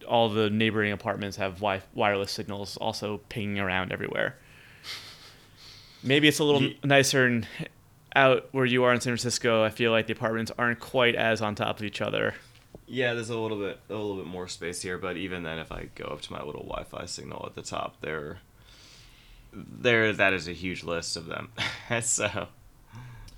all 0.07 0.27
the 0.29 0.49
neighboring 0.49 0.91
apartments 0.91 1.37
have 1.37 1.55
wi- 1.55 1.81
wireless 1.93 2.31
signals 2.31 2.75
also 2.77 3.21
pinging 3.29 3.59
around 3.59 3.91
everywhere. 3.93 4.35
Maybe 6.03 6.27
it's 6.27 6.39
a 6.39 6.43
little 6.43 6.69
nicer 6.83 7.25
and 7.25 7.47
out 8.15 8.49
where 8.51 8.65
you 8.65 8.83
are 8.83 8.93
in 8.93 8.99
San 8.99 9.11
Francisco. 9.11 9.63
I 9.63 9.69
feel 9.69 9.91
like 9.91 10.07
the 10.07 10.13
apartments 10.13 10.51
aren't 10.57 10.79
quite 10.79 11.15
as 11.15 11.41
on 11.41 11.55
top 11.55 11.79
of 11.79 11.85
each 11.85 12.01
other. 12.01 12.35
Yeah, 12.85 13.13
there's 13.13 13.29
a 13.29 13.39
little 13.39 13.57
bit 13.57 13.79
a 13.89 13.93
little 13.93 14.17
bit 14.17 14.27
more 14.27 14.47
space 14.49 14.81
here, 14.81 14.97
but 14.97 15.15
even 15.15 15.43
then, 15.43 15.57
if 15.59 15.71
I 15.71 15.87
go 15.95 16.05
up 16.05 16.21
to 16.21 16.33
my 16.33 16.43
little 16.43 16.63
Wi-Fi 16.63 17.05
signal 17.05 17.43
at 17.47 17.55
the 17.55 17.61
top, 17.61 18.01
there, 18.01 18.39
there 19.53 20.11
that 20.13 20.33
is 20.33 20.47
a 20.47 20.53
huge 20.53 20.83
list 20.83 21.15
of 21.17 21.25
them. 21.27 21.49
so, 22.01 22.47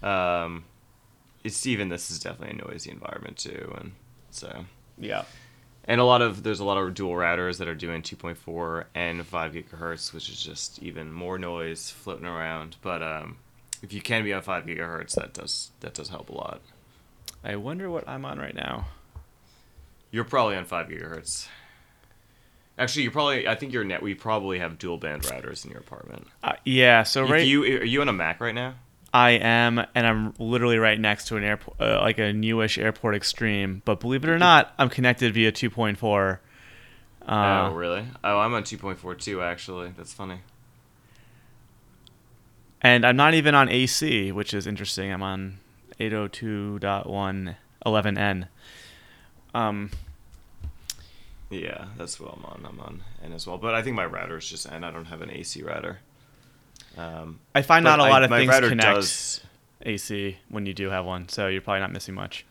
um, 0.01 0.65
it's 1.43 1.65
even 1.67 1.89
this 1.89 2.09
is 2.09 2.19
definitely 2.19 2.59
a 2.59 2.67
noisy 2.67 2.91
environment 2.91 3.37
too, 3.37 3.73
and 3.79 3.91
so 4.31 4.65
Yeah. 4.97 5.25
and 5.85 5.99
a 6.01 6.03
lot 6.03 6.21
of 6.21 6.43
there's 6.43 6.59
a 6.59 6.65
lot 6.65 6.77
of 6.77 6.93
dual 6.93 7.13
routers 7.13 7.57
that 7.59 7.67
are 7.67 7.75
doing 7.75 8.01
2.4 8.01 8.85
and 8.95 9.25
5 9.25 9.51
gigahertz, 9.53 10.13
which 10.13 10.29
is 10.29 10.41
just 10.41 10.81
even 10.81 11.11
more 11.11 11.37
noise 11.37 11.89
floating 11.91 12.25
around. 12.25 12.77
But 12.81 13.03
um, 13.03 13.37
if 13.83 13.93
you 13.93 14.01
can 14.01 14.23
be 14.23 14.33
on 14.33 14.41
5 14.41 14.65
gigahertz, 14.65 15.13
that 15.15 15.33
does 15.33 15.71
that 15.81 15.93
does 15.93 16.09
help 16.09 16.29
a 16.29 16.33
lot. 16.33 16.61
I 17.43 17.55
wonder 17.57 17.89
what 17.91 18.07
I'm 18.09 18.25
on 18.25 18.39
right 18.39 18.55
now. 18.55 18.87
You're 20.11 20.23
probably 20.23 20.55
on 20.55 20.65
5 20.65 20.87
gigahertz. 20.87 21.47
Actually, 22.77 23.03
you 23.03 23.11
probably. 23.11 23.47
I 23.47 23.55
think 23.55 23.71
your 23.71 23.83
net. 23.83 24.01
We 24.01 24.13
probably 24.15 24.59
have 24.59 24.77
dual 24.77 24.97
band 24.97 25.23
routers 25.23 25.63
in 25.63 25.71
your 25.71 25.79
apartment. 25.79 26.27
Uh, 26.43 26.53
yeah. 26.65 27.03
So 27.03 27.23
If 27.23 27.31
right, 27.31 27.47
you 27.47 27.63
are 27.63 27.85
you 27.85 28.01
on 28.01 28.09
a 28.09 28.13
Mac 28.13 28.41
right 28.41 28.55
now? 28.55 28.75
I 29.13 29.31
am, 29.31 29.79
and 29.95 30.05
I'm 30.05 30.33
literally 30.39 30.77
right 30.77 30.99
next 30.99 31.29
to 31.29 31.37
an 31.37 31.45
airport, 31.45 31.79
uh, 31.79 32.01
like 32.01 32.19
a 32.19 32.33
newish 32.33 32.77
Airport 32.77 33.15
Extreme. 33.15 33.81
But 33.85 34.01
believe 34.01 34.25
it 34.25 34.29
or 34.29 34.37
not, 34.37 34.73
I'm 34.77 34.89
connected 34.89 35.33
via 35.33 35.53
2.4. 35.53 36.39
Uh, 37.25 37.69
oh, 37.69 37.73
really? 37.73 38.05
Oh, 38.25 38.39
I'm 38.39 38.53
on 38.53 38.63
2.42 38.63 39.41
actually. 39.41 39.93
That's 39.95 40.11
funny. 40.11 40.41
And 42.81 43.05
I'm 43.05 43.15
not 43.15 43.33
even 43.33 43.55
on 43.55 43.69
AC, 43.69 44.33
which 44.33 44.53
is 44.53 44.67
interesting. 44.67 45.13
I'm 45.13 45.23
on 45.23 45.59
802.1 45.99 47.55
11N. 47.85 48.47
Um, 49.53 49.91
Yeah, 51.49 51.85
that's 51.97 52.19
what 52.19 52.33
I'm 52.35 52.43
on. 52.45 52.65
I'm 52.67 52.79
on 52.79 53.03
N 53.23 53.33
as 53.33 53.45
well, 53.45 53.57
but 53.57 53.75
I 53.75 53.81
think 53.81 53.95
my 53.95 54.05
router 54.05 54.37
is 54.37 54.49
just 54.49 54.69
N. 54.71 54.83
I 54.83 54.91
don't 54.91 55.05
have 55.05 55.21
an 55.21 55.29
AC 55.29 55.61
router. 55.61 55.99
Um, 56.97 57.39
I 57.53 57.61
find 57.61 57.83
not 57.83 57.99
a 57.99 58.03
lot 58.03 58.23
of 58.23 58.29
my 58.29 58.39
things 58.45 58.69
connect 58.69 58.81
does- 58.95 59.41
AC 59.81 60.37
when 60.49 60.65
you 60.65 60.73
do 60.73 60.89
have 60.89 61.05
one, 61.05 61.29
so 61.29 61.47
you're 61.47 61.61
probably 61.61 61.81
not 61.81 61.91
missing 61.91 62.15
much. 62.15 62.45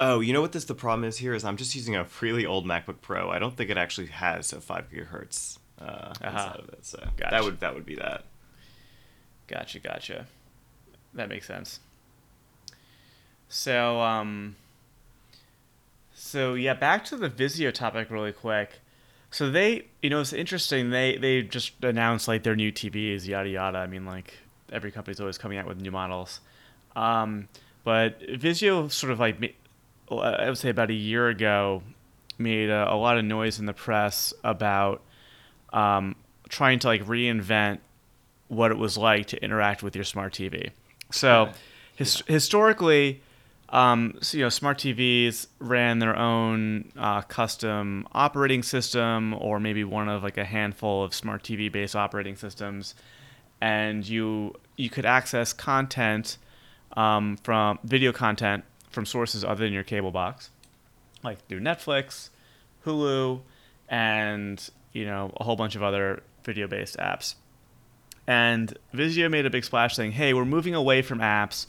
Oh, 0.00 0.20
you 0.20 0.32
know 0.32 0.40
what 0.40 0.52
this 0.52 0.64
the 0.64 0.74
problem 0.74 1.04
is 1.04 1.18
here 1.18 1.34
is 1.34 1.44
I'm 1.44 1.56
just 1.56 1.74
using 1.74 1.96
a 1.96 2.06
really 2.20 2.46
old 2.46 2.64
MacBook 2.64 3.00
Pro. 3.02 3.30
I 3.30 3.38
don't 3.38 3.56
think 3.56 3.68
it 3.68 3.76
actually 3.76 4.06
has 4.06 4.52
a 4.52 4.60
five 4.60 4.88
gigahertz 4.90 5.58
uh, 5.80 6.12
Aha. 6.22 6.28
inside 6.30 6.60
of 6.60 6.68
it. 6.70 6.86
So 6.86 6.98
Gotcha. 7.16 7.30
that 7.32 7.44
would 7.44 7.60
that 7.60 7.74
would 7.74 7.84
be 7.84 7.96
that. 7.96 8.24
Gotcha, 9.48 9.80
gotcha. 9.80 10.26
That 11.14 11.28
makes 11.28 11.46
sense. 11.46 11.80
So, 13.48 14.00
um, 14.00 14.56
so 16.18 16.54
yeah, 16.54 16.74
back 16.74 17.04
to 17.06 17.16
the 17.16 17.30
Vizio 17.30 17.72
topic 17.72 18.10
really 18.10 18.32
quick. 18.32 18.80
So 19.30 19.50
they, 19.50 19.86
you 20.02 20.10
know, 20.10 20.20
it's 20.20 20.32
interesting. 20.32 20.90
They 20.90 21.16
they 21.16 21.42
just 21.42 21.72
announced 21.82 22.28
like 22.28 22.42
their 22.42 22.56
new 22.56 22.72
TVs, 22.72 23.26
yada 23.26 23.48
yada. 23.48 23.78
I 23.78 23.86
mean, 23.86 24.04
like 24.04 24.34
every 24.72 24.90
company's 24.90 25.20
always 25.20 25.38
coming 25.38 25.58
out 25.58 25.66
with 25.66 25.80
new 25.80 25.90
models. 25.90 26.40
Um, 26.96 27.48
but 27.84 28.20
Vizio 28.20 28.90
sort 28.90 29.12
of 29.12 29.20
like, 29.20 29.54
I 30.10 30.48
would 30.48 30.58
say 30.58 30.70
about 30.70 30.90
a 30.90 30.94
year 30.94 31.28
ago, 31.28 31.82
made 32.38 32.68
a, 32.70 32.92
a 32.92 32.96
lot 32.96 33.16
of 33.18 33.24
noise 33.24 33.58
in 33.58 33.66
the 33.66 33.72
press 33.72 34.34
about 34.42 35.02
um, 35.72 36.16
trying 36.48 36.78
to 36.80 36.86
like 36.86 37.04
reinvent 37.04 37.78
what 38.48 38.70
it 38.70 38.78
was 38.78 38.98
like 38.98 39.26
to 39.26 39.42
interact 39.42 39.82
with 39.82 39.94
your 39.94 40.04
smart 40.04 40.32
TV. 40.32 40.70
So, 41.12 41.50
his- 41.94 42.22
historically, 42.26 43.22
um, 43.70 44.14
so, 44.22 44.38
you 44.38 44.44
know, 44.44 44.48
smart 44.48 44.78
TVs 44.78 45.46
ran 45.58 45.98
their 45.98 46.16
own 46.16 46.90
uh, 46.96 47.20
custom 47.22 48.06
operating 48.12 48.62
system, 48.62 49.34
or 49.34 49.60
maybe 49.60 49.84
one 49.84 50.08
of 50.08 50.22
like 50.22 50.38
a 50.38 50.44
handful 50.44 51.04
of 51.04 51.14
smart 51.14 51.42
TV 51.42 51.70
based 51.70 51.94
operating 51.94 52.36
systems, 52.36 52.94
and 53.60 54.08
you 54.08 54.54
you 54.76 54.88
could 54.88 55.04
access 55.04 55.52
content 55.52 56.38
um, 56.96 57.36
from 57.42 57.78
video 57.84 58.10
content 58.10 58.64
from 58.90 59.04
sources 59.04 59.44
other 59.44 59.64
than 59.64 59.74
your 59.74 59.84
cable 59.84 60.12
box, 60.12 60.50
like 61.22 61.46
through 61.48 61.60
Netflix, 61.60 62.30
Hulu, 62.86 63.40
and 63.90 64.70
you 64.94 65.04
know 65.04 65.30
a 65.36 65.44
whole 65.44 65.56
bunch 65.56 65.76
of 65.76 65.82
other 65.82 66.22
video 66.42 66.66
based 66.66 66.96
apps. 66.96 67.34
And 68.26 68.76
Vizio 68.94 69.30
made 69.30 69.44
a 69.44 69.50
big 69.50 69.64
splash 69.64 69.94
saying, 69.94 70.12
"Hey, 70.12 70.32
we're 70.32 70.46
moving 70.46 70.74
away 70.74 71.02
from 71.02 71.18
apps. 71.18 71.66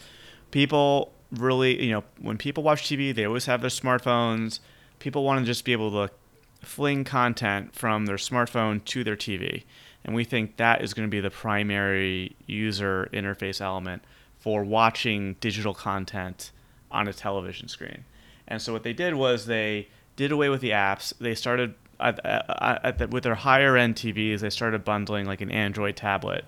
People 0.52 1.12
really, 1.32 1.84
you 1.84 1.92
know, 1.92 2.04
when 2.20 2.38
people 2.38 2.64
watch 2.64 2.84
TV, 2.84 3.14
they 3.14 3.26
always 3.26 3.46
have 3.46 3.62
their 3.62 3.70
smartphones. 3.70 4.60
People 5.00 5.24
want 5.24 5.40
to 5.40 5.46
just 5.46 5.66
be 5.66 5.72
able 5.72 5.92
to 5.92 6.14
fling 6.62 7.04
content 7.04 7.74
from 7.74 8.06
their 8.06 8.18
smartphone 8.18 8.84
to 8.86 9.04
their 9.04 9.16
TV. 9.16 9.64
And 10.04 10.16
we 10.16 10.24
think 10.24 10.58
that 10.58 10.82
is 10.82 10.94
going 10.94 11.08
to 11.08 11.12
be 11.12 11.20
the 11.20 11.30
primary 11.30 12.36
user 12.46 13.10
interface 13.14 13.62
element 13.62 14.04
for 14.40 14.64
watching 14.64 15.36
digital 15.42 15.74
content 15.74 16.52
on 16.92 17.08
a 17.08 17.14
television 17.14 17.68
screen. 17.68 18.06
And 18.48 18.62
so 18.62 18.74
what 18.74 18.84
they 18.84 18.94
did 18.94 19.14
was 19.14 19.46
they 19.46 19.90
did 20.16 20.32
away 20.32 20.50
with 20.50 20.62
the 20.62 20.72
apps. 20.72 21.14
They 21.20 21.36
started 21.36 21.76
at, 22.00 22.26
at, 22.26 22.86
at 22.86 22.98
the, 22.98 23.08
with 23.08 23.24
their 23.24 23.36
higher 23.36 23.78
end 23.78 23.96
TVs. 23.96 24.40
They 24.40 24.50
started 24.50 24.84
bundling 24.84 25.26
like 25.26 25.42
an 25.42 25.52
Android 25.52 25.96
tablet 25.96 26.46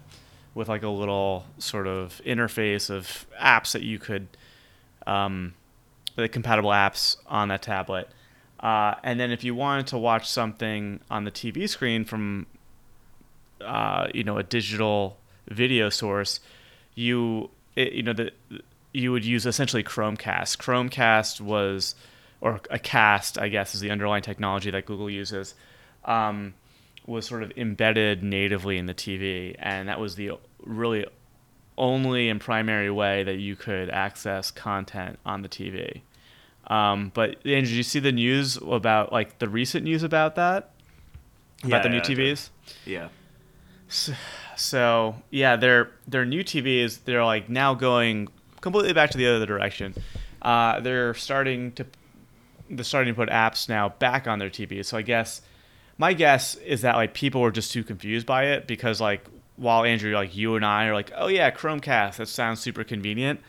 with 0.54 0.68
like 0.68 0.84
a 0.84 0.90
little 0.90 1.46
sort 1.58 1.88
of 1.88 2.22
interface 2.26 2.90
of 2.90 3.26
apps 3.40 3.72
that 3.72 3.84
you 3.84 4.00
could, 4.00 4.28
um, 5.08 5.54
the 6.16 6.30
compatible 6.30 6.70
apps 6.72 7.18
on 7.28 7.50
that 7.50 7.62
tablet. 7.62 8.10
Uh, 8.60 8.96
and 9.04 9.20
then 9.20 9.32
if 9.32 9.44
you 9.44 9.56
wanted 9.56 9.88
to 9.88 9.98
watch 9.98 10.30
something 10.30 11.00
on 11.10 11.24
the 11.24 11.32
TV 11.32 11.68
screen 11.68 12.06
from, 12.06 12.46
uh, 13.60 14.08
you 14.14 14.24
know, 14.24 14.38
a 14.38 14.44
digital 14.44 15.18
video 15.48 15.90
source, 15.90 16.40
you 16.94 17.50
it, 17.76 17.94
you 17.94 18.04
know 18.04 18.14
the 18.14 18.32
you 18.94 19.12
would 19.12 19.26
use 19.26 19.46
essentially 19.46 19.84
Chromecast. 19.84 20.58
Chromecast 20.58 21.40
was, 21.40 21.96
or 22.42 22.60
a 22.70 22.78
cast, 22.78 23.38
I 23.38 23.48
guess, 23.48 23.74
is 23.74 23.82
the 23.82 23.90
underlying 23.90 24.22
technology 24.22 24.70
that 24.72 24.86
Google 24.86 25.10
uses. 25.10 25.54
Um, 26.04 26.54
was 27.06 27.26
sort 27.26 27.42
of 27.42 27.52
embedded 27.58 28.22
natively 28.22 28.78
in 28.78 28.86
the 28.86 28.94
TV, 28.94 29.56
and 29.60 29.88
that 29.88 30.00
was 30.00 30.16
the 30.16 30.32
really 30.64 31.06
only 31.78 32.30
and 32.30 32.40
primary 32.40 32.90
way 32.92 33.24
that 33.24 33.36
you 33.38 33.56
could 33.56 33.90
access 33.90 34.52
content 34.52 35.20
on 35.26 35.42
the 35.42 35.50
TV. 35.50 36.02
Um, 36.68 37.12
but 37.14 37.38
Andrew, 37.46 37.62
did 37.62 37.70
you 37.72 37.84
see 37.84 38.00
the 38.00 38.12
news 38.12 38.58
about 38.58 39.12
like 39.12 39.40
the 39.40 39.50
recent 39.50 39.84
news 39.84 40.04
about 40.04 40.36
that? 40.36 40.72
About 41.64 41.70
Yeah, 41.70 41.82
the 41.84 41.90
new 41.90 41.96
yeah. 41.98 42.02
TVs? 42.02 42.50
Yeah. 42.86 43.08
So, 43.88 44.14
so 44.56 45.16
yeah, 45.32 45.56
their 45.56 45.92
their 46.08 46.26
new 46.26 46.44
TVs 46.44 47.00
they're 47.04 47.26
like 47.26 47.50
now 47.50 47.74
going 47.74 48.30
completely 48.62 48.94
back 48.94 49.10
to 49.12 49.18
the 49.18 49.28
other 49.28 49.46
direction. 49.46 49.96
Uh, 50.42 50.80
they're 50.80 51.14
starting 51.14 51.72
to 51.74 51.86
they're 52.70 52.86
starting 52.86 53.14
to 53.14 53.18
put 53.18 53.30
apps 53.30 53.68
now 53.68 53.90
back 53.90 54.28
on 54.28 54.40
their 54.40 54.50
TVs. 54.50 54.86
So 54.86 54.98
I 54.98 55.02
guess 55.02 55.42
my 55.98 56.14
guess 56.14 56.56
is 56.56 56.82
that 56.84 56.96
like 56.96 57.14
people 57.14 57.42
were 57.42 57.52
just 57.52 57.72
too 57.74 57.84
confused 57.84 58.26
by 58.26 58.46
it 58.46 58.66
because 58.68 59.02
like 59.02 59.26
while 59.62 59.84
Andrew 59.84 60.14
like 60.16 60.36
you 60.36 60.56
and 60.56 60.66
I 60.66 60.88
are 60.88 60.94
like 60.94 61.12
oh 61.16 61.28
yeah 61.28 61.52
Chromecast 61.52 62.18
that 62.18 62.28
sounds 62.28 62.60
super 62.60 62.84
convenient. 62.84 63.40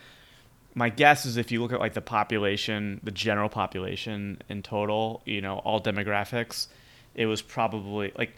My 0.75 0.89
guess 0.89 1.25
is 1.25 1.37
if 1.37 1.51
you 1.51 1.61
look 1.61 1.73
at 1.73 1.79
like 1.79 1.93
the 1.93 2.01
population, 2.01 2.99
the 3.03 3.11
general 3.11 3.49
population 3.49 4.41
in 4.49 4.63
total, 4.63 5.21
you 5.25 5.41
know, 5.41 5.57
all 5.59 5.81
demographics, 5.81 6.67
it 7.15 7.25
was 7.25 7.41
probably 7.41 8.11
like 8.17 8.35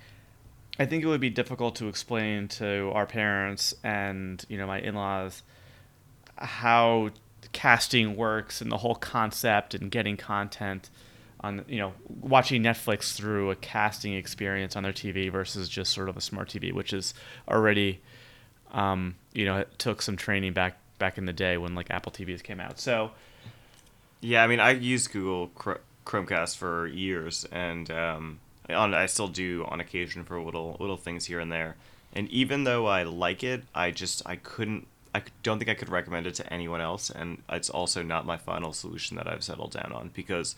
I 0.79 0.85
think 0.85 1.03
it 1.03 1.07
would 1.07 1.21
be 1.21 1.29
difficult 1.29 1.75
to 1.75 1.87
explain 1.87 2.47
to 2.49 2.91
our 2.93 3.05
parents 3.05 3.73
and 3.83 4.43
you 4.47 4.57
know 4.57 4.67
my 4.67 4.79
in-laws 4.79 5.43
how 6.37 7.11
casting 7.51 8.15
works 8.15 8.61
and 8.61 8.71
the 8.71 8.77
whole 8.77 8.95
concept 8.95 9.73
and 9.73 9.91
getting 9.91 10.17
content 10.17 10.89
on 11.45 11.63
you 11.67 11.77
know 11.77 11.93
watching 12.21 12.63
Netflix 12.63 13.15
through 13.15 13.51
a 13.51 13.55
casting 13.55 14.13
experience 14.13 14.75
on 14.75 14.83
their 14.83 14.93
TV 14.93 15.31
versus 15.31 15.69
just 15.69 15.93
sort 15.93 16.09
of 16.09 16.17
a 16.17 16.21
smart 16.21 16.49
TV, 16.49 16.73
which 16.73 16.91
is 16.91 17.13
already 17.47 18.01
um, 18.73 19.15
you 19.33 19.45
know 19.45 19.57
it 19.57 19.69
took 19.77 20.01
some 20.01 20.17
training 20.17 20.53
back 20.53 20.77
back 20.97 21.17
in 21.17 21.25
the 21.25 21.33
day 21.33 21.57
when 21.57 21.75
like 21.75 21.91
Apple 21.91 22.11
TVs 22.11 22.41
came 22.41 22.59
out. 22.59 22.79
So 22.79 23.11
Yeah, 24.21 24.43
I 24.43 24.47
mean, 24.47 24.59
I 24.59 24.71
used 24.71 25.11
Google 25.11 25.49
Chr- 25.55 25.81
Chromecast 26.05 26.57
for 26.57 26.87
years, 26.87 27.45
and 27.51 27.91
um, 27.91 28.39
I 28.69 29.05
still 29.05 29.27
do 29.27 29.65
on 29.69 29.79
occasion 29.79 30.23
for 30.23 30.41
little 30.41 30.77
little 30.79 30.97
things 30.97 31.25
here 31.25 31.39
and 31.39 31.51
there. 31.51 31.75
And 32.13 32.29
even 32.29 32.63
though 32.63 32.87
I 32.87 33.03
like 33.03 33.43
it, 33.43 33.63
I 33.73 33.91
just 33.91 34.23
I 34.25 34.35
couldn't. 34.37 34.87
I 35.13 35.23
don't 35.43 35.59
think 35.59 35.69
I 35.69 35.75
could 35.75 35.89
recommend 35.89 36.27
it 36.27 36.35
to 36.35 36.53
anyone 36.53 36.81
else, 36.81 37.09
and 37.09 37.41
it's 37.47 37.69
also 37.69 38.01
not 38.01 38.25
my 38.25 38.35
final 38.35 38.73
solution 38.73 39.15
that 39.15 39.27
I've 39.27 39.45
settled 39.45 39.71
down 39.71 39.93
on 39.93 40.11
because 40.13 40.55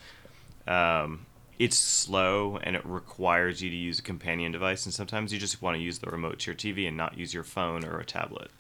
um, 0.68 1.26
it's 1.60 1.78
slow 1.78 2.58
and 2.58 2.76
it 2.76 2.86
requires 2.86 3.62
you 3.62 3.70
to 3.70 3.76
use 3.76 4.00
a 4.00 4.04
companion 4.04 4.52
device, 4.52 4.86
and 4.86 4.94
sometimes 4.94 5.34
you 5.34 5.40
just 5.40 5.62
want 5.62 5.76
to 5.76 5.82
use 5.82 6.00
the 6.00 6.10
remote 6.10 6.40
to 6.40 6.52
your 6.52 6.56
TV 6.56 6.88
and 6.88 6.98
not 6.98 7.18
use 7.18 7.34
your 7.34 7.44
phone 7.44 7.84
or 7.86 8.00
a 8.00 8.06
tablet. 8.06 8.52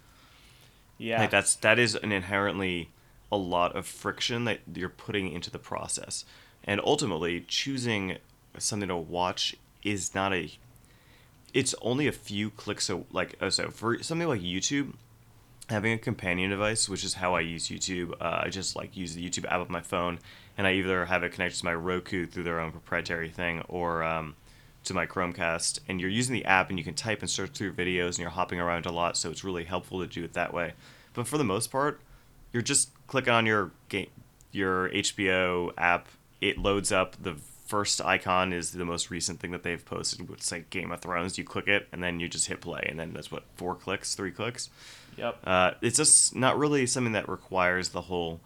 yeah, 0.98 1.20
Like 1.20 1.32
that's 1.32 1.56
that 1.58 1.80
is 1.80 1.96
an 1.96 2.12
inherently 2.12 2.90
a 3.32 3.38
lot 3.38 3.76
of 3.76 3.86
friction 3.86 4.46
that 4.46 4.62
you're 4.74 4.90
putting 4.90 5.32
into 5.32 5.52
the 5.52 5.60
process. 5.60 6.26
And 6.64 6.82
ultimately, 6.84 7.42
choosing 7.48 8.18
something 8.58 8.90
to 8.90 8.98
watch 8.98 9.56
is 9.84 10.16
not 10.16 10.34
a 10.34 10.52
it's 11.54 11.74
only 11.82 12.08
a 12.08 12.12
few 12.12 12.50
clicks 12.50 12.86
so 12.86 13.06
like 13.12 13.36
oh, 13.42 13.50
so 13.50 13.70
for 13.70 14.02
something 14.04 14.28
like 14.28 14.42
YouTube 14.42 14.94
having 15.70 15.94
a 15.94 15.98
companion 15.98 16.50
device, 16.50 16.88
which 16.88 17.04
is 17.04 17.16
how 17.16 17.36
I 17.36 17.42
use 17.42 17.68
YouTube, 17.68 18.14
uh, 18.22 18.42
I 18.44 18.50
just 18.50 18.76
like 18.76 18.96
use 18.96 19.16
the 19.16 19.28
YouTube 19.28 19.46
app 19.46 19.60
on 19.60 19.72
my 19.72 19.82
phone, 19.82 20.20
and 20.58 20.66
I 20.66 20.74
either 20.74 21.06
have 21.06 21.24
it 21.24 21.34
connected 21.34 21.60
to 21.60 21.66
my 21.66 21.74
Roku 21.74 22.26
through 22.26 22.44
their 22.44 22.60
own 22.60 22.72
proprietary 22.72 23.30
thing, 23.30 23.64
or 23.68 24.04
um, 24.04 24.36
to 24.86 24.94
my 24.94 25.06
Chromecast. 25.06 25.80
And 25.88 26.00
you're 26.00 26.10
using 26.10 26.34
the 26.34 26.46
app, 26.46 26.70
and 26.70 26.80
you 26.80 26.86
can 26.86 26.94
type 26.94 27.22
and 27.22 27.30
search 27.30 27.52
through 27.52 27.74
videos, 27.74 28.10
and 28.10 28.20
you're 28.20 28.30
hopping 28.30 28.60
around 28.60 28.86
a 28.86 28.92
lot, 28.92 29.18
so 29.18 29.30
it's 29.30 29.44
really 29.44 29.66
helpful 29.66 30.00
to 30.00 30.08
do 30.08 30.24
it 30.24 30.34
that 30.34 30.54
way. 30.54 30.74
But 31.14 31.28
for 31.28 31.38
the 31.38 31.44
most 31.44 31.72
part, 31.72 32.00
you're 32.54 32.64
just 32.64 32.90
clicking 33.08 33.34
on 33.34 33.46
your 33.46 33.72
game, 33.90 34.10
your 34.52 34.90
HBO 34.90 35.72
app. 35.78 36.08
It 36.40 36.58
loads 36.58 36.92
up 36.92 37.22
the 37.22 37.36
first 37.66 38.00
icon 38.02 38.54
is 38.54 38.72
the 38.72 38.86
most 38.86 39.12
recent 39.12 39.42
thing 39.42 39.52
that 39.52 39.64
they've 39.64 39.84
posted. 39.84 40.30
It's 40.32 40.52
like 40.52 40.70
Game 40.70 40.92
of 40.92 41.02
Thrones. 41.02 41.38
You 41.38 41.44
click 41.44 41.68
it, 41.68 41.88
and 41.92 42.02
then 42.02 42.22
you 42.22 42.30
just 42.30 42.48
hit 42.48 42.62
play, 42.62 42.86
and 42.88 42.98
then 42.98 43.14
that's 43.14 43.32
what 43.32 43.44
four 43.56 43.76
clicks, 43.76 44.16
three 44.16 44.32
clicks. 44.32 44.70
Yep. 45.18 45.40
Uh, 45.44 45.72
it's 45.82 45.98
just 45.98 46.36
not 46.36 46.58
really 46.58 46.86
something 46.86 47.14
that 47.14 47.28
requires 47.28 47.90
the 47.90 48.02
whole 48.02 48.40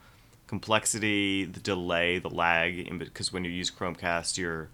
complexity, 0.47 1.45
the 1.45 1.60
delay, 1.60 2.19
the 2.19 2.29
lag, 2.29 2.97
because 2.99 3.31
when 3.31 3.43
you 3.43 3.51
use 3.51 3.69
Chromecast, 3.69 4.38
you're 4.38 4.69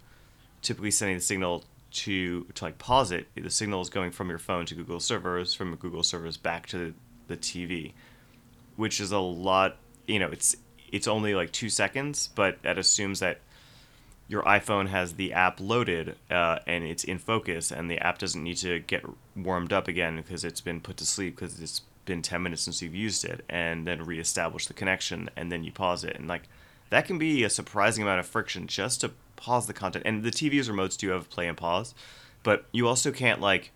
typically 0.62 0.90
sending 0.90 1.16
the 1.16 1.22
signal 1.22 1.64
to 1.90 2.44
to 2.54 2.64
like 2.64 2.78
pause 2.78 3.12
it. 3.12 3.28
The 3.34 3.50
signal 3.50 3.80
is 3.80 3.88
going 3.88 4.10
from 4.10 4.28
your 4.28 4.38
phone 4.38 4.66
to 4.66 4.74
Google 4.74 5.00
servers, 5.00 5.54
from 5.54 5.74
Google 5.76 6.02
servers 6.02 6.36
back 6.36 6.66
to 6.68 6.94
the 7.28 7.36
TV, 7.36 7.92
which 8.76 9.00
is 9.00 9.12
a 9.12 9.18
lot. 9.18 9.76
You 10.06 10.18
know, 10.18 10.28
it's 10.28 10.56
it's 10.90 11.08
only 11.08 11.34
like 11.34 11.52
two 11.52 11.68
seconds, 11.68 12.30
but 12.34 12.62
that 12.62 12.78
assumes 12.78 13.20
that 13.20 13.40
your 14.28 14.42
iPhone 14.42 14.88
has 14.88 15.14
the 15.14 15.32
app 15.32 15.58
loaded 15.58 16.16
uh, 16.30 16.58
and 16.66 16.84
it's 16.84 17.02
in 17.02 17.18
focus, 17.18 17.72
and 17.72 17.90
the 17.90 17.98
app 17.98 18.18
doesn't 18.18 18.42
need 18.42 18.58
to 18.58 18.78
get 18.80 19.04
warmed 19.34 19.72
up 19.72 19.88
again 19.88 20.16
because 20.16 20.44
it's 20.44 20.60
been 20.60 20.80
put 20.80 20.98
to 20.98 21.06
sleep 21.06 21.36
because 21.36 21.60
it's 21.60 21.80
been 22.04 22.22
10 22.22 22.42
minutes 22.42 22.62
since 22.62 22.82
you've 22.82 22.94
used 22.94 23.24
it, 23.24 23.44
and 23.48 23.86
then 23.86 24.04
reestablish 24.04 24.66
the 24.66 24.74
connection, 24.74 25.30
and 25.36 25.50
then 25.50 25.64
you 25.64 25.72
pause 25.72 26.04
it. 26.04 26.16
And 26.16 26.28
like 26.28 26.42
that 26.90 27.06
can 27.06 27.18
be 27.18 27.42
a 27.42 27.50
surprising 27.50 28.02
amount 28.02 28.20
of 28.20 28.26
friction 28.26 28.66
just 28.66 29.00
to 29.00 29.12
pause 29.36 29.66
the 29.66 29.74
content. 29.74 30.04
And 30.06 30.22
the 30.22 30.30
TV's 30.30 30.68
remotes 30.68 30.96
do 30.96 31.08
have 31.08 31.30
play 31.30 31.48
and 31.48 31.56
pause, 31.56 31.94
but 32.42 32.66
you 32.72 32.86
also 32.86 33.10
can't 33.10 33.40
like 33.40 33.72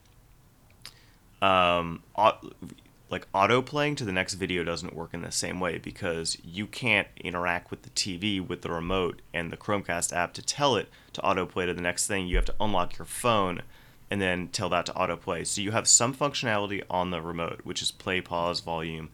um, 1.40 2.02
like 3.12 3.28
auto 3.34 3.60
playing 3.60 3.94
to 3.96 4.06
the 4.06 4.10
next 4.10 4.34
video 4.34 4.64
doesn't 4.64 4.96
work 4.96 5.12
in 5.12 5.20
the 5.20 5.30
same 5.30 5.60
way 5.60 5.76
because 5.76 6.38
you 6.42 6.66
can't 6.66 7.06
interact 7.18 7.70
with 7.70 7.82
the 7.82 7.90
TV 7.90 8.44
with 8.44 8.62
the 8.62 8.70
remote 8.70 9.20
and 9.34 9.52
the 9.52 9.56
Chromecast 9.56 10.16
app 10.16 10.32
to 10.32 10.42
tell 10.42 10.76
it 10.76 10.88
to 11.12 11.20
autoplay 11.20 11.66
to 11.66 11.74
the 11.74 11.82
next 11.82 12.06
thing. 12.06 12.26
You 12.26 12.36
have 12.36 12.46
to 12.46 12.54
unlock 12.58 12.98
your 12.98 13.04
phone 13.04 13.62
and 14.10 14.20
then 14.20 14.48
tell 14.48 14.70
that 14.70 14.86
to 14.86 14.92
autoplay. 14.92 15.46
So 15.46 15.60
you 15.60 15.72
have 15.72 15.86
some 15.86 16.14
functionality 16.14 16.82
on 16.88 17.10
the 17.10 17.20
remote, 17.20 17.60
which 17.64 17.82
is 17.82 17.90
play, 17.90 18.22
pause, 18.22 18.60
volume, 18.60 19.10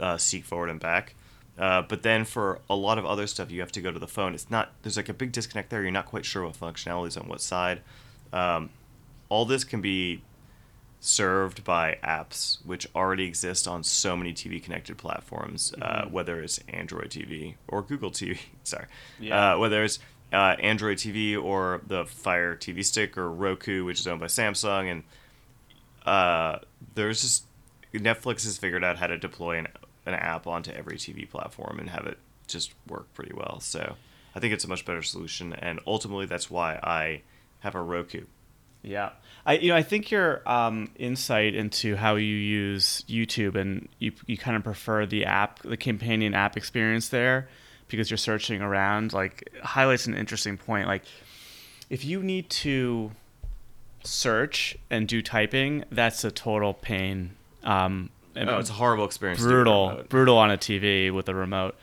uh, 0.00 0.16
seek 0.16 0.44
forward 0.44 0.70
and 0.70 0.80
back. 0.80 1.14
Uh, 1.58 1.82
but 1.82 2.02
then 2.02 2.24
for 2.24 2.60
a 2.70 2.74
lot 2.76 2.96
of 2.96 3.04
other 3.04 3.26
stuff, 3.26 3.50
you 3.50 3.60
have 3.60 3.72
to 3.72 3.82
go 3.82 3.92
to 3.92 3.98
the 3.98 4.08
phone. 4.08 4.34
It's 4.34 4.50
not 4.50 4.72
there's 4.82 4.96
like 4.96 5.10
a 5.10 5.14
big 5.14 5.32
disconnect 5.32 5.68
there. 5.68 5.82
You're 5.82 5.90
not 5.90 6.06
quite 6.06 6.24
sure 6.24 6.44
what 6.44 6.58
functionality 6.58 7.08
is 7.08 7.16
on 7.18 7.28
what 7.28 7.42
side. 7.42 7.82
Um, 8.32 8.70
all 9.28 9.44
this 9.44 9.64
can 9.64 9.80
be 9.80 10.22
served 11.00 11.62
by 11.62 11.98
apps 12.02 12.64
which 12.64 12.88
already 12.94 13.24
exist 13.24 13.68
on 13.68 13.82
so 13.82 14.16
many 14.16 14.32
TV 14.32 14.62
connected 14.62 14.98
platforms, 14.98 15.72
uh, 15.80 15.84
mm-hmm. 15.84 16.06
uh, 16.06 16.10
whether 16.10 16.40
it's 16.40 16.58
Android 16.68 17.10
TV 17.10 17.54
or 17.68 17.82
Google 17.82 18.10
TV. 18.10 18.38
Sorry, 18.64 18.86
yeah. 19.20 19.54
uh, 19.54 19.58
whether 19.58 19.84
it's 19.84 19.98
uh, 20.32 20.56
Android 20.60 20.98
TV 20.98 21.40
or 21.40 21.80
the 21.86 22.04
Fire 22.04 22.56
TV 22.56 22.84
Stick 22.84 23.16
or 23.16 23.30
Roku, 23.30 23.84
which 23.84 24.00
is 24.00 24.06
owned 24.06 24.20
by 24.20 24.26
Samsung, 24.26 24.90
and 24.90 25.02
uh, 26.04 26.58
there's 26.94 27.22
just 27.22 27.44
Netflix 27.92 28.44
has 28.44 28.58
figured 28.58 28.84
out 28.84 28.98
how 28.98 29.06
to 29.06 29.18
deploy 29.18 29.58
an, 29.58 29.68
an 30.04 30.14
app 30.14 30.46
onto 30.46 30.70
every 30.72 30.96
TV 30.96 31.28
platform 31.28 31.78
and 31.78 31.90
have 31.90 32.06
it 32.06 32.18
just 32.46 32.74
work 32.88 33.12
pretty 33.14 33.32
well. 33.34 33.60
So 33.60 33.96
I 34.34 34.40
think 34.40 34.52
it's 34.52 34.64
a 34.64 34.68
much 34.68 34.84
better 34.84 35.02
solution, 35.02 35.52
and 35.52 35.80
ultimately 35.86 36.26
that's 36.26 36.50
why 36.50 36.74
I 36.74 37.22
have 37.60 37.74
a 37.74 37.82
Roku. 37.82 38.24
Yeah, 38.82 39.10
I 39.46 39.54
you 39.54 39.68
know 39.70 39.76
I 39.76 39.82
think 39.82 40.10
your 40.10 40.46
um, 40.46 40.90
insight 40.96 41.54
into 41.54 41.94
how 41.94 42.16
you 42.16 42.34
use 42.34 43.04
YouTube 43.08 43.54
and 43.54 43.88
you 44.00 44.12
you 44.26 44.36
kind 44.36 44.56
of 44.56 44.64
prefer 44.64 45.06
the 45.06 45.24
app, 45.24 45.60
the 45.60 45.76
companion 45.76 46.34
app 46.34 46.56
experience 46.56 47.08
there, 47.08 47.48
because 47.86 48.10
you're 48.10 48.18
searching 48.18 48.60
around, 48.60 49.12
like 49.12 49.48
highlights 49.62 50.06
an 50.06 50.14
interesting 50.14 50.58
point. 50.58 50.88
Like 50.88 51.04
if 51.88 52.04
you 52.04 52.22
need 52.22 52.50
to 52.50 53.12
search 54.02 54.76
and 54.90 55.06
do 55.06 55.22
typing, 55.22 55.84
that's 55.92 56.24
a 56.24 56.32
total 56.32 56.74
pain. 56.74 57.36
Um, 57.62 58.10
oh, 58.36 58.58
it's 58.58 58.70
a 58.70 58.74
horrible 58.74 59.04
experience. 59.04 59.40
Brutal, 59.40 60.02
brutal 60.08 60.38
on 60.38 60.50
a 60.50 60.58
TV 60.58 61.14
with 61.14 61.28
a 61.28 61.34
remote, 61.34 61.76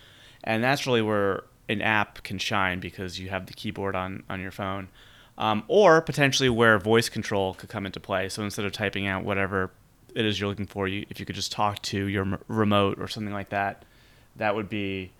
and 0.43 0.61
that's 0.61 0.85
really 0.85 1.01
where 1.01 1.45
an 1.69 1.81
app 1.81 2.23
can 2.23 2.37
shine 2.37 2.81
because 2.81 3.19
you 3.19 3.29
have 3.29 3.45
the 3.45 3.53
keyboard 3.53 3.95
on 3.95 4.23
on 4.29 4.41
your 4.41 4.51
phone 4.51 4.89
um, 5.37 5.63
or 5.67 6.01
potentially 6.01 6.49
where 6.49 6.77
voice 6.77 7.09
control 7.09 7.53
could 7.53 7.69
come 7.69 7.85
into 7.85 7.99
play. 7.99 8.29
So 8.29 8.43
instead 8.43 8.65
of 8.65 8.71
typing 8.71 9.07
out 9.07 9.23
whatever 9.23 9.71
it 10.15 10.25
is 10.25 10.39
you're 10.39 10.49
looking 10.49 10.67
for, 10.67 10.87
you 10.87 11.05
if 11.09 11.19
you 11.19 11.25
could 11.25 11.35
just 11.35 11.51
talk 11.51 11.81
to 11.83 12.05
your 12.07 12.39
remote 12.47 12.99
or 12.99 13.07
something 13.07 13.33
like 13.33 13.49
that, 13.49 13.83
that 14.35 14.55
would 14.55 14.69
be 14.69 15.11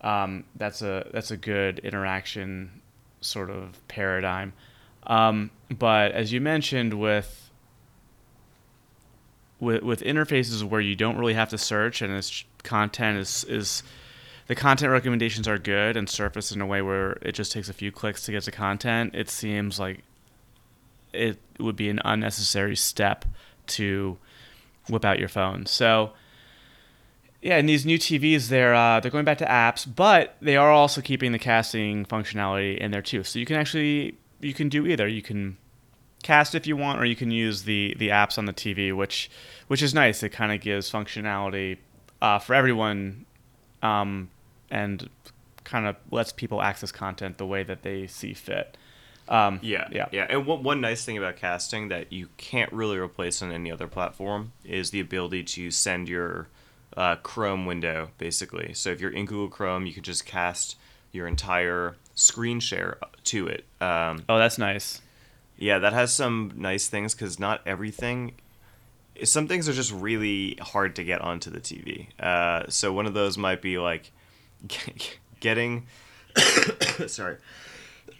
um, 0.00 0.44
that's 0.56 0.82
a 0.82 1.08
that's 1.12 1.30
a 1.30 1.36
good 1.36 1.78
interaction 1.80 2.82
sort 3.20 3.50
of 3.50 3.80
paradigm. 3.88 4.52
Um, 5.06 5.50
but 5.70 6.12
as 6.12 6.32
you 6.32 6.40
mentioned 6.40 6.94
with 6.94 7.50
with 9.60 9.82
with 9.82 10.02
interfaces 10.02 10.62
where 10.62 10.80
you 10.80 10.94
don't 10.94 11.16
really 11.16 11.34
have 11.34 11.48
to 11.50 11.58
search 11.58 12.02
and 12.02 12.12
its 12.12 12.44
content 12.62 13.18
is 13.18 13.44
is 13.44 13.82
the 14.46 14.54
content 14.54 14.92
recommendations 14.92 15.48
are 15.48 15.58
good 15.58 15.96
and 15.96 16.08
surface 16.08 16.52
in 16.52 16.60
a 16.60 16.66
way 16.66 16.82
where 16.82 17.12
it 17.22 17.32
just 17.32 17.52
takes 17.52 17.68
a 17.68 17.72
few 17.72 17.90
clicks 17.90 18.24
to 18.24 18.32
get 18.32 18.44
to 18.44 18.50
content, 18.50 19.14
it 19.14 19.28
seems 19.28 19.78
like 19.78 20.04
it 21.12 21.38
would 21.58 21.76
be 21.76 21.88
an 21.88 22.00
unnecessary 22.04 22.76
step 22.76 23.24
to 23.66 24.18
whip 24.88 25.04
out 25.04 25.18
your 25.18 25.28
phone. 25.28 25.66
So 25.66 26.12
yeah, 27.42 27.56
and 27.56 27.68
these 27.68 27.84
new 27.84 27.98
TVs, 27.98 28.48
they're 28.48 28.74
uh, 28.74 29.00
they're 29.00 29.10
going 29.10 29.24
back 29.24 29.38
to 29.38 29.46
apps, 29.46 29.86
but 29.92 30.36
they 30.40 30.56
are 30.56 30.70
also 30.70 31.00
keeping 31.00 31.32
the 31.32 31.38
casting 31.38 32.04
functionality 32.04 32.78
in 32.78 32.90
there 32.90 33.02
too. 33.02 33.24
So 33.24 33.38
you 33.38 33.46
can 33.46 33.56
actually 33.56 34.16
you 34.40 34.54
can 34.54 34.68
do 34.68 34.86
either. 34.86 35.06
You 35.06 35.22
can 35.22 35.56
cast 36.22 36.54
if 36.54 36.66
you 36.66 36.76
want, 36.76 37.00
or 37.00 37.04
you 37.04 37.16
can 37.16 37.30
use 37.30 37.62
the 37.62 37.94
the 37.98 38.08
apps 38.08 38.38
on 38.38 38.46
the 38.46 38.52
TV, 38.52 38.94
which 38.94 39.30
which 39.66 39.82
is 39.82 39.94
nice. 39.94 40.22
It 40.22 40.30
kind 40.30 40.52
of 40.52 40.60
gives 40.60 40.90
functionality 40.90 41.78
uh, 42.20 42.38
for 42.38 42.54
everyone 42.54 43.26
um, 43.82 44.30
and 44.70 45.08
kind 45.64 45.86
of 45.86 45.96
lets 46.10 46.32
people 46.32 46.62
access 46.62 46.92
content 46.92 47.38
the 47.38 47.46
way 47.46 47.62
that 47.62 47.82
they 47.82 48.06
see 48.06 48.32
fit. 48.32 48.76
Um, 49.28 49.58
yeah, 49.62 49.88
yeah, 49.90 50.06
yeah. 50.12 50.26
And 50.30 50.46
one, 50.46 50.62
one 50.62 50.80
nice 50.80 51.04
thing 51.04 51.18
about 51.18 51.36
casting 51.36 51.88
that 51.88 52.12
you 52.12 52.28
can't 52.36 52.72
really 52.72 52.96
replace 52.96 53.42
on 53.42 53.50
any 53.50 53.72
other 53.72 53.88
platform 53.88 54.52
is 54.64 54.90
the 54.90 55.00
ability 55.00 55.42
to 55.42 55.70
send 55.70 56.08
your 56.08 56.48
uh, 56.96 57.16
Chrome 57.16 57.66
window, 57.66 58.10
basically. 58.18 58.72
So 58.74 58.90
if 58.90 59.00
you're 59.00 59.10
in 59.10 59.26
Google 59.26 59.48
Chrome, 59.48 59.84
you 59.86 59.92
can 59.92 60.04
just 60.04 60.24
cast 60.24 60.76
your 61.12 61.26
entire 61.26 61.96
screen 62.14 62.60
share 62.60 62.98
to 63.24 63.48
it. 63.48 63.64
Um, 63.80 64.24
oh, 64.28 64.38
that's 64.38 64.58
nice. 64.58 65.02
Yeah, 65.58 65.78
that 65.80 65.92
has 65.92 66.12
some 66.12 66.52
nice 66.54 66.88
things 66.88 67.14
because 67.14 67.40
not 67.40 67.62
everything. 67.66 68.34
Some 69.24 69.48
things 69.48 69.68
are 69.68 69.72
just 69.72 69.92
really 69.92 70.56
hard 70.60 70.94
to 70.96 71.04
get 71.04 71.20
onto 71.20 71.50
the 71.50 71.60
TV. 71.60 72.08
Uh, 72.20 72.64
so 72.68 72.92
one 72.92 73.06
of 73.06 73.14
those 73.14 73.38
might 73.38 73.62
be 73.62 73.78
like 73.78 74.12
getting 75.40 75.86
sorry 77.06 77.36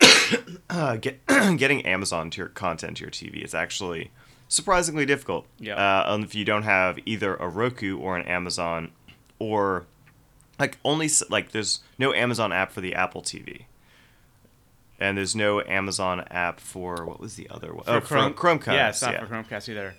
uh, 0.71 0.97
get, 0.97 1.27
getting 1.57 1.85
Amazon 1.87 2.31
to 2.31 2.39
your 2.39 2.49
content 2.49 2.99
to 2.99 3.03
your 3.03 3.11
TV 3.11 3.45
is 3.45 3.55
actually 3.55 4.11
surprisingly 4.49 5.07
difficult. 5.07 5.47
Yeah. 5.59 5.77
Uh, 5.77 6.19
if 6.23 6.35
you 6.35 6.45
don't 6.45 6.63
have 6.63 6.99
either 7.07 7.35
a 7.37 7.49
Roku 7.49 7.99
or 7.99 8.17
an 8.17 8.27
Amazon, 8.27 8.93
or 9.39 9.87
like 10.59 10.79
only 10.85 11.11
like 11.31 11.53
there's 11.53 11.81
no 11.99 12.13
Amazon 12.13 12.53
app 12.53 12.73
for 12.73 12.81
the 12.81 12.95
Apple 12.95 13.23
TV, 13.23 13.65
and 14.99 15.17
there's 15.19 15.35
no 15.35 15.61
Amazon 15.63 16.25
app 16.31 16.61
for 16.61 17.05
what 17.05 17.21
was 17.21 17.37
the 17.37 17.49
other 17.51 17.75
one? 17.75 17.85
For 17.85 17.93
oh, 17.93 18.01
Chrome, 18.01 18.35
Chromecast. 18.35 18.73
Yeah, 18.73 18.89
it's 18.89 19.03
not 19.03 19.13
yeah. 19.13 19.25
for 19.25 19.27
Chromecast 19.27 19.69
either. 19.69 19.95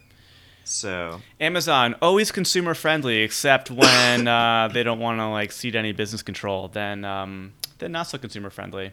So 0.67 1.21
Amazon 1.39 1.95
always 2.01 2.31
consumer 2.31 2.73
friendly, 2.73 3.21
except 3.21 3.71
when 3.71 4.27
uh, 4.27 4.67
they 4.73 4.83
don't 4.83 4.99
want 4.99 5.19
to 5.19 5.27
like 5.27 5.51
cede 5.51 5.75
any 5.75 5.93
business 5.93 6.21
control. 6.21 6.67
Then 6.67 7.05
um, 7.05 7.53
then 7.79 7.91
not 7.93 8.03
so 8.03 8.17
consumer 8.17 8.49
friendly. 8.49 8.91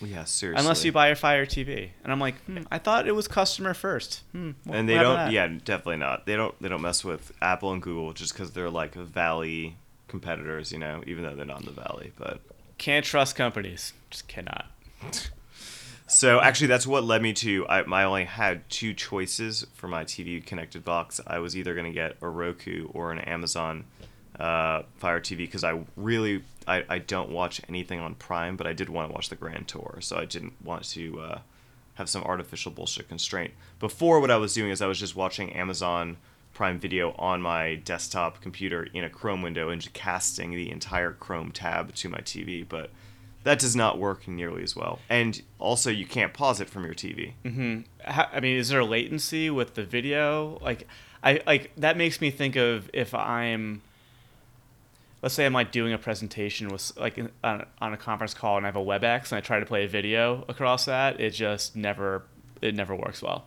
Yeah, 0.00 0.24
seriously. 0.24 0.60
Unless 0.60 0.84
you 0.84 0.90
buy 0.90 1.08
a 1.08 1.14
Fire 1.14 1.46
TV, 1.46 1.90
and 2.02 2.12
I'm 2.12 2.18
like, 2.18 2.34
hmm, 2.44 2.62
I 2.72 2.78
thought 2.78 3.06
it 3.06 3.12
was 3.12 3.28
customer 3.28 3.72
first. 3.72 4.22
Hmm, 4.32 4.52
and 4.68 4.88
they 4.88 4.96
don't. 4.96 5.30
Yeah, 5.30 5.46
definitely 5.46 5.98
not. 5.98 6.26
They 6.26 6.34
don't. 6.34 6.60
They 6.60 6.68
don't 6.68 6.82
mess 6.82 7.04
with 7.04 7.30
Apple 7.40 7.72
and 7.72 7.80
Google 7.80 8.12
just 8.12 8.32
because 8.32 8.50
they're 8.50 8.70
like 8.70 8.94
Valley 8.94 9.76
competitors. 10.08 10.72
You 10.72 10.78
know, 10.78 11.04
even 11.06 11.22
though 11.22 11.36
they're 11.36 11.46
not 11.46 11.60
in 11.60 11.66
the 11.66 11.72
Valley, 11.72 12.12
but 12.16 12.40
can't 12.78 13.04
trust 13.04 13.36
companies. 13.36 13.92
Just 14.10 14.26
cannot. 14.26 14.66
So 16.06 16.40
actually, 16.40 16.66
that's 16.66 16.86
what 16.86 17.04
led 17.04 17.22
me 17.22 17.32
to. 17.34 17.66
I, 17.68 17.80
I 17.80 18.04
only 18.04 18.24
had 18.24 18.68
two 18.68 18.92
choices 18.92 19.66
for 19.74 19.88
my 19.88 20.04
TV 20.04 20.44
connected 20.44 20.84
box. 20.84 21.20
I 21.26 21.38
was 21.38 21.56
either 21.56 21.74
going 21.74 21.86
to 21.86 21.92
get 21.92 22.16
a 22.20 22.28
Roku 22.28 22.88
or 22.92 23.12
an 23.12 23.18
Amazon 23.20 23.84
uh, 24.38 24.82
Fire 24.96 25.20
TV 25.20 25.38
because 25.38 25.64
I 25.64 25.80
really 25.96 26.42
I, 26.66 26.84
I 26.88 26.98
don't 26.98 27.30
watch 27.30 27.60
anything 27.68 28.00
on 28.00 28.14
Prime, 28.14 28.56
but 28.56 28.66
I 28.66 28.72
did 28.72 28.88
want 28.88 29.08
to 29.08 29.14
watch 29.14 29.28
the 29.28 29.36
Grand 29.36 29.68
Tour, 29.68 29.98
so 30.00 30.16
I 30.16 30.24
didn't 30.24 30.54
want 30.64 30.84
to 30.90 31.20
uh, 31.20 31.38
have 31.94 32.08
some 32.08 32.22
artificial 32.22 32.72
bullshit 32.72 33.08
constraint. 33.08 33.52
Before, 33.80 34.20
what 34.20 34.30
I 34.30 34.36
was 34.36 34.54
doing 34.54 34.70
is 34.70 34.82
I 34.82 34.86
was 34.86 34.98
just 34.98 35.16
watching 35.16 35.52
Amazon 35.52 36.16
Prime 36.54 36.78
Video 36.78 37.12
on 37.18 37.40
my 37.42 37.76
desktop 37.76 38.40
computer 38.40 38.84
in 38.92 39.04
a 39.04 39.10
Chrome 39.10 39.42
window 39.42 39.70
and 39.70 39.80
just 39.80 39.94
casting 39.94 40.52
the 40.52 40.70
entire 40.70 41.12
Chrome 41.12 41.50
tab 41.50 41.94
to 41.96 42.08
my 42.08 42.18
TV, 42.18 42.66
but 42.68 42.90
that 43.44 43.58
does 43.58 43.74
not 43.74 43.98
work 43.98 44.28
nearly 44.28 44.62
as 44.62 44.76
well. 44.76 45.00
And 45.08 45.42
also, 45.58 45.90
you 45.90 46.06
can't 46.06 46.32
pause 46.32 46.60
it 46.60 46.68
from 46.68 46.84
your 46.84 46.94
TV. 46.94 47.32
Mm-hmm. 47.44 47.80
I 48.06 48.40
mean, 48.40 48.56
is 48.56 48.68
there 48.68 48.84
latency 48.84 49.50
with 49.50 49.74
the 49.74 49.84
video? 49.84 50.58
Like, 50.62 50.86
I 51.22 51.40
like 51.46 51.72
that 51.76 51.96
makes 51.96 52.20
me 52.20 52.30
think 52.30 52.56
of 52.56 52.90
if 52.92 53.14
I'm, 53.14 53.82
let's 55.22 55.34
say 55.34 55.46
I'm 55.46 55.52
like 55.52 55.72
doing 55.72 55.92
a 55.92 55.98
presentation 55.98 56.68
with 56.68 56.92
like 56.96 57.18
on, 57.42 57.66
on 57.80 57.92
a 57.92 57.96
conference 57.96 58.34
call 58.34 58.56
and 58.56 58.66
I 58.66 58.68
have 58.68 58.76
a 58.76 58.80
WebEx 58.80 59.30
and 59.30 59.38
I 59.38 59.40
try 59.40 59.60
to 59.60 59.66
play 59.66 59.84
a 59.84 59.88
video 59.88 60.44
across 60.48 60.84
that, 60.86 61.20
it 61.20 61.30
just 61.30 61.76
never 61.76 62.24
it 62.60 62.74
never 62.74 62.94
works 62.94 63.22
well. 63.22 63.46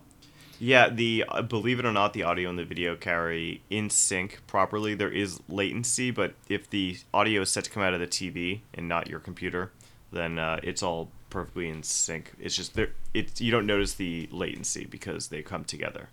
Yeah, 0.58 0.88
the 0.90 1.26
uh, 1.28 1.42
believe 1.42 1.80
it 1.80 1.86
or 1.86 1.92
not, 1.92 2.14
the 2.14 2.24
audio 2.24 2.50
and 2.50 2.58
the 2.58 2.64
video 2.64 2.96
carry 2.96 3.62
in 3.70 3.90
sync 3.90 4.40
properly. 4.48 4.94
There 4.94 5.12
is 5.12 5.40
latency, 5.50 6.12
but 6.12 6.34
if 6.48 6.70
the 6.70 6.98
audio 7.14 7.42
is 7.42 7.52
set 7.52 7.66
to 7.66 7.70
come 7.70 7.84
out 7.84 7.94
of 7.94 8.00
the 8.00 8.08
TV 8.08 8.62
and 8.74 8.88
not 8.88 9.10
your 9.10 9.20
computer, 9.20 9.72
then 10.16 10.40
uh, 10.40 10.60
it's 10.64 10.82
all 10.82 11.10
perfectly 11.30 11.68
in 11.68 11.84
sync. 11.84 12.32
It's 12.40 12.56
just 12.56 12.74
there. 12.74 12.90
It's 13.14 13.42
you 13.42 13.52
don't 13.52 13.66
notice 13.66 13.94
the 13.94 14.28
latency 14.32 14.86
because 14.86 15.28
they 15.28 15.42
come 15.42 15.66
together. 15.66 16.10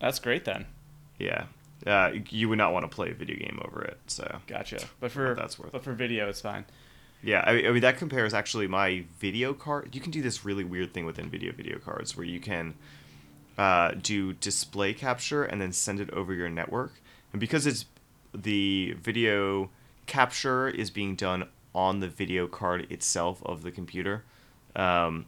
That's 0.00 0.18
great 0.18 0.44
then. 0.44 0.66
Yeah, 1.18 1.46
uh, 1.86 2.12
you 2.28 2.48
would 2.48 2.58
not 2.58 2.72
want 2.72 2.88
to 2.88 2.94
play 2.94 3.10
a 3.10 3.14
video 3.14 3.36
game 3.36 3.60
over 3.64 3.82
it. 3.82 3.98
So 4.06 4.40
gotcha. 4.46 4.80
But 5.00 5.10
for 5.10 5.34
that's 5.34 5.58
worth. 5.58 5.72
But 5.72 5.82
for 5.82 5.94
video, 5.94 6.28
it's 6.28 6.42
fine. 6.42 6.66
Yeah, 7.22 7.42
I 7.44 7.54
mean, 7.54 7.66
I 7.66 7.70
mean 7.70 7.80
that 7.80 7.96
compares 7.96 8.34
actually 8.34 8.68
my 8.68 9.04
video 9.18 9.54
card. 9.54 9.94
You 9.94 10.00
can 10.00 10.12
do 10.12 10.22
this 10.22 10.44
really 10.44 10.64
weird 10.64 10.92
thing 10.92 11.06
with 11.06 11.16
NVIDIA 11.16 11.54
video 11.54 11.78
cards 11.78 12.16
where 12.16 12.26
you 12.26 12.38
can 12.38 12.74
uh, 13.56 13.92
do 14.00 14.34
display 14.34 14.92
capture 14.92 15.42
and 15.44 15.60
then 15.60 15.72
send 15.72 15.98
it 15.98 16.10
over 16.10 16.32
your 16.34 16.48
network. 16.48 16.92
And 17.32 17.40
because 17.40 17.66
it's 17.66 17.86
the 18.34 18.94
video 19.00 19.70
capture 20.06 20.68
is 20.68 20.90
being 20.90 21.16
done 21.16 21.48
on 21.78 22.00
the 22.00 22.08
video 22.08 22.48
card 22.48 22.90
itself 22.90 23.40
of 23.46 23.62
the 23.62 23.70
computer, 23.70 24.24
um, 24.74 25.26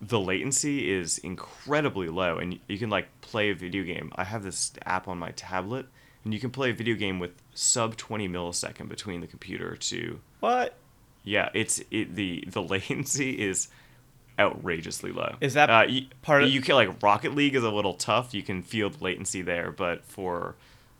the 0.00 0.20
latency 0.20 0.88
is 0.88 1.18
incredibly 1.18 2.08
low, 2.08 2.38
and 2.38 2.60
you 2.68 2.78
can 2.78 2.90
like 2.90 3.08
play 3.22 3.50
a 3.50 3.54
video 3.56 3.82
game. 3.82 4.12
I 4.14 4.22
have 4.22 4.44
this 4.44 4.72
app 4.84 5.08
on 5.08 5.18
my 5.18 5.32
tablet, 5.32 5.86
and 6.22 6.32
you 6.32 6.38
can 6.38 6.50
play 6.50 6.70
a 6.70 6.72
video 6.72 6.94
game 6.94 7.18
with 7.18 7.32
sub 7.54 7.96
twenty 7.96 8.28
millisecond 8.28 8.88
between 8.88 9.20
the 9.20 9.26
computer 9.26 9.74
to 9.76 10.20
what? 10.38 10.76
Yeah, 11.24 11.48
it's 11.54 11.82
it, 11.90 12.14
the 12.14 12.44
the 12.46 12.62
latency 12.74 13.32
is 13.32 13.66
outrageously 14.38 15.10
low. 15.10 15.34
Is 15.40 15.54
that 15.54 15.70
uh, 15.70 15.86
you, 15.88 16.06
part 16.22 16.44
of 16.44 16.50
you 16.50 16.60
can 16.60 16.76
like 16.76 17.02
Rocket 17.02 17.34
League 17.34 17.56
is 17.56 17.64
a 17.64 17.70
little 17.70 17.94
tough. 17.94 18.32
You 18.32 18.44
can 18.44 18.62
feel 18.62 18.90
the 18.90 19.02
latency 19.02 19.42
there, 19.42 19.72
but 19.72 20.04
for 20.04 20.54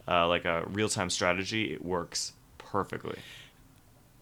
uh, 0.08 0.26
like 0.26 0.44
a 0.44 0.64
real 0.68 0.88
time 0.88 1.10
strategy, 1.10 1.72
it 1.72 1.84
works 1.84 2.32
perfectly. 2.58 3.18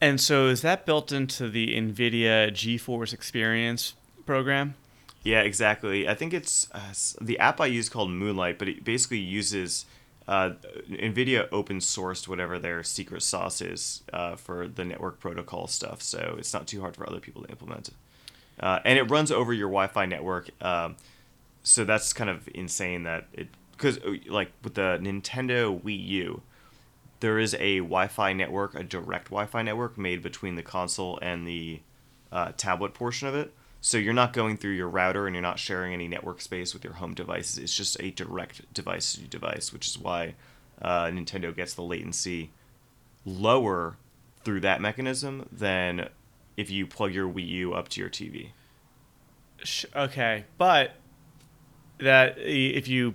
And 0.02 0.20
so, 0.20 0.48
is 0.48 0.62
that 0.62 0.84
built 0.84 1.12
into 1.12 1.48
the 1.48 1.76
NVIDIA 1.76 2.50
GeForce 2.50 3.12
Experience 3.12 3.94
program? 4.26 4.74
Yeah, 5.22 5.42
exactly. 5.42 6.08
I 6.08 6.14
think 6.16 6.34
it's 6.34 6.66
uh, 6.72 6.92
the 7.20 7.38
app 7.38 7.60
I 7.60 7.66
use 7.66 7.88
called 7.88 8.10
Moonlight, 8.10 8.58
but 8.58 8.66
it 8.66 8.82
basically 8.82 9.20
uses 9.20 9.86
uh, 10.26 10.54
NVIDIA 10.90 11.46
open 11.52 11.78
sourced 11.78 12.26
whatever 12.26 12.58
their 12.58 12.82
secret 12.82 13.22
sauce 13.22 13.60
is 13.60 14.02
uh, 14.12 14.34
for 14.34 14.66
the 14.66 14.84
network 14.84 15.20
protocol 15.20 15.68
stuff, 15.68 16.02
so 16.02 16.34
it's 16.36 16.52
not 16.52 16.66
too 16.66 16.80
hard 16.80 16.96
for 16.96 17.08
other 17.08 17.20
people 17.20 17.42
to 17.44 17.48
implement. 17.50 17.90
Uh, 18.58 18.80
and 18.84 18.98
it 18.98 19.04
runs 19.04 19.30
over 19.30 19.52
your 19.52 19.68
Wi-Fi 19.68 20.06
network, 20.06 20.50
um, 20.64 20.96
so 21.62 21.84
that's 21.84 22.12
kind 22.12 22.28
of 22.28 22.48
insane 22.52 23.04
that 23.04 23.28
it 23.32 23.46
because 23.70 23.98
uh, 23.98 24.14
like 24.28 24.50
with 24.64 24.74
the 24.74 24.98
Nintendo 25.00 25.80
Wii 25.80 26.08
U, 26.08 26.42
there 27.22 27.38
is 27.38 27.54
a 27.54 27.78
Wi-Fi 27.78 28.32
network, 28.32 28.74
a 28.74 28.82
direct 28.82 29.26
Wi-Fi 29.26 29.62
network 29.62 29.96
made 29.96 30.22
between 30.22 30.56
the 30.56 30.62
console 30.62 31.20
and 31.22 31.46
the 31.46 31.80
uh, 32.32 32.50
tablet 32.56 32.94
portion 32.94 33.28
of 33.28 33.34
it. 33.36 33.54
So 33.80 33.96
you're 33.96 34.12
not 34.12 34.32
going 34.32 34.56
through 34.56 34.72
your 34.72 34.88
router 34.88 35.28
and 35.28 35.34
you're 35.34 35.40
not 35.40 35.60
sharing 35.60 35.92
any 35.92 36.08
network 36.08 36.40
space 36.40 36.74
with 36.74 36.82
your 36.82 36.94
home 36.94 37.14
devices. 37.14 37.58
It's 37.58 37.76
just 37.76 37.96
a 38.00 38.10
direct 38.10 38.74
device 38.74 39.12
to 39.14 39.20
device, 39.20 39.72
which 39.72 39.86
is 39.86 39.98
why 39.98 40.34
uh, 40.82 41.06
Nintendo 41.06 41.54
gets 41.54 41.74
the 41.74 41.82
latency 41.82 42.50
lower 43.24 43.96
through 44.44 44.60
that 44.60 44.80
mechanism 44.80 45.48
than 45.52 46.08
if 46.56 46.70
you 46.70 46.88
plug 46.88 47.14
your 47.14 47.32
Wii 47.32 47.46
U 47.46 47.72
up 47.72 47.88
to 47.90 48.00
your 48.00 48.10
TV. 48.10 48.50
Okay, 49.94 50.44
but 50.58 50.94
that 51.98 52.36
if 52.38 52.88
you 52.88 53.14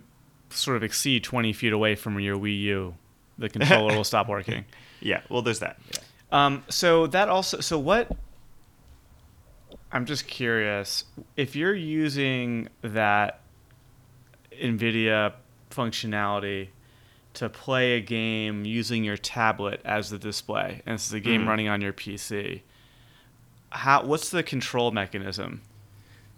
sort 0.50 0.78
of 0.78 0.84
exceed 0.84 1.26
20 1.26 1.52
feet 1.52 1.74
away 1.74 1.96
from 1.96 2.18
your 2.22 2.38
Wii 2.38 2.62
U, 2.62 2.96
the 3.38 3.50
controller 3.50 3.96
will 3.96 4.04
stop 4.04 4.28
working. 4.28 4.66
Yeah, 5.00 5.22
well, 5.30 5.44
there's 5.44 5.60
that. 5.60 5.78
Yeah. 5.94 6.00
Um, 6.32 6.64
so 6.70 7.06
that 7.06 7.30
also, 7.30 7.60
so 7.60 7.78
what? 7.78 8.12
I'm 9.92 10.08
just 10.08 10.28
curious 10.28 11.06
if 11.36 11.56
you're 11.56 11.76
using 11.76 12.68
that 12.82 13.42
NVIDIA 14.52 15.34
functionality 15.70 16.70
to 17.36 17.48
play 17.48 17.98
a 17.98 18.02
game 18.02 18.66
using 18.66 19.04
your 19.04 19.18
tablet 19.18 19.80
as 19.86 20.10
the 20.10 20.18
display, 20.18 20.82
and 20.88 20.96
this 20.96 21.06
is 21.06 21.14
a 21.14 21.20
game 21.20 21.42
mm-hmm. 21.42 21.50
running 21.50 21.68
on 21.68 21.80
your 21.80 21.94
PC. 21.94 22.62
How? 23.70 24.04
What's 24.04 24.32
the 24.32 24.42
control 24.42 24.90
mechanism? 24.90 25.62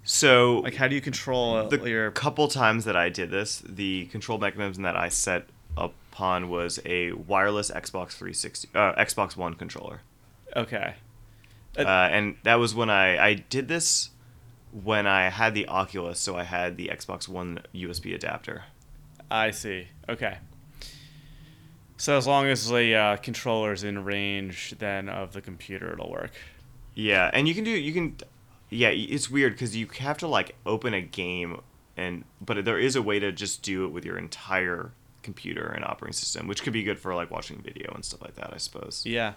So, 0.03 0.59
like, 0.59 0.75
how 0.75 0.87
do 0.87 0.95
you 0.95 1.01
control 1.01 1.65
the 1.67 1.77
your? 1.89 2.11
Couple 2.11 2.49
times 2.49 2.85
that 2.85 2.97
I 2.97 3.09
did 3.09 3.31
this, 3.31 3.63
the 3.65 4.07
control 4.07 4.37
mechanism 4.37 4.83
that 4.83 4.97
I 4.97 5.09
set 5.09 5.45
upon 6.19 6.49
was 6.49 6.79
a 6.85 7.13
wireless 7.13 7.71
Xbox 7.71 8.11
360, 8.11 8.67
uh, 8.75 8.93
Xbox 8.95 9.37
One 9.37 9.53
controller. 9.53 10.01
Okay. 10.53 10.95
Uh, 11.77 11.83
and 11.87 12.35
that 12.43 12.55
was 12.55 12.75
when 12.75 12.89
I 12.89 13.17
I 13.17 13.33
did 13.35 13.69
this 13.69 14.09
when 14.83 15.07
I 15.07 15.29
had 15.29 15.53
the 15.53 15.67
Oculus, 15.67 16.19
so 16.19 16.35
I 16.35 16.43
had 16.43 16.75
the 16.75 16.89
Xbox 16.89 17.29
One 17.29 17.61
USB 17.73 18.13
adapter. 18.13 18.63
I 19.31 19.51
see. 19.51 19.87
Okay. 20.09 20.39
So 21.95 22.17
as 22.17 22.27
long 22.27 22.47
as 22.47 22.67
the 22.67 22.95
uh, 22.95 23.17
controller's 23.17 23.85
in 23.85 24.03
range, 24.03 24.75
then 24.79 25.07
of 25.07 25.31
the 25.31 25.41
computer, 25.41 25.93
it'll 25.93 26.11
work. 26.11 26.31
Yeah, 26.95 27.29
and 27.31 27.47
you 27.47 27.55
can 27.55 27.63
do 27.63 27.71
you 27.71 27.93
can, 27.93 28.17
yeah, 28.69 28.89
it's 28.89 29.29
weird 29.29 29.53
because 29.53 29.73
you 29.73 29.87
have 29.99 30.17
to 30.17 30.27
like 30.27 30.55
open 30.65 30.93
a 30.93 31.01
game, 31.01 31.61
and 31.95 32.25
but 32.41 32.65
there 32.65 32.79
is 32.79 32.97
a 32.97 33.01
way 33.01 33.19
to 33.19 33.31
just 33.31 33.61
do 33.61 33.85
it 33.85 33.89
with 33.93 34.03
your 34.03 34.17
entire 34.17 34.91
computer 35.23 35.67
and 35.67 35.83
operating 35.85 36.13
system, 36.13 36.47
which 36.47 36.63
could 36.63 36.73
be 36.73 36.83
good 36.83 36.99
for 36.99 37.15
like 37.15 37.31
watching 37.31 37.61
video 37.61 37.91
and 37.93 38.03
stuff 38.03 38.21
like 38.21 38.35
that, 38.35 38.53
I 38.53 38.57
suppose. 38.57 39.03
Yeah. 39.05 39.33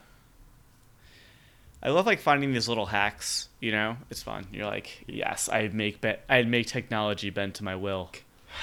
I 1.82 1.90
love 1.90 2.06
like 2.06 2.20
finding 2.20 2.52
these 2.52 2.68
little 2.68 2.86
hacks. 2.86 3.48
You 3.60 3.72
know, 3.72 3.96
it's 4.10 4.22
fun. 4.22 4.46
You're 4.52 4.66
like, 4.66 5.04
yes, 5.08 5.48
I 5.48 5.68
make 5.68 6.00
be- 6.00 6.14
I 6.28 6.42
make 6.42 6.68
technology 6.68 7.30
bend 7.30 7.54
to 7.56 7.64
my 7.64 7.74
will. 7.74 8.10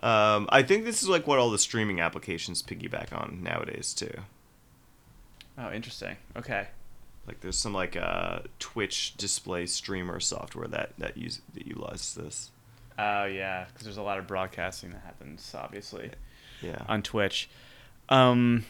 um, 0.00 0.48
I 0.48 0.62
think 0.62 0.84
this 0.84 1.02
is 1.02 1.08
like 1.08 1.26
what 1.26 1.38
all 1.38 1.50
the 1.50 1.58
streaming 1.58 2.00
applications 2.00 2.62
piggyback 2.62 3.12
on 3.12 3.40
nowadays 3.42 3.92
too. 3.94 4.14
Oh, 5.58 5.72
interesting. 5.72 6.16
Okay. 6.36 6.68
Like 7.26 7.40
there's 7.40 7.58
some 7.58 7.72
like 7.72 7.96
uh, 7.96 8.40
Twitch 8.58 9.16
display 9.16 9.66
streamer 9.66 10.20
software 10.20 10.68
that 10.68 10.92
that 10.98 11.16
use 11.16 11.40
that 11.54 11.66
utilizes 11.66 12.14
this. 12.14 12.50
Oh 13.02 13.24
yeah, 13.24 13.64
because 13.66 13.84
there's 13.84 13.96
a 13.96 14.02
lot 14.02 14.18
of 14.18 14.26
broadcasting 14.26 14.90
that 14.90 15.02
happens, 15.04 15.52
obviously. 15.58 16.10
Yeah. 16.60 16.82
On 16.88 17.02
Twitch. 17.02 17.50
Um, 18.08 18.64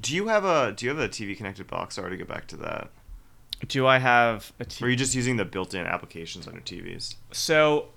do 0.00 0.14
you 0.14 0.28
have 0.28 0.44
a 0.44 0.72
Do 0.72 0.86
you 0.86 0.90
have 0.90 0.98
a 0.98 1.08
TV 1.08 1.36
connected 1.36 1.68
box? 1.68 1.94
Sorry 1.94 2.10
to 2.10 2.16
get 2.16 2.26
back 2.26 2.48
to 2.48 2.56
that. 2.58 2.90
Do 3.66 3.86
I 3.86 3.98
have 3.98 4.52
a 4.58 4.64
TV? 4.64 4.82
Or 4.82 4.86
are 4.86 4.90
you 4.90 4.96
just 4.96 5.14
using 5.14 5.36
the 5.36 5.44
built-in 5.44 5.86
applications 5.86 6.46
on 6.46 6.54
your 6.54 6.62
TVs? 6.62 7.14
So 7.32 7.88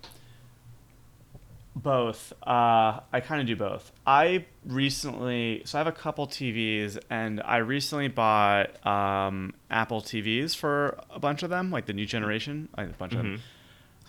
both. 1.75 2.33
Uh, 2.43 2.99
I 3.11 3.19
kind 3.23 3.41
of 3.41 3.47
do 3.47 3.55
both. 3.55 3.91
I 4.05 4.45
recently, 4.65 5.61
so 5.65 5.77
I 5.77 5.79
have 5.79 5.87
a 5.87 5.91
couple 5.91 6.27
TVs, 6.27 6.99
and 7.09 7.41
I 7.43 7.57
recently 7.57 8.07
bought 8.07 8.85
um, 8.85 9.53
Apple 9.69 10.01
TVs 10.01 10.55
for 10.55 10.99
a 11.09 11.19
bunch 11.19 11.43
of 11.43 11.49
them, 11.49 11.71
like 11.71 11.85
the 11.85 11.93
new 11.93 12.05
generation, 12.05 12.69
like 12.77 12.89
a 12.89 12.93
bunch 12.93 13.13
mm-hmm. 13.13 13.19
of 13.19 13.25
them. 13.25 13.41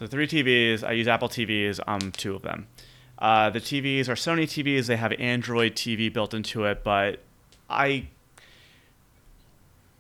So 0.03 0.09
three 0.09 0.27
TVs. 0.27 0.83
I 0.83 0.94
use 0.94 1.07
Apple 1.07 1.29
TVs 1.29 1.79
on 1.87 2.11
two 2.11 2.35
of 2.35 2.42
them. 2.42 2.67
Uh, 3.21 3.50
the 3.50 3.61
TVs 3.61 4.09
are 4.09 4.17
Sony 4.17 4.48
TVs. 4.48 4.87
They 4.87 4.96
have 4.96 5.13
Android 5.13 5.77
TV 5.77 6.13
built 6.13 6.35
into 6.35 6.65
it, 6.65 6.83
but 6.83 7.21
I 7.71 8.09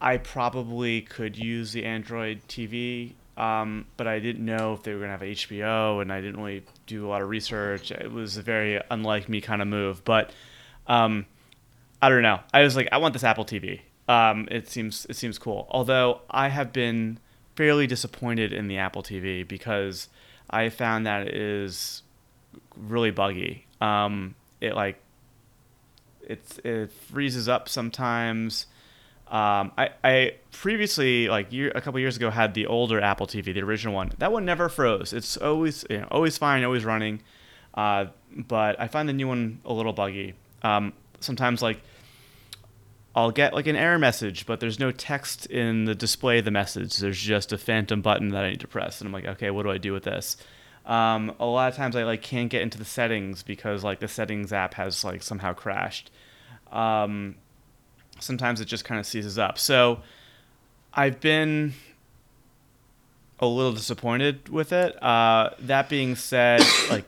I 0.00 0.16
probably 0.16 1.02
could 1.02 1.38
use 1.38 1.70
the 1.70 1.84
Android 1.84 2.40
TV 2.48 3.12
um, 3.36 3.86
but 3.96 4.08
I 4.08 4.18
didn't 4.18 4.44
know 4.44 4.72
if 4.72 4.82
they 4.82 4.92
were 4.92 5.02
to 5.02 5.08
have 5.08 5.20
HBO, 5.20 6.02
and 6.02 6.12
I 6.12 6.20
didn't 6.20 6.42
really 6.42 6.64
do 6.88 7.06
a 7.06 7.08
lot 7.08 7.22
of 7.22 7.28
research. 7.28 7.92
It 7.92 8.10
was 8.10 8.36
a 8.36 8.42
very 8.42 8.80
unlike 8.90 9.28
me 9.28 9.40
kind 9.40 9.62
of 9.62 9.68
move. 9.68 10.04
But 10.04 10.32
um, 10.88 11.26
I 12.02 12.08
don't 12.08 12.22
know. 12.22 12.40
I 12.52 12.62
was 12.62 12.74
like, 12.74 12.88
I 12.90 12.98
want 12.98 13.12
this 13.12 13.22
Apple 13.22 13.44
TV. 13.44 13.82
Um, 14.08 14.48
it 14.50 14.68
seems 14.68 15.06
it 15.08 15.14
seems 15.14 15.38
cool. 15.38 15.68
Although 15.70 16.22
I 16.28 16.48
have 16.48 16.72
been 16.72 17.20
fairly 17.56 17.86
disappointed 17.86 18.52
in 18.52 18.68
the 18.68 18.78
Apple 18.78 19.02
TV 19.02 19.46
because 19.46 20.08
I 20.50 20.68
found 20.68 21.06
that 21.06 21.28
it 21.28 21.34
is 21.34 22.02
really 22.76 23.10
buggy. 23.10 23.66
Um, 23.80 24.34
it 24.60 24.74
like 24.74 24.98
it 26.22 26.42
it 26.64 26.92
freezes 26.92 27.48
up 27.48 27.68
sometimes. 27.68 28.66
Um, 29.28 29.72
I, 29.78 29.90
I 30.04 30.34
previously 30.50 31.28
like 31.28 31.50
year, 31.52 31.72
a 31.74 31.80
couple 31.80 31.98
years 32.00 32.18
ago 32.18 32.28
had 32.28 32.52
the 32.52 32.66
older 32.66 33.00
Apple 33.00 33.26
TV, 33.26 33.54
the 33.54 33.60
original 33.60 33.94
one. 33.94 34.12
That 34.18 34.30
one 34.30 34.44
never 34.44 34.68
froze. 34.68 35.14
It's 35.14 35.38
always 35.38 35.86
you 35.88 35.98
know, 35.98 36.08
always 36.10 36.36
fine, 36.36 36.62
always 36.64 36.84
running. 36.84 37.22
Uh, 37.72 38.06
but 38.36 38.78
I 38.78 38.88
find 38.88 39.08
the 39.08 39.14
new 39.14 39.26
one 39.26 39.60
a 39.64 39.72
little 39.72 39.94
buggy. 39.94 40.34
Um, 40.62 40.92
sometimes 41.20 41.62
like 41.62 41.80
I'll 43.14 43.30
get 43.30 43.52
like 43.52 43.66
an 43.66 43.76
error 43.76 43.98
message, 43.98 44.46
but 44.46 44.60
there's 44.60 44.78
no 44.78 44.90
text 44.90 45.46
in 45.46 45.84
the 45.84 45.94
display 45.94 46.38
of 46.38 46.44
the 46.44 46.50
message. 46.50 46.96
There's 46.96 47.20
just 47.20 47.52
a 47.52 47.58
phantom 47.58 48.00
button 48.00 48.30
that 48.30 48.44
I 48.44 48.50
need 48.50 48.60
to 48.60 48.68
press, 48.68 49.00
and 49.00 49.06
I'm 49.06 49.12
like, 49.12 49.26
okay, 49.26 49.50
what 49.50 49.64
do 49.64 49.70
I 49.70 49.78
do 49.78 49.92
with 49.92 50.04
this? 50.04 50.36
Um, 50.86 51.34
a 51.38 51.44
lot 51.44 51.70
of 51.70 51.76
times 51.76 51.94
I 51.94 52.04
like 52.04 52.22
can't 52.22 52.50
get 52.50 52.62
into 52.62 52.78
the 52.78 52.84
settings 52.84 53.42
because 53.42 53.84
like 53.84 54.00
the 54.00 54.08
settings 54.08 54.52
app 54.52 54.74
has 54.74 55.04
like 55.04 55.22
somehow 55.22 55.52
crashed. 55.52 56.10
Um, 56.72 57.36
sometimes 58.18 58.60
it 58.60 58.64
just 58.64 58.84
kind 58.84 58.98
of 58.98 59.06
seizes 59.06 59.38
up. 59.38 59.58
So 59.58 60.00
I've 60.94 61.20
been 61.20 61.74
a 63.38 63.46
little 63.46 63.72
disappointed 63.72 64.48
with 64.48 64.72
it. 64.72 65.00
Uh, 65.02 65.50
that 65.60 65.88
being 65.88 66.16
said, 66.16 66.62
like 66.90 67.04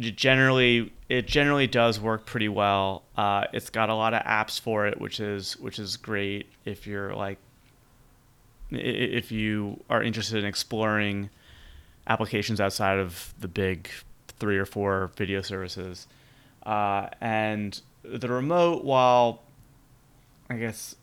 generally 0.00 0.92
it 1.08 1.26
generally 1.26 1.66
does 1.66 2.00
work 2.00 2.26
pretty 2.26 2.48
well. 2.48 3.02
Uh, 3.16 3.44
it's 3.52 3.70
got 3.70 3.88
a 3.90 3.94
lot 3.94 4.14
of 4.14 4.22
apps 4.22 4.60
for 4.60 4.86
it, 4.86 5.00
which 5.00 5.20
is 5.20 5.58
which 5.58 5.78
is 5.78 5.96
great 5.96 6.46
if 6.64 6.86
you're 6.86 7.14
like 7.14 7.38
if 8.70 9.30
you 9.30 9.80
are 9.88 10.02
interested 10.02 10.38
in 10.38 10.44
exploring 10.44 11.30
applications 12.06 12.60
outside 12.60 12.98
of 12.98 13.34
the 13.38 13.48
big 13.48 13.88
three 14.38 14.58
or 14.58 14.66
four 14.66 15.10
video 15.16 15.42
services. 15.42 16.06
Uh, 16.64 17.08
and 17.20 17.80
the 18.02 18.28
remote, 18.28 18.84
while 18.84 19.42
I 20.50 20.56
guess 20.56 20.96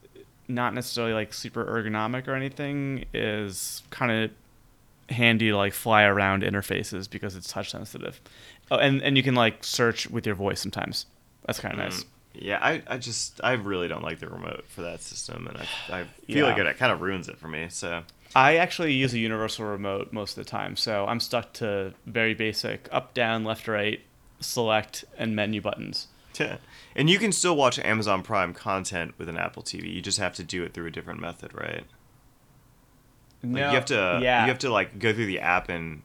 not 0.47 0.73
necessarily 0.73 1.13
like 1.13 1.33
super 1.33 1.63
ergonomic 1.63 2.27
or 2.27 2.35
anything, 2.35 3.05
is 3.13 3.83
kind 3.89 4.11
of 4.11 4.31
handy 5.13 5.49
to 5.49 5.57
like 5.57 5.73
fly 5.73 6.03
around 6.03 6.43
interfaces 6.43 7.09
because 7.09 7.35
it's 7.35 7.51
touch 7.51 7.71
sensitive. 7.71 8.21
Oh, 8.71 8.77
and 8.77 9.01
and 9.03 9.17
you 9.17 9.21
can 9.21 9.35
like 9.35 9.63
search 9.63 10.09
with 10.09 10.25
your 10.25 10.35
voice 10.35 10.61
sometimes. 10.61 11.05
That's 11.45 11.59
kind 11.59 11.73
of 11.73 11.79
mm. 11.79 11.83
nice. 11.83 12.05
Yeah, 12.33 12.59
I, 12.61 12.81
I 12.87 12.97
just 12.97 13.41
I 13.43 13.51
really 13.53 13.89
don't 13.89 14.03
like 14.03 14.19
the 14.19 14.29
remote 14.29 14.63
for 14.69 14.81
that 14.81 15.01
system, 15.01 15.47
and 15.47 15.57
I, 15.57 15.99
I 15.99 16.03
feel 16.25 16.37
yeah. 16.37 16.43
like 16.45 16.57
it, 16.57 16.65
it 16.65 16.77
kind 16.77 16.93
of 16.93 17.01
ruins 17.01 17.27
it 17.27 17.37
for 17.37 17.49
me. 17.49 17.67
So 17.69 18.03
I 18.33 18.55
actually 18.55 18.93
use 18.93 19.13
a 19.13 19.19
universal 19.19 19.65
remote 19.65 20.13
most 20.13 20.37
of 20.37 20.45
the 20.45 20.49
time, 20.49 20.77
so 20.77 21.05
I'm 21.05 21.19
stuck 21.19 21.51
to 21.53 21.93
very 22.05 22.33
basic 22.33 22.87
up, 22.93 23.13
down, 23.13 23.43
left, 23.43 23.67
right, 23.67 23.99
select, 24.39 25.03
and 25.17 25.35
menu 25.35 25.59
buttons. 25.59 26.07
Yeah. 26.39 26.57
And 26.95 27.09
you 27.09 27.19
can 27.19 27.33
still 27.33 27.57
watch 27.57 27.77
Amazon 27.79 28.23
Prime 28.23 28.53
content 28.53 29.15
with 29.17 29.27
an 29.27 29.35
Apple 29.35 29.63
TV. 29.63 29.93
You 29.93 30.01
just 30.01 30.17
have 30.17 30.33
to 30.35 30.43
do 30.45 30.63
it 30.63 30.73
through 30.73 30.87
a 30.87 30.91
different 30.91 31.19
method, 31.19 31.53
right? 31.53 31.83
No, 33.43 33.59
like 33.59 33.71
you 33.71 33.75
have 33.75 33.85
to 33.85 34.19
yeah. 34.23 34.43
you 34.43 34.47
have 34.47 34.59
to 34.59 34.71
like 34.71 34.97
go 34.97 35.13
through 35.13 35.25
the 35.25 35.39
app 35.39 35.67
and 35.67 36.01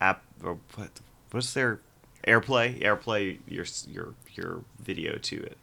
app 0.00 0.24
or 0.42 0.58
what 0.74 0.90
what's 1.32 1.52
their 1.52 1.80
AirPlay 2.26 2.82
AirPlay 2.82 3.38
your 3.48 3.64
your 3.88 4.14
your 4.34 4.64
video 4.78 5.16
to 5.16 5.42
it. 5.42 5.56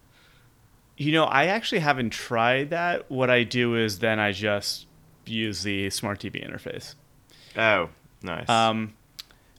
You 0.97 1.11
know, 1.11 1.25
I 1.25 1.45
actually 1.45 1.79
haven't 1.79 2.09
tried 2.09 2.71
that. 2.71 3.09
What 3.11 3.29
I 3.29 3.43
do 3.43 3.75
is 3.75 3.99
then 3.99 4.19
I 4.19 4.31
just 4.31 4.87
use 5.25 5.61
the 5.61 5.89
smart 5.91 6.19
TV 6.19 6.43
interface. 6.43 6.95
Oh, 7.55 7.89
nice. 8.23 8.49
Um, 8.49 8.95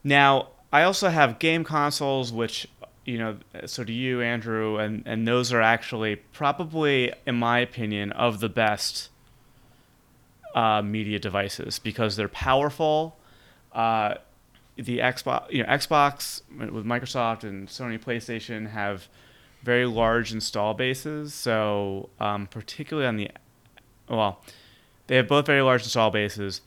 now 0.03 0.49
I 0.73 0.83
also 0.83 1.09
have 1.09 1.39
game 1.39 1.63
consoles, 1.63 2.33
which 2.33 2.67
you 3.05 3.19
know, 3.19 3.37
so 3.67 3.85
do 3.85 3.93
you, 3.93 4.21
Andrew, 4.21 4.79
and 4.79 5.03
and 5.07 5.27
those 5.27 5.53
are 5.53 5.63
actually 5.63 6.17
probably, 6.17 7.13
in 7.27 7.37
my 7.37 7.61
opinion, 7.61 8.11
of 8.13 8.41
the 8.41 8.49
best 8.49 9.11
uh, 10.55 10.83
media 10.83 11.21
devices 11.21 11.79
because 11.79 12.17
they're 12.17 12.29
powerful. 12.29 13.17
Uh, 13.73 14.15
the 14.79 14.99
Xbox, 14.99 15.51
you 15.51 15.63
know, 15.63 15.69
Xbox 15.69 16.43
with 16.57 16.87
Microsoft 16.87 17.45
and 17.45 17.69
Sony 17.69 18.01
PlayStation 18.01 18.71
have 18.71 19.09
very 19.63 19.87
large 19.87 20.33
install 20.33 20.73
bases. 20.75 21.35
So 21.35 22.09
um, 22.21 22.47
particularly 22.47 23.09
on 23.09 23.17
the, 23.17 23.31
well, 24.09 24.43
they 25.09 25.17
have 25.17 25.29
both 25.29 25.47
very 25.47 25.63
large 25.63 25.83
install 25.83 26.11
bases, 26.11 26.61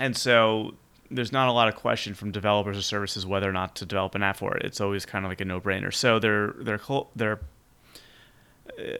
and 0.00 0.16
so 0.16 0.74
there's 1.10 1.32
not 1.32 1.48
a 1.48 1.52
lot 1.52 1.68
of 1.68 1.76
question 1.76 2.14
from 2.14 2.32
developers 2.32 2.78
or 2.78 2.82
services 2.82 3.26
whether 3.26 3.48
or 3.48 3.52
not 3.52 3.76
to 3.76 3.86
develop 3.86 4.14
an 4.14 4.22
app 4.22 4.38
for 4.38 4.56
it. 4.56 4.64
It's 4.64 4.80
always 4.80 5.04
kind 5.04 5.24
of 5.24 5.30
like 5.30 5.40
a 5.40 5.44
no-brainer. 5.44 5.92
So 5.92 6.18
their 6.18 6.54
their 6.58 6.78
uh, 6.80 7.36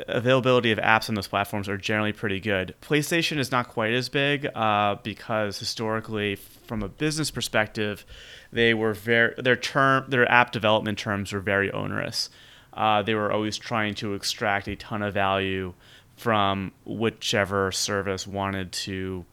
availability 0.09 0.70
of 0.70 0.79
apps 0.79 1.09
on 1.09 1.14
those 1.14 1.27
platforms 1.27 1.68
are 1.68 1.77
generally 1.77 2.12
pretty 2.12 2.41
good. 2.41 2.75
PlayStation 2.81 3.39
is 3.39 3.51
not 3.51 3.68
quite 3.68 3.93
as 3.93 4.09
big 4.09 4.47
uh, 4.55 4.97
because 5.03 5.59
historically, 5.59 6.37
from 6.37 6.83
a 6.83 6.89
business 6.89 7.31
perspective, 7.31 8.05
they 8.53 8.75
were 8.75 8.95
very 8.95 9.35
their 9.37 9.57
term 9.57 10.05
their 10.09 10.31
app 10.31 10.53
development 10.53 10.99
terms 10.99 11.33
were 11.33 11.41
very 11.41 11.70
onerous. 11.70 12.31
Uh, 12.72 13.03
they 13.03 13.14
were 13.14 13.31
always 13.31 13.57
trying 13.57 13.95
to 13.95 14.14
extract 14.14 14.66
a 14.68 14.77
ton 14.77 15.03
of 15.03 15.14
value 15.14 15.75
from 16.16 16.72
whichever 16.85 17.70
service 17.72 18.27
wanted 18.27 18.72
to 18.72 19.25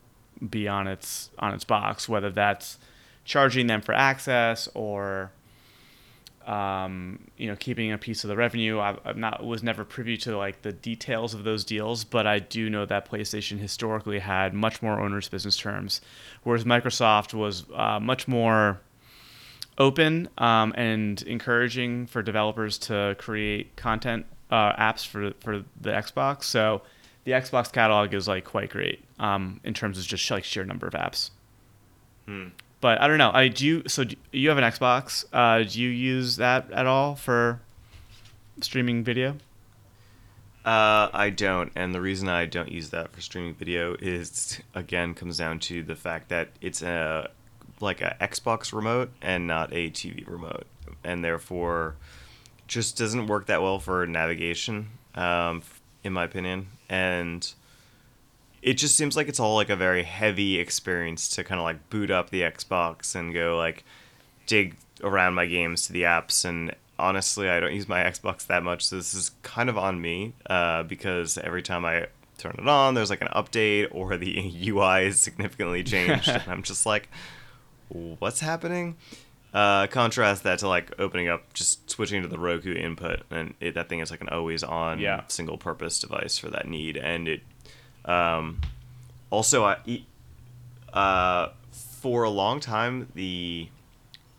be 0.47 0.67
on 0.67 0.87
its 0.87 1.29
on 1.39 1.53
its 1.53 1.63
box, 1.63 2.09
whether 2.09 2.29
that's 2.29 2.77
charging 3.25 3.67
them 3.67 3.81
for 3.81 3.93
access 3.93 4.67
or 4.73 5.31
um, 6.47 7.19
you 7.37 7.47
know 7.47 7.55
keeping 7.55 7.91
a 7.91 7.97
piece 7.97 8.23
of 8.23 8.29
the 8.29 8.35
revenue. 8.35 8.79
I, 8.79 8.97
am 9.05 9.19
not 9.19 9.45
was 9.45 9.63
never 9.63 9.83
privy 9.83 10.17
to 10.17 10.37
like 10.37 10.61
the 10.61 10.71
details 10.71 11.33
of 11.33 11.43
those 11.43 11.63
deals, 11.63 12.03
but 12.03 12.27
I 12.27 12.39
do 12.39 12.69
know 12.69 12.85
that 12.85 13.09
PlayStation 13.09 13.59
historically 13.59 14.19
had 14.19 14.53
much 14.53 14.81
more 14.81 14.99
owners' 14.99 15.29
business 15.29 15.57
terms, 15.57 16.01
whereas 16.43 16.63
Microsoft 16.63 17.33
was 17.33 17.65
uh, 17.73 17.99
much 17.99 18.27
more 18.27 18.79
open 19.77 20.29
um, 20.37 20.73
and 20.75 21.21
encouraging 21.23 22.05
for 22.07 22.21
developers 22.21 22.77
to 22.77 23.15
create 23.17 23.75
content 23.75 24.25
uh, 24.49 24.73
apps 24.73 25.05
for 25.05 25.31
for 25.39 25.63
the 25.79 25.89
Xbox. 25.91 26.43
So 26.43 26.81
the 27.23 27.31
Xbox 27.31 27.71
catalog 27.71 28.13
is 28.13 28.27
like 28.27 28.45
quite 28.45 28.69
great 28.69 29.03
um, 29.19 29.59
in 29.63 29.73
terms 29.73 29.97
of 29.97 30.05
just 30.05 30.29
like 30.29 30.43
sheer 30.43 30.65
number 30.65 30.87
of 30.87 30.93
apps. 30.93 31.31
Hmm. 32.25 32.47
But 32.81 32.99
I 32.99 33.07
don't 33.07 33.19
know. 33.19 33.31
I 33.31 33.47
do. 33.47 33.65
You, 33.65 33.83
so 33.87 34.03
do 34.03 34.15
you 34.31 34.49
have 34.49 34.57
an 34.57 34.63
Xbox? 34.63 35.23
Uh, 35.31 35.63
do 35.63 35.79
you 35.79 35.89
use 35.89 36.37
that 36.37 36.71
at 36.71 36.87
all 36.87 37.15
for 37.15 37.61
streaming 38.59 39.03
video? 39.03 39.37
Uh, 40.65 41.09
I 41.11 41.31
don't, 41.31 41.71
and 41.75 41.93
the 41.93 42.01
reason 42.01 42.27
I 42.27 42.45
don't 42.45 42.71
use 42.71 42.89
that 42.89 43.11
for 43.11 43.21
streaming 43.21 43.55
video 43.55 43.95
is 43.99 44.59
again 44.75 45.15
comes 45.15 45.37
down 45.37 45.59
to 45.59 45.81
the 45.81 45.95
fact 45.95 46.29
that 46.29 46.49
it's 46.61 46.83
a 46.83 47.31
like 47.79 48.01
a 48.01 48.15
Xbox 48.21 48.71
remote 48.71 49.09
and 49.23 49.47
not 49.47 49.73
a 49.73 49.89
TV 49.89 50.27
remote, 50.27 50.67
and 51.03 51.23
therefore 51.23 51.95
just 52.67 52.95
doesn't 52.97 53.25
work 53.25 53.47
that 53.47 53.61
well 53.61 53.79
for 53.79 54.05
navigation, 54.05 54.89
um, 55.15 55.63
in 56.03 56.13
my 56.13 56.25
opinion. 56.25 56.67
And 56.89 57.51
it 58.61 58.73
just 58.73 58.95
seems 58.95 59.15
like 59.15 59.27
it's 59.27 59.39
all 59.39 59.55
like 59.55 59.69
a 59.69 59.75
very 59.75 60.03
heavy 60.03 60.59
experience 60.59 61.27
to 61.29 61.43
kind 61.43 61.59
of 61.59 61.63
like 61.63 61.89
boot 61.89 62.11
up 62.11 62.29
the 62.29 62.41
Xbox 62.41 63.15
and 63.15 63.33
go 63.33 63.57
like 63.57 63.83
dig 64.45 64.75
around 65.03 65.33
my 65.33 65.45
games 65.45 65.87
to 65.87 65.93
the 65.93 66.03
apps. 66.03 66.45
And 66.45 66.75
honestly, 66.99 67.49
I 67.49 67.59
don't 67.59 67.73
use 67.73 67.87
my 67.87 68.03
Xbox 68.03 68.45
that 68.47 68.63
much, 68.63 68.85
so 68.85 68.97
this 68.97 69.13
is 69.13 69.31
kind 69.41 69.69
of 69.69 69.77
on 69.77 69.99
me 69.99 70.33
uh, 70.49 70.83
because 70.83 71.37
every 71.39 71.63
time 71.63 71.85
I 71.85 72.07
turn 72.37 72.55
it 72.57 72.67
on, 72.67 72.93
there's 72.93 73.09
like 73.09 73.21
an 73.21 73.29
update 73.29 73.87
or 73.91 74.17
the 74.17 74.53
UI 74.67 75.07
is 75.07 75.19
significantly 75.19 75.83
changed, 75.83 76.29
and 76.29 76.47
I'm 76.47 76.63
just 76.63 76.85
like, 76.85 77.09
what's 77.89 78.41
happening? 78.41 78.97
Uh, 79.53 79.85
contrast 79.87 80.43
that 80.43 80.59
to 80.59 80.67
like 80.67 80.93
opening 80.97 81.27
up, 81.27 81.51
just 81.53 81.89
switching 81.89 82.21
to 82.21 82.27
the 82.27 82.39
Roku 82.39 82.73
input, 82.73 83.23
and 83.31 83.53
it, 83.59 83.73
that 83.73 83.89
thing 83.89 83.99
is 83.99 84.11
like 84.11 84.21
an 84.21 84.29
always 84.29 84.63
on 84.63 84.99
yeah. 84.99 85.23
single 85.27 85.57
purpose 85.57 85.99
device 85.99 86.37
for 86.37 86.49
that 86.49 86.67
need. 86.67 86.95
And 86.95 87.27
it 87.27 87.41
um, 88.05 88.61
also, 89.29 89.63
I, 89.63 90.03
uh, 90.93 91.49
for 91.71 92.23
a 92.23 92.29
long 92.29 92.59
time, 92.59 93.09
the 93.15 93.69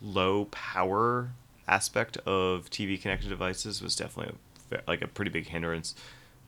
low 0.00 0.46
power 0.46 1.30
aspect 1.68 2.16
of 2.18 2.68
TV 2.70 3.00
connected 3.00 3.28
devices 3.28 3.80
was 3.80 3.94
definitely 3.96 4.34
a, 4.72 4.78
like 4.86 5.02
a 5.02 5.08
pretty 5.08 5.30
big 5.30 5.46
hindrance. 5.46 5.94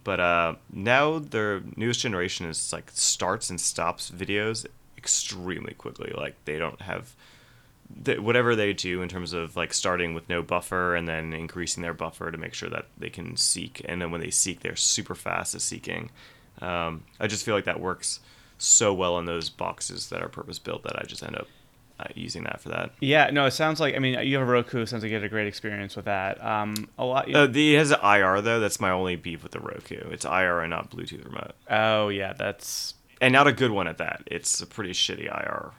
But 0.02 0.20
uh, 0.20 0.54
now 0.70 1.18
their 1.18 1.62
newest 1.76 2.00
generation 2.00 2.46
is 2.46 2.72
like 2.72 2.90
starts 2.92 3.48
and 3.48 3.60
stops 3.60 4.10
videos 4.10 4.66
extremely 4.98 5.74
quickly. 5.74 6.12
Like 6.14 6.34
they 6.44 6.58
don't 6.58 6.82
have 6.82 7.14
whatever 8.18 8.56
they 8.56 8.72
do 8.72 9.02
in 9.02 9.08
terms 9.08 9.32
of 9.32 9.56
like 9.56 9.72
starting 9.72 10.14
with 10.14 10.28
no 10.28 10.42
buffer 10.42 10.94
and 10.96 11.06
then 11.06 11.32
increasing 11.32 11.82
their 11.82 11.94
buffer 11.94 12.30
to 12.30 12.38
make 12.38 12.54
sure 12.54 12.68
that 12.68 12.86
they 12.98 13.10
can 13.10 13.36
seek 13.36 13.82
and 13.84 14.00
then 14.00 14.10
when 14.10 14.20
they 14.20 14.30
seek 14.30 14.60
they're 14.60 14.74
super 14.74 15.14
fast 15.14 15.54
at 15.54 15.60
seeking 15.60 16.10
um, 16.60 17.02
i 17.20 17.26
just 17.26 17.44
feel 17.44 17.54
like 17.54 17.64
that 17.64 17.80
works 17.80 18.20
so 18.58 18.92
well 18.94 19.18
in 19.18 19.24
those 19.24 19.50
boxes 19.50 20.08
that 20.08 20.22
are 20.22 20.28
purpose 20.28 20.58
built 20.58 20.82
that 20.82 20.98
i 20.98 21.04
just 21.04 21.22
end 21.22 21.36
up 21.36 21.46
uh, 22.00 22.04
using 22.16 22.42
that 22.42 22.60
for 22.60 22.70
that. 22.70 22.90
Yeah, 23.00 23.30
no, 23.30 23.46
it 23.46 23.52
sounds 23.52 23.78
like 23.78 23.94
I 23.94 24.00
mean 24.00 24.18
you 24.26 24.36
have 24.36 24.48
a 24.48 24.50
Roku. 24.50 24.80
It 24.80 24.88
sounds 24.88 25.04
like 25.04 25.10
you 25.10 25.14
had 25.14 25.24
a 25.24 25.28
great 25.28 25.46
experience 25.46 25.94
with 25.94 26.06
that. 26.06 26.44
Um, 26.44 26.88
a 26.98 27.04
lot. 27.04 27.32
Uh, 27.32 27.46
the, 27.46 27.76
it 27.76 27.78
has 27.78 27.92
an 27.92 28.00
IR 28.02 28.40
though. 28.40 28.58
That's 28.58 28.80
my 28.80 28.90
only 28.90 29.14
beef 29.14 29.44
with 29.44 29.52
the 29.52 29.60
Roku. 29.60 30.08
It's 30.10 30.24
IR 30.24 30.60
and 30.60 30.70
not 30.70 30.90
Bluetooth 30.90 31.24
remote, 31.24 31.52
oh 31.70 32.08
yeah, 32.08 32.32
that's 32.32 32.94
and 33.20 33.32
not 33.32 33.46
a 33.46 33.52
good 33.52 33.70
one 33.70 33.86
at 33.86 33.98
that. 33.98 34.24
It's 34.26 34.60
a 34.60 34.66
pretty 34.66 34.90
shitty 34.90 35.26
IR 35.26 35.70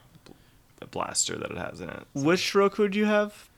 blaster 0.91 1.37
that 1.37 1.51
it 1.51 1.57
has 1.57 1.81
in 1.81 1.89
it. 1.89 2.05
which 2.13 2.55
Roku 2.55 2.87
do 2.87 2.97
you 2.97 3.05
have? 3.05 3.49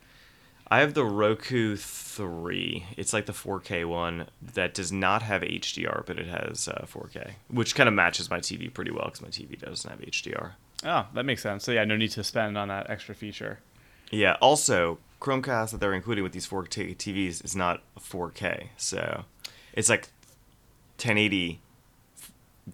I 0.70 0.80
have 0.80 0.94
the 0.94 1.06
Roku 1.06 1.78
3. 1.78 2.86
It's 2.98 3.14
like 3.14 3.26
the 3.26 3.34
4K 3.34 3.86
one 3.86 4.28
that 4.42 4.74
does 4.74 4.92
not 4.92 5.22
have 5.22 5.42
HDR, 5.42 6.06
but 6.06 6.20
it 6.20 6.28
has 6.28 6.68
uh, 6.68 6.86
4K, 6.86 7.34
which 7.48 7.74
kind 7.74 7.88
of 7.88 7.96
matches 7.96 8.30
my 8.30 8.40
TV 8.40 8.74
pretty 8.74 8.92
well 8.92 9.06
because 9.06 9.22
my 9.22 9.30
TV 9.30 9.58
doesn't 9.60 9.90
have 9.90 10.02
HDR. 10.02 10.52
Oh, 10.84 11.08
that 11.14 11.26
makes 11.26 11.42
sense. 11.42 11.64
So 11.64 11.72
yeah, 11.72 11.86
no 11.86 11.96
need 11.96 12.12
to 12.12 12.24
spend 12.24 12.58
on 12.58 12.68
that 12.68 12.90
extra 12.90 13.16
feature. 13.16 13.60
Yeah. 14.12 14.36
Also, 14.42 15.00
Chromecast 15.22 15.72
that 15.72 15.80
they're 15.80 15.94
including 15.94 16.24
with 16.24 16.34
these 16.34 16.48
4K 16.48 16.98
TVs 16.98 17.44
is 17.44 17.56
not 17.56 17.82
4K, 18.00 18.70
so 18.76 19.24
it's 19.74 19.90
like 19.90 20.10
1080 20.98 21.62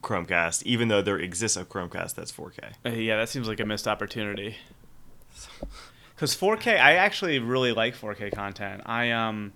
Chromecast, 0.01 0.63
even 0.63 0.87
though 0.87 1.01
there 1.03 1.19
exists 1.19 1.57
a 1.57 1.63
Chromecast 1.63 2.15
that's 2.15 2.31
4K. 2.31 2.73
Uh, 2.85 2.89
yeah, 2.89 3.17
that 3.17 3.29
seems 3.29 3.47
like 3.47 3.59
a 3.59 3.65
missed 3.65 3.87
opportunity. 3.87 4.57
Because 6.23 6.37
4K, 6.37 6.79
I 6.79 6.93
actually 6.93 7.39
really 7.39 7.73
like 7.73 7.97
4K 7.97 8.33
content. 8.33 8.83
I 8.85 9.11
um, 9.11 9.51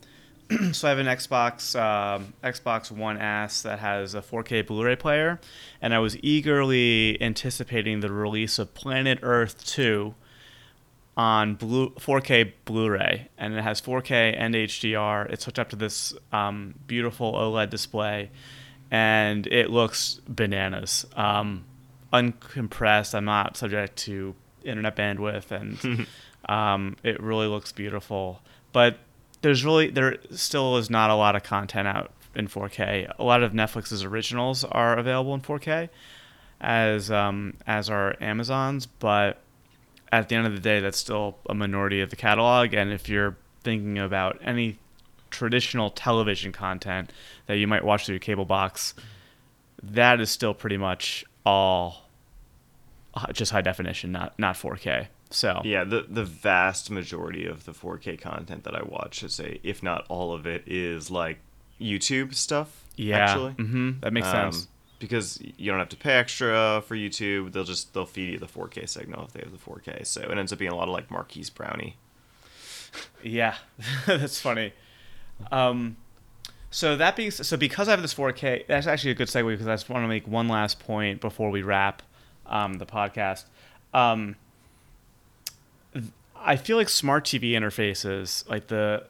so 0.74 0.86
I 0.86 0.90
have 0.90 1.00
an 1.00 1.06
Xbox 1.06 1.80
um, 1.80 2.34
Xbox 2.44 2.92
One 2.92 3.18
S 3.18 3.62
that 3.62 3.80
has 3.80 4.14
a 4.14 4.22
4K 4.22 4.68
Blu-ray 4.68 4.98
player, 4.98 5.40
and 5.82 5.94
I 5.94 6.00
was 6.00 6.18
eagerly 6.22 7.18
anticipating 7.22 8.02
the 8.02 8.12
release 8.12 8.60
of 8.60 8.74
Planet 8.74 9.20
Earth 9.22 9.66
2 9.66 10.14
on 11.16 11.56
blue 11.56 11.92
4K 11.92 12.52
Blu-ray, 12.66 13.30
and 13.38 13.54
it 13.54 13.62
has 13.62 13.80
4K 13.80 14.36
and 14.38 14.54
HDR. 14.54 15.32
It's 15.32 15.46
hooked 15.46 15.60
up 15.60 15.70
to 15.70 15.78
this 15.78 16.14
um, 16.34 16.76
beautiful 16.86 17.32
OLED 17.32 17.70
display, 17.70 18.30
and 18.92 19.48
it 19.48 19.70
looks 19.70 20.20
bananas. 20.28 21.06
Um, 21.16 21.64
uncompressed. 22.12 23.16
I'm 23.16 23.24
not 23.24 23.56
subject 23.56 23.96
to 24.00 24.36
internet 24.66 24.98
bandwidth, 24.98 25.52
and 25.52 26.08
um, 26.48 26.96
it 27.04 27.22
really 27.22 27.48
looks 27.48 27.72
beautiful. 27.72 28.42
But 28.72 28.98
there's 29.42 29.64
really 29.64 29.90
there 29.90 30.18
still 30.32 30.78
is 30.78 30.90
not 30.90 31.10
a 31.10 31.16
lot 31.16 31.36
of 31.36 31.44
content 31.44 31.88
out 31.88 32.12
in 32.36 32.48
4K. 32.48 33.12
A 33.18 33.24
lot 33.24 33.44
of 33.44 33.54
Netflix's 33.54 34.04
originals 34.04 34.64
are 34.64 34.98
available 34.98 35.34
in 35.34 35.42
4K, 35.42 35.90
as 36.62 37.12
um, 37.12 37.56
as 37.66 37.90
are 37.90 38.16
Amazon's, 38.22 38.86
but 38.86 39.42
at 40.12 40.30
the 40.30 40.36
end 40.36 40.48
of 40.48 40.54
the 40.54 40.60
day, 40.60 40.80
that's 40.80 40.98
still 40.98 41.38
a 41.50 41.54
minority 41.54 42.02
of 42.02 42.10
the 42.10 42.16
catalog. 42.16 42.74
And 42.74 42.92
if 42.92 43.10
you're 43.10 43.36
thinking 43.64 43.98
about 43.98 44.40
any 44.42 44.80
traditional 45.30 45.90
television 45.90 46.52
content 46.54 47.12
that 47.48 47.58
you 47.58 47.68
might 47.68 47.84
watch 47.84 48.06
through 48.06 48.14
your 48.14 48.20
cable 48.20 48.46
box, 48.46 48.94
that 49.84 50.22
is 50.22 50.30
still 50.30 50.54
pretty 50.54 50.78
much 50.78 51.26
all 51.46 52.06
uh, 53.14 53.32
just 53.34 53.52
high 53.52 53.62
definition, 53.62 54.12
not 54.12 54.38
not 54.40 54.56
4K. 54.56 55.08
So 55.30 55.62
Yeah, 55.64 55.84
the 55.84 56.06
the 56.08 56.24
vast 56.24 56.90
majority 56.90 57.46
of 57.46 57.66
the 57.66 57.74
4K 57.74 58.20
content 58.20 58.64
that 58.64 58.76
I 58.76 58.82
watch, 58.84 59.16
should 59.16 59.32
say, 59.32 59.60
if 59.64 59.84
not 59.84 60.06
all 60.10 60.34
of 60.34 60.46
it, 60.48 60.64
is 60.66 61.12
like 61.12 61.40
YouTube 61.82 62.34
stuff. 62.34 62.84
yeah, 62.96 63.18
actually, 63.18 63.52
hmm 63.54 63.92
that 64.02 64.14
makes 64.14 64.28
Um, 64.28 64.52
sense. 64.52 64.68
because 65.00 65.40
you 65.58 65.70
don't 65.70 65.80
have 65.80 65.90
to 65.90 65.98
pay 65.98 66.14
extra 66.14 66.82
for 66.88 66.96
YouTube. 66.96 67.52
They'll 67.52 67.64
just 67.66 67.94
they'll 67.94 68.06
feed 68.06 68.32
you 68.34 68.40
the 68.40 68.48
4K 68.48 68.88
signal 68.88 69.26
if 69.26 69.34
they 69.34 69.42
have 69.42 69.52
the 69.52 69.58
4K. 69.58 70.06
So 70.08 70.22
it 70.22 70.38
ends 70.38 70.54
up 70.54 70.60
being 70.60 70.72
a 70.72 70.76
lot 70.76 70.88
of 70.88 70.94
like 70.94 71.12
Marques 71.12 71.50
Brownlee. 71.50 71.96
Yeah, 73.24 73.56
that's 74.08 74.40
funny. 74.40 74.74
Um, 75.52 75.98
so 76.72 76.96
that 76.98 77.16
being 77.16 77.32
so, 77.32 77.58
because 77.58 77.88
I 77.88 77.92
have 77.92 78.02
this 78.02 78.14
4K, 78.14 78.66
that's 78.68 78.88
actually 78.88 79.12
a 79.12 79.16
good 79.16 79.28
segue 79.28 79.52
because 79.52 79.68
I 79.68 79.74
just 79.74 79.90
want 79.90 80.04
to 80.04 80.08
make 80.08 80.28
one 80.28 80.48
last 80.48 80.80
point 80.80 81.22
before 81.22 81.50
we 81.50 81.62
wrap 81.62 82.02
um, 82.46 82.76
the 82.76 82.86
podcast. 82.86 83.44
Um, 83.94 84.36
I 86.48 86.56
feel 86.56 86.78
like 86.78 86.88
smart 86.88 87.26
TV 87.26 87.52
interfaces, 87.52 88.50
like 88.50 88.68
the 88.68 89.04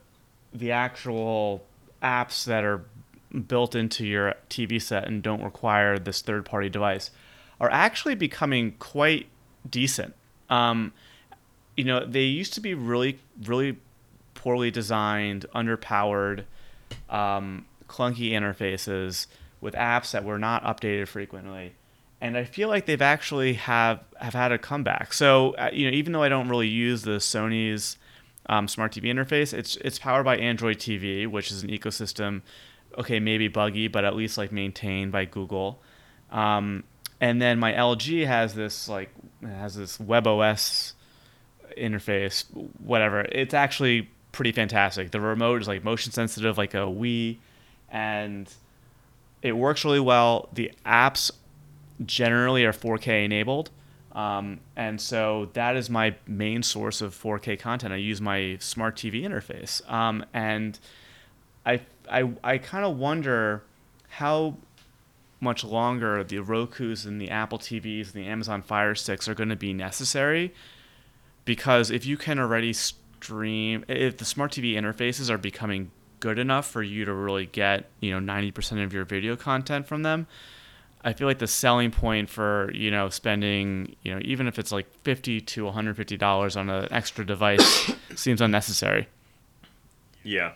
the 0.53 0.71
actual 0.71 1.63
apps 2.01 2.45
that 2.45 2.63
are 2.63 2.83
built 3.47 3.75
into 3.75 4.05
your 4.07 4.33
TV 4.49 4.81
set 4.81 5.07
and 5.07 5.21
don't 5.21 5.43
require 5.43 5.99
this 5.99 6.21
third 6.21 6.45
party 6.45 6.67
device, 6.67 7.11
are 7.61 7.69
actually 7.69 8.15
becoming 8.15 8.71
quite 8.79 9.27
decent. 9.69 10.15
Um, 10.49 10.93
you 11.75 11.83
know, 11.83 12.03
they 12.03 12.23
used 12.23 12.53
to 12.55 12.61
be 12.61 12.73
really, 12.73 13.19
really 13.43 13.77
poorly 14.33 14.71
designed, 14.71 15.45
underpowered, 15.53 16.45
um, 17.07 17.65
clunky 17.87 18.31
interfaces 18.31 19.27
with 19.61 19.75
apps 19.75 20.11
that 20.11 20.23
were 20.23 20.39
not 20.39 20.63
updated 20.63 21.07
frequently. 21.07 21.73
And 22.19 22.35
I 22.35 22.45
feel 22.45 22.67
like 22.67 22.85
they've 22.85 23.01
actually 23.01 23.53
have 23.53 23.99
have 24.19 24.33
had 24.33 24.51
a 24.51 24.57
comeback. 24.57 25.13
So 25.13 25.51
uh, 25.51 25.69
you 25.71 25.89
know, 25.89 25.95
even 25.95 26.13
though 26.13 26.23
I 26.23 26.29
don't 26.29 26.49
really 26.49 26.67
use 26.67 27.03
the 27.03 27.17
Sony's 27.17 27.97
um, 28.47 28.67
smart 28.67 28.93
TV 28.93 29.03
interface, 29.05 29.53
it's 29.53 29.75
it's 29.77 29.99
powered 29.99 30.25
by 30.25 30.37
Android 30.37 30.77
TV, 30.77 31.27
which 31.27 31.51
is 31.51 31.63
an 31.63 31.69
ecosystem. 31.69 32.41
Okay, 32.97 33.19
maybe 33.19 33.47
buggy, 33.47 33.87
but 33.87 34.03
at 34.03 34.15
least 34.15 34.37
like 34.37 34.51
maintained 34.51 35.11
by 35.11 35.25
Google. 35.25 35.79
Um, 36.31 36.83
and 37.21 37.41
then 37.41 37.59
my 37.59 37.73
LG 37.73 38.25
has 38.25 38.55
this 38.55 38.89
like 38.89 39.09
has 39.41 39.75
this 39.75 39.97
WebOS 39.97 40.93
interface, 41.77 42.45
whatever. 42.79 43.21
It's 43.21 43.53
actually 43.53 44.09
pretty 44.31 44.51
fantastic. 44.51 45.11
The 45.11 45.21
remote 45.21 45.61
is 45.61 45.67
like 45.67 45.83
motion 45.83 46.11
sensitive, 46.11 46.57
like 46.57 46.73
a 46.73 46.85
Wii, 46.87 47.37
and 47.89 48.51
it 49.41 49.53
works 49.53 49.85
really 49.85 49.99
well. 49.99 50.49
The 50.53 50.71
apps 50.85 51.31
generally 52.05 52.65
are 52.65 52.73
4K 52.73 53.25
enabled. 53.25 53.71
Um, 54.11 54.61
and 54.75 54.99
so 54.99 55.49
that 55.53 55.75
is 55.75 55.89
my 55.89 56.15
main 56.25 56.63
source 56.63 57.01
of 57.01 57.15
4K 57.15 57.59
content. 57.59 57.93
I 57.93 57.97
use 57.97 58.19
my 58.19 58.57
smart 58.59 58.95
TV 58.95 59.21
interface. 59.21 59.87
Um, 59.91 60.25
and 60.33 60.79
I, 61.65 61.81
I, 62.09 62.31
I 62.43 62.57
kind 62.57 62.83
of 62.83 62.97
wonder 62.97 63.63
how 64.09 64.57
much 65.39 65.63
longer 65.63 66.23
the 66.23 66.39
Roku's 66.39 67.05
and 67.05 67.21
the 67.21 67.29
Apple 67.29 67.59
TVs 67.59 68.13
and 68.13 68.23
the 68.23 68.27
Amazon 68.27 68.61
Fire 68.63 68.95
Sticks 68.95 69.27
are 69.27 69.35
going 69.35 69.49
to 69.49 69.55
be 69.55 69.73
necessary. 69.73 70.53
Because 71.45 71.91
if 71.91 72.05
you 72.05 72.17
can 72.17 72.39
already 72.39 72.73
stream, 72.73 73.85
if 73.87 74.17
the 74.17 74.25
smart 74.25 74.51
TV 74.51 74.73
interfaces 74.73 75.29
are 75.29 75.37
becoming 75.37 75.91
good 76.19 76.39
enough 76.39 76.67
for 76.67 76.81
you 76.81 77.05
to 77.05 77.13
really 77.13 77.45
get, 77.45 77.85
you 77.99 78.19
know, 78.19 78.33
90% 78.33 78.83
of 78.83 78.93
your 78.93 79.05
video 79.05 79.35
content 79.35 79.87
from 79.87 80.01
them, 80.03 80.27
I 81.07 81.13
feel 81.13 81.25
like 81.25 81.39
the 81.39 81.47
selling 81.47 81.91
point 81.91 82.29
for, 82.29 82.69
you 82.73 82.91
know, 82.91 83.07
spending, 83.07 83.95
you 84.03 84.13
know, 84.13 84.19
even 84.25 84.45
if 84.45 84.59
it's 84.59 84.73
like 84.73 84.87
50 85.03 85.39
to 85.39 85.63
$150 85.63 86.57
on 86.57 86.69
an 86.69 86.87
extra 86.91 87.25
device 87.25 87.93
seems 88.15 88.41
unnecessary. 88.41 89.07
Yeah. 90.21 90.51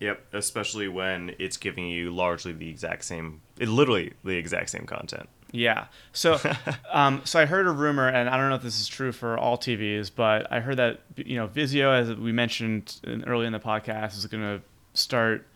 Yep. 0.00 0.24
Especially 0.32 0.88
when 0.88 1.34
it's 1.38 1.58
giving 1.58 1.86
you 1.86 2.14
largely 2.14 2.52
the 2.52 2.70
exact 2.70 3.04
same, 3.04 3.42
it, 3.58 3.68
literally 3.68 4.14
the 4.24 4.38
exact 4.38 4.70
same 4.70 4.86
content. 4.86 5.28
Yeah. 5.52 5.88
So, 6.14 6.40
um, 6.90 7.20
so 7.26 7.38
I 7.38 7.44
heard 7.44 7.66
a 7.66 7.70
rumor, 7.70 8.08
and 8.08 8.30
I 8.30 8.38
don't 8.38 8.48
know 8.48 8.56
if 8.56 8.62
this 8.62 8.80
is 8.80 8.88
true 8.88 9.12
for 9.12 9.36
all 9.36 9.58
TVs, 9.58 10.10
but 10.14 10.50
I 10.50 10.60
heard 10.60 10.78
that 10.78 11.02
you 11.16 11.36
know 11.36 11.46
Vizio, 11.46 11.92
as 11.92 12.12
we 12.16 12.32
mentioned 12.32 13.00
in, 13.04 13.22
early 13.24 13.44
in 13.44 13.52
the 13.52 13.60
podcast, 13.60 14.16
is 14.16 14.24
going 14.24 14.42
to 14.42 14.62
start 14.94 15.46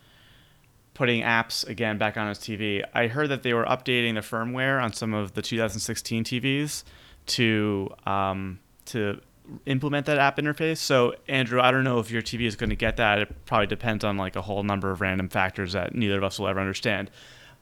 putting 0.98 1.22
apps 1.22 1.64
again 1.68 1.96
back 1.96 2.16
on 2.16 2.26
his 2.26 2.38
TV. 2.38 2.82
I 2.92 3.06
heard 3.06 3.28
that 3.28 3.44
they 3.44 3.54
were 3.54 3.64
updating 3.64 4.14
the 4.14 4.20
firmware 4.20 4.82
on 4.82 4.92
some 4.92 5.14
of 5.14 5.34
the 5.34 5.42
2016 5.42 6.24
TVs 6.24 6.82
to 7.26 7.94
um, 8.04 8.58
to 8.86 9.20
implement 9.64 10.06
that 10.06 10.18
app 10.18 10.38
interface. 10.38 10.78
So, 10.78 11.14
Andrew, 11.28 11.60
I 11.60 11.70
don't 11.70 11.84
know 11.84 12.00
if 12.00 12.10
your 12.10 12.20
TV 12.20 12.46
is 12.46 12.56
going 12.56 12.70
to 12.70 12.76
get 12.76 12.96
that. 12.96 13.20
It 13.20 13.46
probably 13.46 13.68
depends 13.68 14.02
on 14.02 14.16
like 14.16 14.34
a 14.34 14.42
whole 14.42 14.64
number 14.64 14.90
of 14.90 15.00
random 15.00 15.28
factors 15.28 15.74
that 15.74 15.94
neither 15.94 16.18
of 16.18 16.24
us 16.24 16.36
will 16.36 16.48
ever 16.48 16.58
understand. 16.58 17.12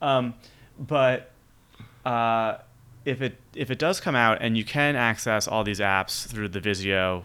Um, 0.01 0.33
but 0.79 1.31
uh, 2.07 2.57
if 3.05 3.21
it 3.21 3.39
if 3.55 3.71
it 3.71 3.79
does 3.79 4.01
come 4.01 4.17
out 4.17 4.39
and 4.41 4.57
you 4.57 4.65
can 4.65 4.97
access 4.97 5.47
all 5.47 5.63
these 5.63 5.81
apps 5.81 6.27
through 6.27 6.49
the 6.49 6.61
Vizio, 6.61 7.25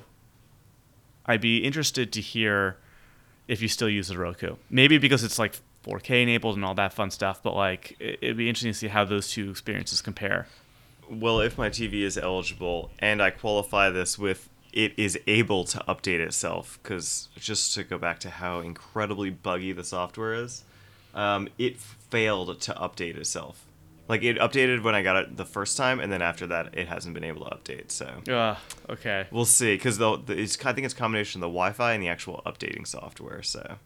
I'd 1.26 1.40
be 1.40 1.60
interested 1.60 2.12
to 2.12 2.20
hear 2.20 2.76
if 3.48 3.62
you 3.62 3.70
still 3.70 3.90
use 3.90 4.10
the 4.10 4.18
Roku. 4.18 4.58
Maybe 4.70 4.98
because 4.98 5.24
it's 5.24 5.40
like 5.40 5.62
4K 5.86 6.24
enabled 6.24 6.56
and 6.56 6.66
all 6.66 6.76
that 6.76 6.94
fun 6.94 7.10
stuff, 7.12 7.42
but 7.42 7.56
like 7.56 7.96
it- 8.00 8.20
it'd 8.22 8.38
be 8.38 8.48
interesting 8.50 8.72
to 8.72 8.78
see 8.78 8.88
how 8.88 9.04
those 9.06 9.32
two 9.32 9.50
experiences 9.50 10.02
compare. 10.02 10.48
Well, 11.10 11.40
if 11.42 11.58
my 11.58 11.70
TV 11.70 12.04
is 12.04 12.18
eligible 12.18 12.92
and 13.00 13.22
I 13.22 13.32
qualify 13.32 13.90
this 13.90 14.18
with 14.18 14.50
it 14.72 14.94
is 14.96 15.20
able 15.28 15.66
to 15.66 15.80
update 15.88 16.20
itself, 16.22 16.80
because 16.82 17.28
just 17.38 17.74
to 17.74 17.84
go 17.84 17.98
back 17.98 18.20
to 18.20 18.30
how 18.30 18.60
incredibly 18.62 19.30
buggy 19.30 19.74
the 19.74 19.84
software 19.84 20.34
is, 20.34 20.64
um, 21.14 21.50
it 21.58 21.78
failed 21.78 22.62
to 22.62 22.74
update 22.76 23.18
itself 23.18 23.66
Like 24.08 24.24
it 24.24 24.38
updated 24.38 24.82
when 24.84 24.96
I 24.96 25.02
got 25.04 25.18
it 25.18 25.36
the 25.38 25.46
first 25.46 25.76
time, 25.78 26.00
and 26.00 26.12
then 26.12 26.22
after 26.22 26.48
that, 26.48 26.78
it 26.78 26.88
hasn't 26.88 27.14
been 27.14 27.24
able 27.26 27.46
to 27.46 27.56
update. 27.56 27.92
So 27.92 28.22
Ugh, 28.30 28.58
okay. 28.90 29.26
we'll 29.32 29.44
see. 29.46 29.76
Because 29.76 29.98
the, 29.98 30.18
the 30.18 30.38
it's, 30.38 30.58
I 30.66 30.72
think 30.74 30.86
it's 30.86 30.94
a 30.94 30.98
combination 30.98 31.40
of 31.40 31.42
the 31.42 31.48
Wi-Fi 31.54 31.94
and 31.94 32.02
the 32.04 32.08
actual 32.10 32.42
updating 32.46 32.86
software. 32.88 33.42
So 33.44 33.78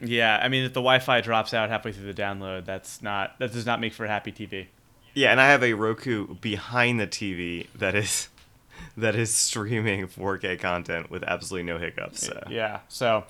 Yeah, 0.00 0.38
I 0.42 0.48
mean, 0.48 0.64
if 0.64 0.72
the 0.72 0.80
Wi-Fi 0.80 1.20
drops 1.22 1.54
out 1.54 1.70
halfway 1.70 1.92
through 1.92 2.12
the 2.12 2.22
download, 2.22 2.64
that's 2.66 3.00
not 3.00 3.38
that 3.38 3.52
does 3.52 3.66
not 3.66 3.80
make 3.80 3.92
for 3.94 4.04
a 4.04 4.08
happy 4.08 4.32
TV. 4.32 4.66
yeah, 5.14 5.30
and 5.30 5.40
I 5.40 5.48
have 5.48 5.62
a 5.62 5.72
Roku 5.72 6.34
behind 6.34 7.00
the 7.00 7.06
TV 7.06 7.66
that 7.74 7.94
is 7.94 8.28
that 8.96 9.14
is 9.14 9.34
streaming 9.34 10.06
4K 10.06 10.58
content 10.60 11.10
with 11.10 11.22
absolutely 11.22 11.70
no 11.72 11.78
hiccups. 11.78 12.26
So 12.26 12.42
Yeah, 12.50 12.80
so 12.88 13.24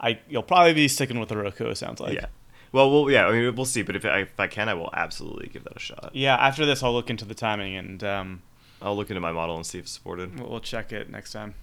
I 0.00 0.20
you'll 0.28 0.42
probably 0.42 0.74
be 0.74 0.88
sticking 0.88 1.18
with 1.20 1.28
the 1.30 1.36
Roku. 1.36 1.66
It 1.68 1.76
sounds 1.76 2.00
like. 2.00 2.14
yeah. 2.14 2.26
Well, 2.72 2.90
we'll 2.90 3.10
yeah. 3.10 3.26
I 3.26 3.32
mean, 3.32 3.54
we'll 3.56 3.64
see. 3.64 3.82
But 3.82 3.96
if 3.96 4.04
I, 4.04 4.20
if 4.20 4.38
I 4.38 4.46
can, 4.46 4.68
I 4.68 4.74
will 4.74 4.90
absolutely 4.92 5.48
give 5.48 5.64
that 5.64 5.76
a 5.76 5.80
shot. 5.80 6.10
Yeah. 6.12 6.36
After 6.36 6.64
this, 6.64 6.82
I'll 6.82 6.92
look 6.92 7.10
into 7.10 7.24
the 7.24 7.34
timing 7.34 7.76
and 7.76 8.04
um, 8.04 8.42
I'll 8.80 8.94
look 8.94 9.10
into 9.10 9.20
my 9.20 9.32
model 9.32 9.56
and 9.56 9.66
see 9.66 9.78
if 9.78 9.84
it's 9.84 9.92
supported. 9.92 10.38
we'll 10.38 10.50
we'll 10.50 10.60
check 10.60 10.92
it 10.92 11.10
next 11.10 11.32
time. 11.32 11.54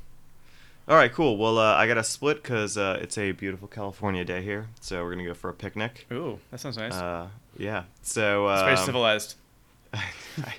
All 0.89 0.95
right, 0.95 1.11
cool. 1.11 1.35
Well, 1.37 1.57
uh, 1.57 1.75
I 1.75 1.85
got 1.85 1.95
to 1.95 2.03
split 2.03 2.41
because 2.41 2.77
uh, 2.77 2.97
it's 3.01 3.17
a 3.17 3.33
beautiful 3.33 3.67
California 3.67 4.23
day 4.23 4.41
here, 4.41 4.69
so 4.79 5.03
we're 5.03 5.11
gonna 5.11 5.25
go 5.25 5.33
for 5.33 5.49
a 5.49 5.53
picnic. 5.53 6.07
Ooh, 6.13 6.39
that 6.49 6.61
sounds 6.61 6.77
nice. 6.77 6.93
Uh, 6.93 7.27
yeah. 7.57 7.83
So 8.03 8.47
it's 8.47 8.61
um, 8.61 8.65
very 8.65 8.77
civilized. 8.77 9.35
I, 9.93 10.55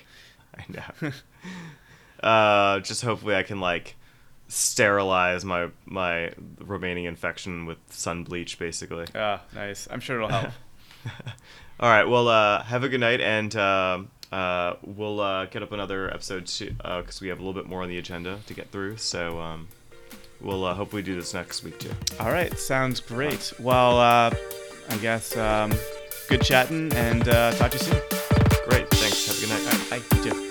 I 0.55 0.65
know. 0.69 1.11
uh, 2.27 2.79
just 2.81 3.01
hopefully 3.01 3.35
I 3.35 3.41
can 3.41 3.59
like 3.59 3.95
sterilize 4.49 5.43
my 5.43 5.69
my 5.87 6.31
remaining 6.59 7.05
infection 7.05 7.65
with 7.65 7.79
sun 7.89 8.23
bleach, 8.23 8.59
basically. 8.59 9.07
Ah, 9.15 9.41
nice. 9.55 9.87
I'm 9.89 9.99
sure 9.99 10.17
it'll 10.17 10.29
help. 10.29 10.51
All 11.79 11.89
right. 11.89 12.07
Well, 12.07 12.27
uh, 12.27 12.61
have 12.65 12.83
a 12.83 12.89
good 12.89 12.99
night, 12.99 13.19
and 13.19 13.55
um 13.55 14.11
uh, 14.31 14.75
we'll 14.83 15.19
uh, 15.21 15.45
get 15.45 15.63
up 15.63 15.71
another 15.71 16.13
episode 16.13 16.45
too, 16.45 16.75
because 16.77 17.19
we 17.19 17.29
have 17.29 17.39
a 17.39 17.41
little 17.41 17.59
bit 17.59 17.67
more 17.67 17.81
on 17.81 17.89
the 17.89 17.97
agenda 17.97 18.37
to 18.45 18.53
get 18.53 18.69
through. 18.69 18.97
So 18.97 19.39
um, 19.39 19.67
we'll 20.41 20.65
uh, 20.65 20.73
hopefully 20.73 21.01
do 21.01 21.15
this 21.15 21.33
next 21.33 21.63
week 21.63 21.77
too. 21.79 21.91
All 22.19 22.31
right, 22.31 22.57
sounds 22.57 22.99
great. 22.99 23.53
Well, 23.59 23.99
uh, 23.99 24.31
I 24.89 24.97
guess 24.97 25.35
um, 25.37 25.73
good 26.27 26.41
chatting, 26.41 26.91
and 26.93 27.27
uh, 27.27 27.51
talk 27.53 27.71
to 27.71 27.77
you 27.77 27.83
soon. 27.83 28.01
Great. 28.67 28.89
Thanks. 28.89 29.27
Have 29.27 29.37
a 29.37 29.41
good 29.41 29.49
night. 29.49 29.91
Right, 29.91 30.01
bye. 30.11 30.17
You 30.17 30.31
too. 30.31 30.48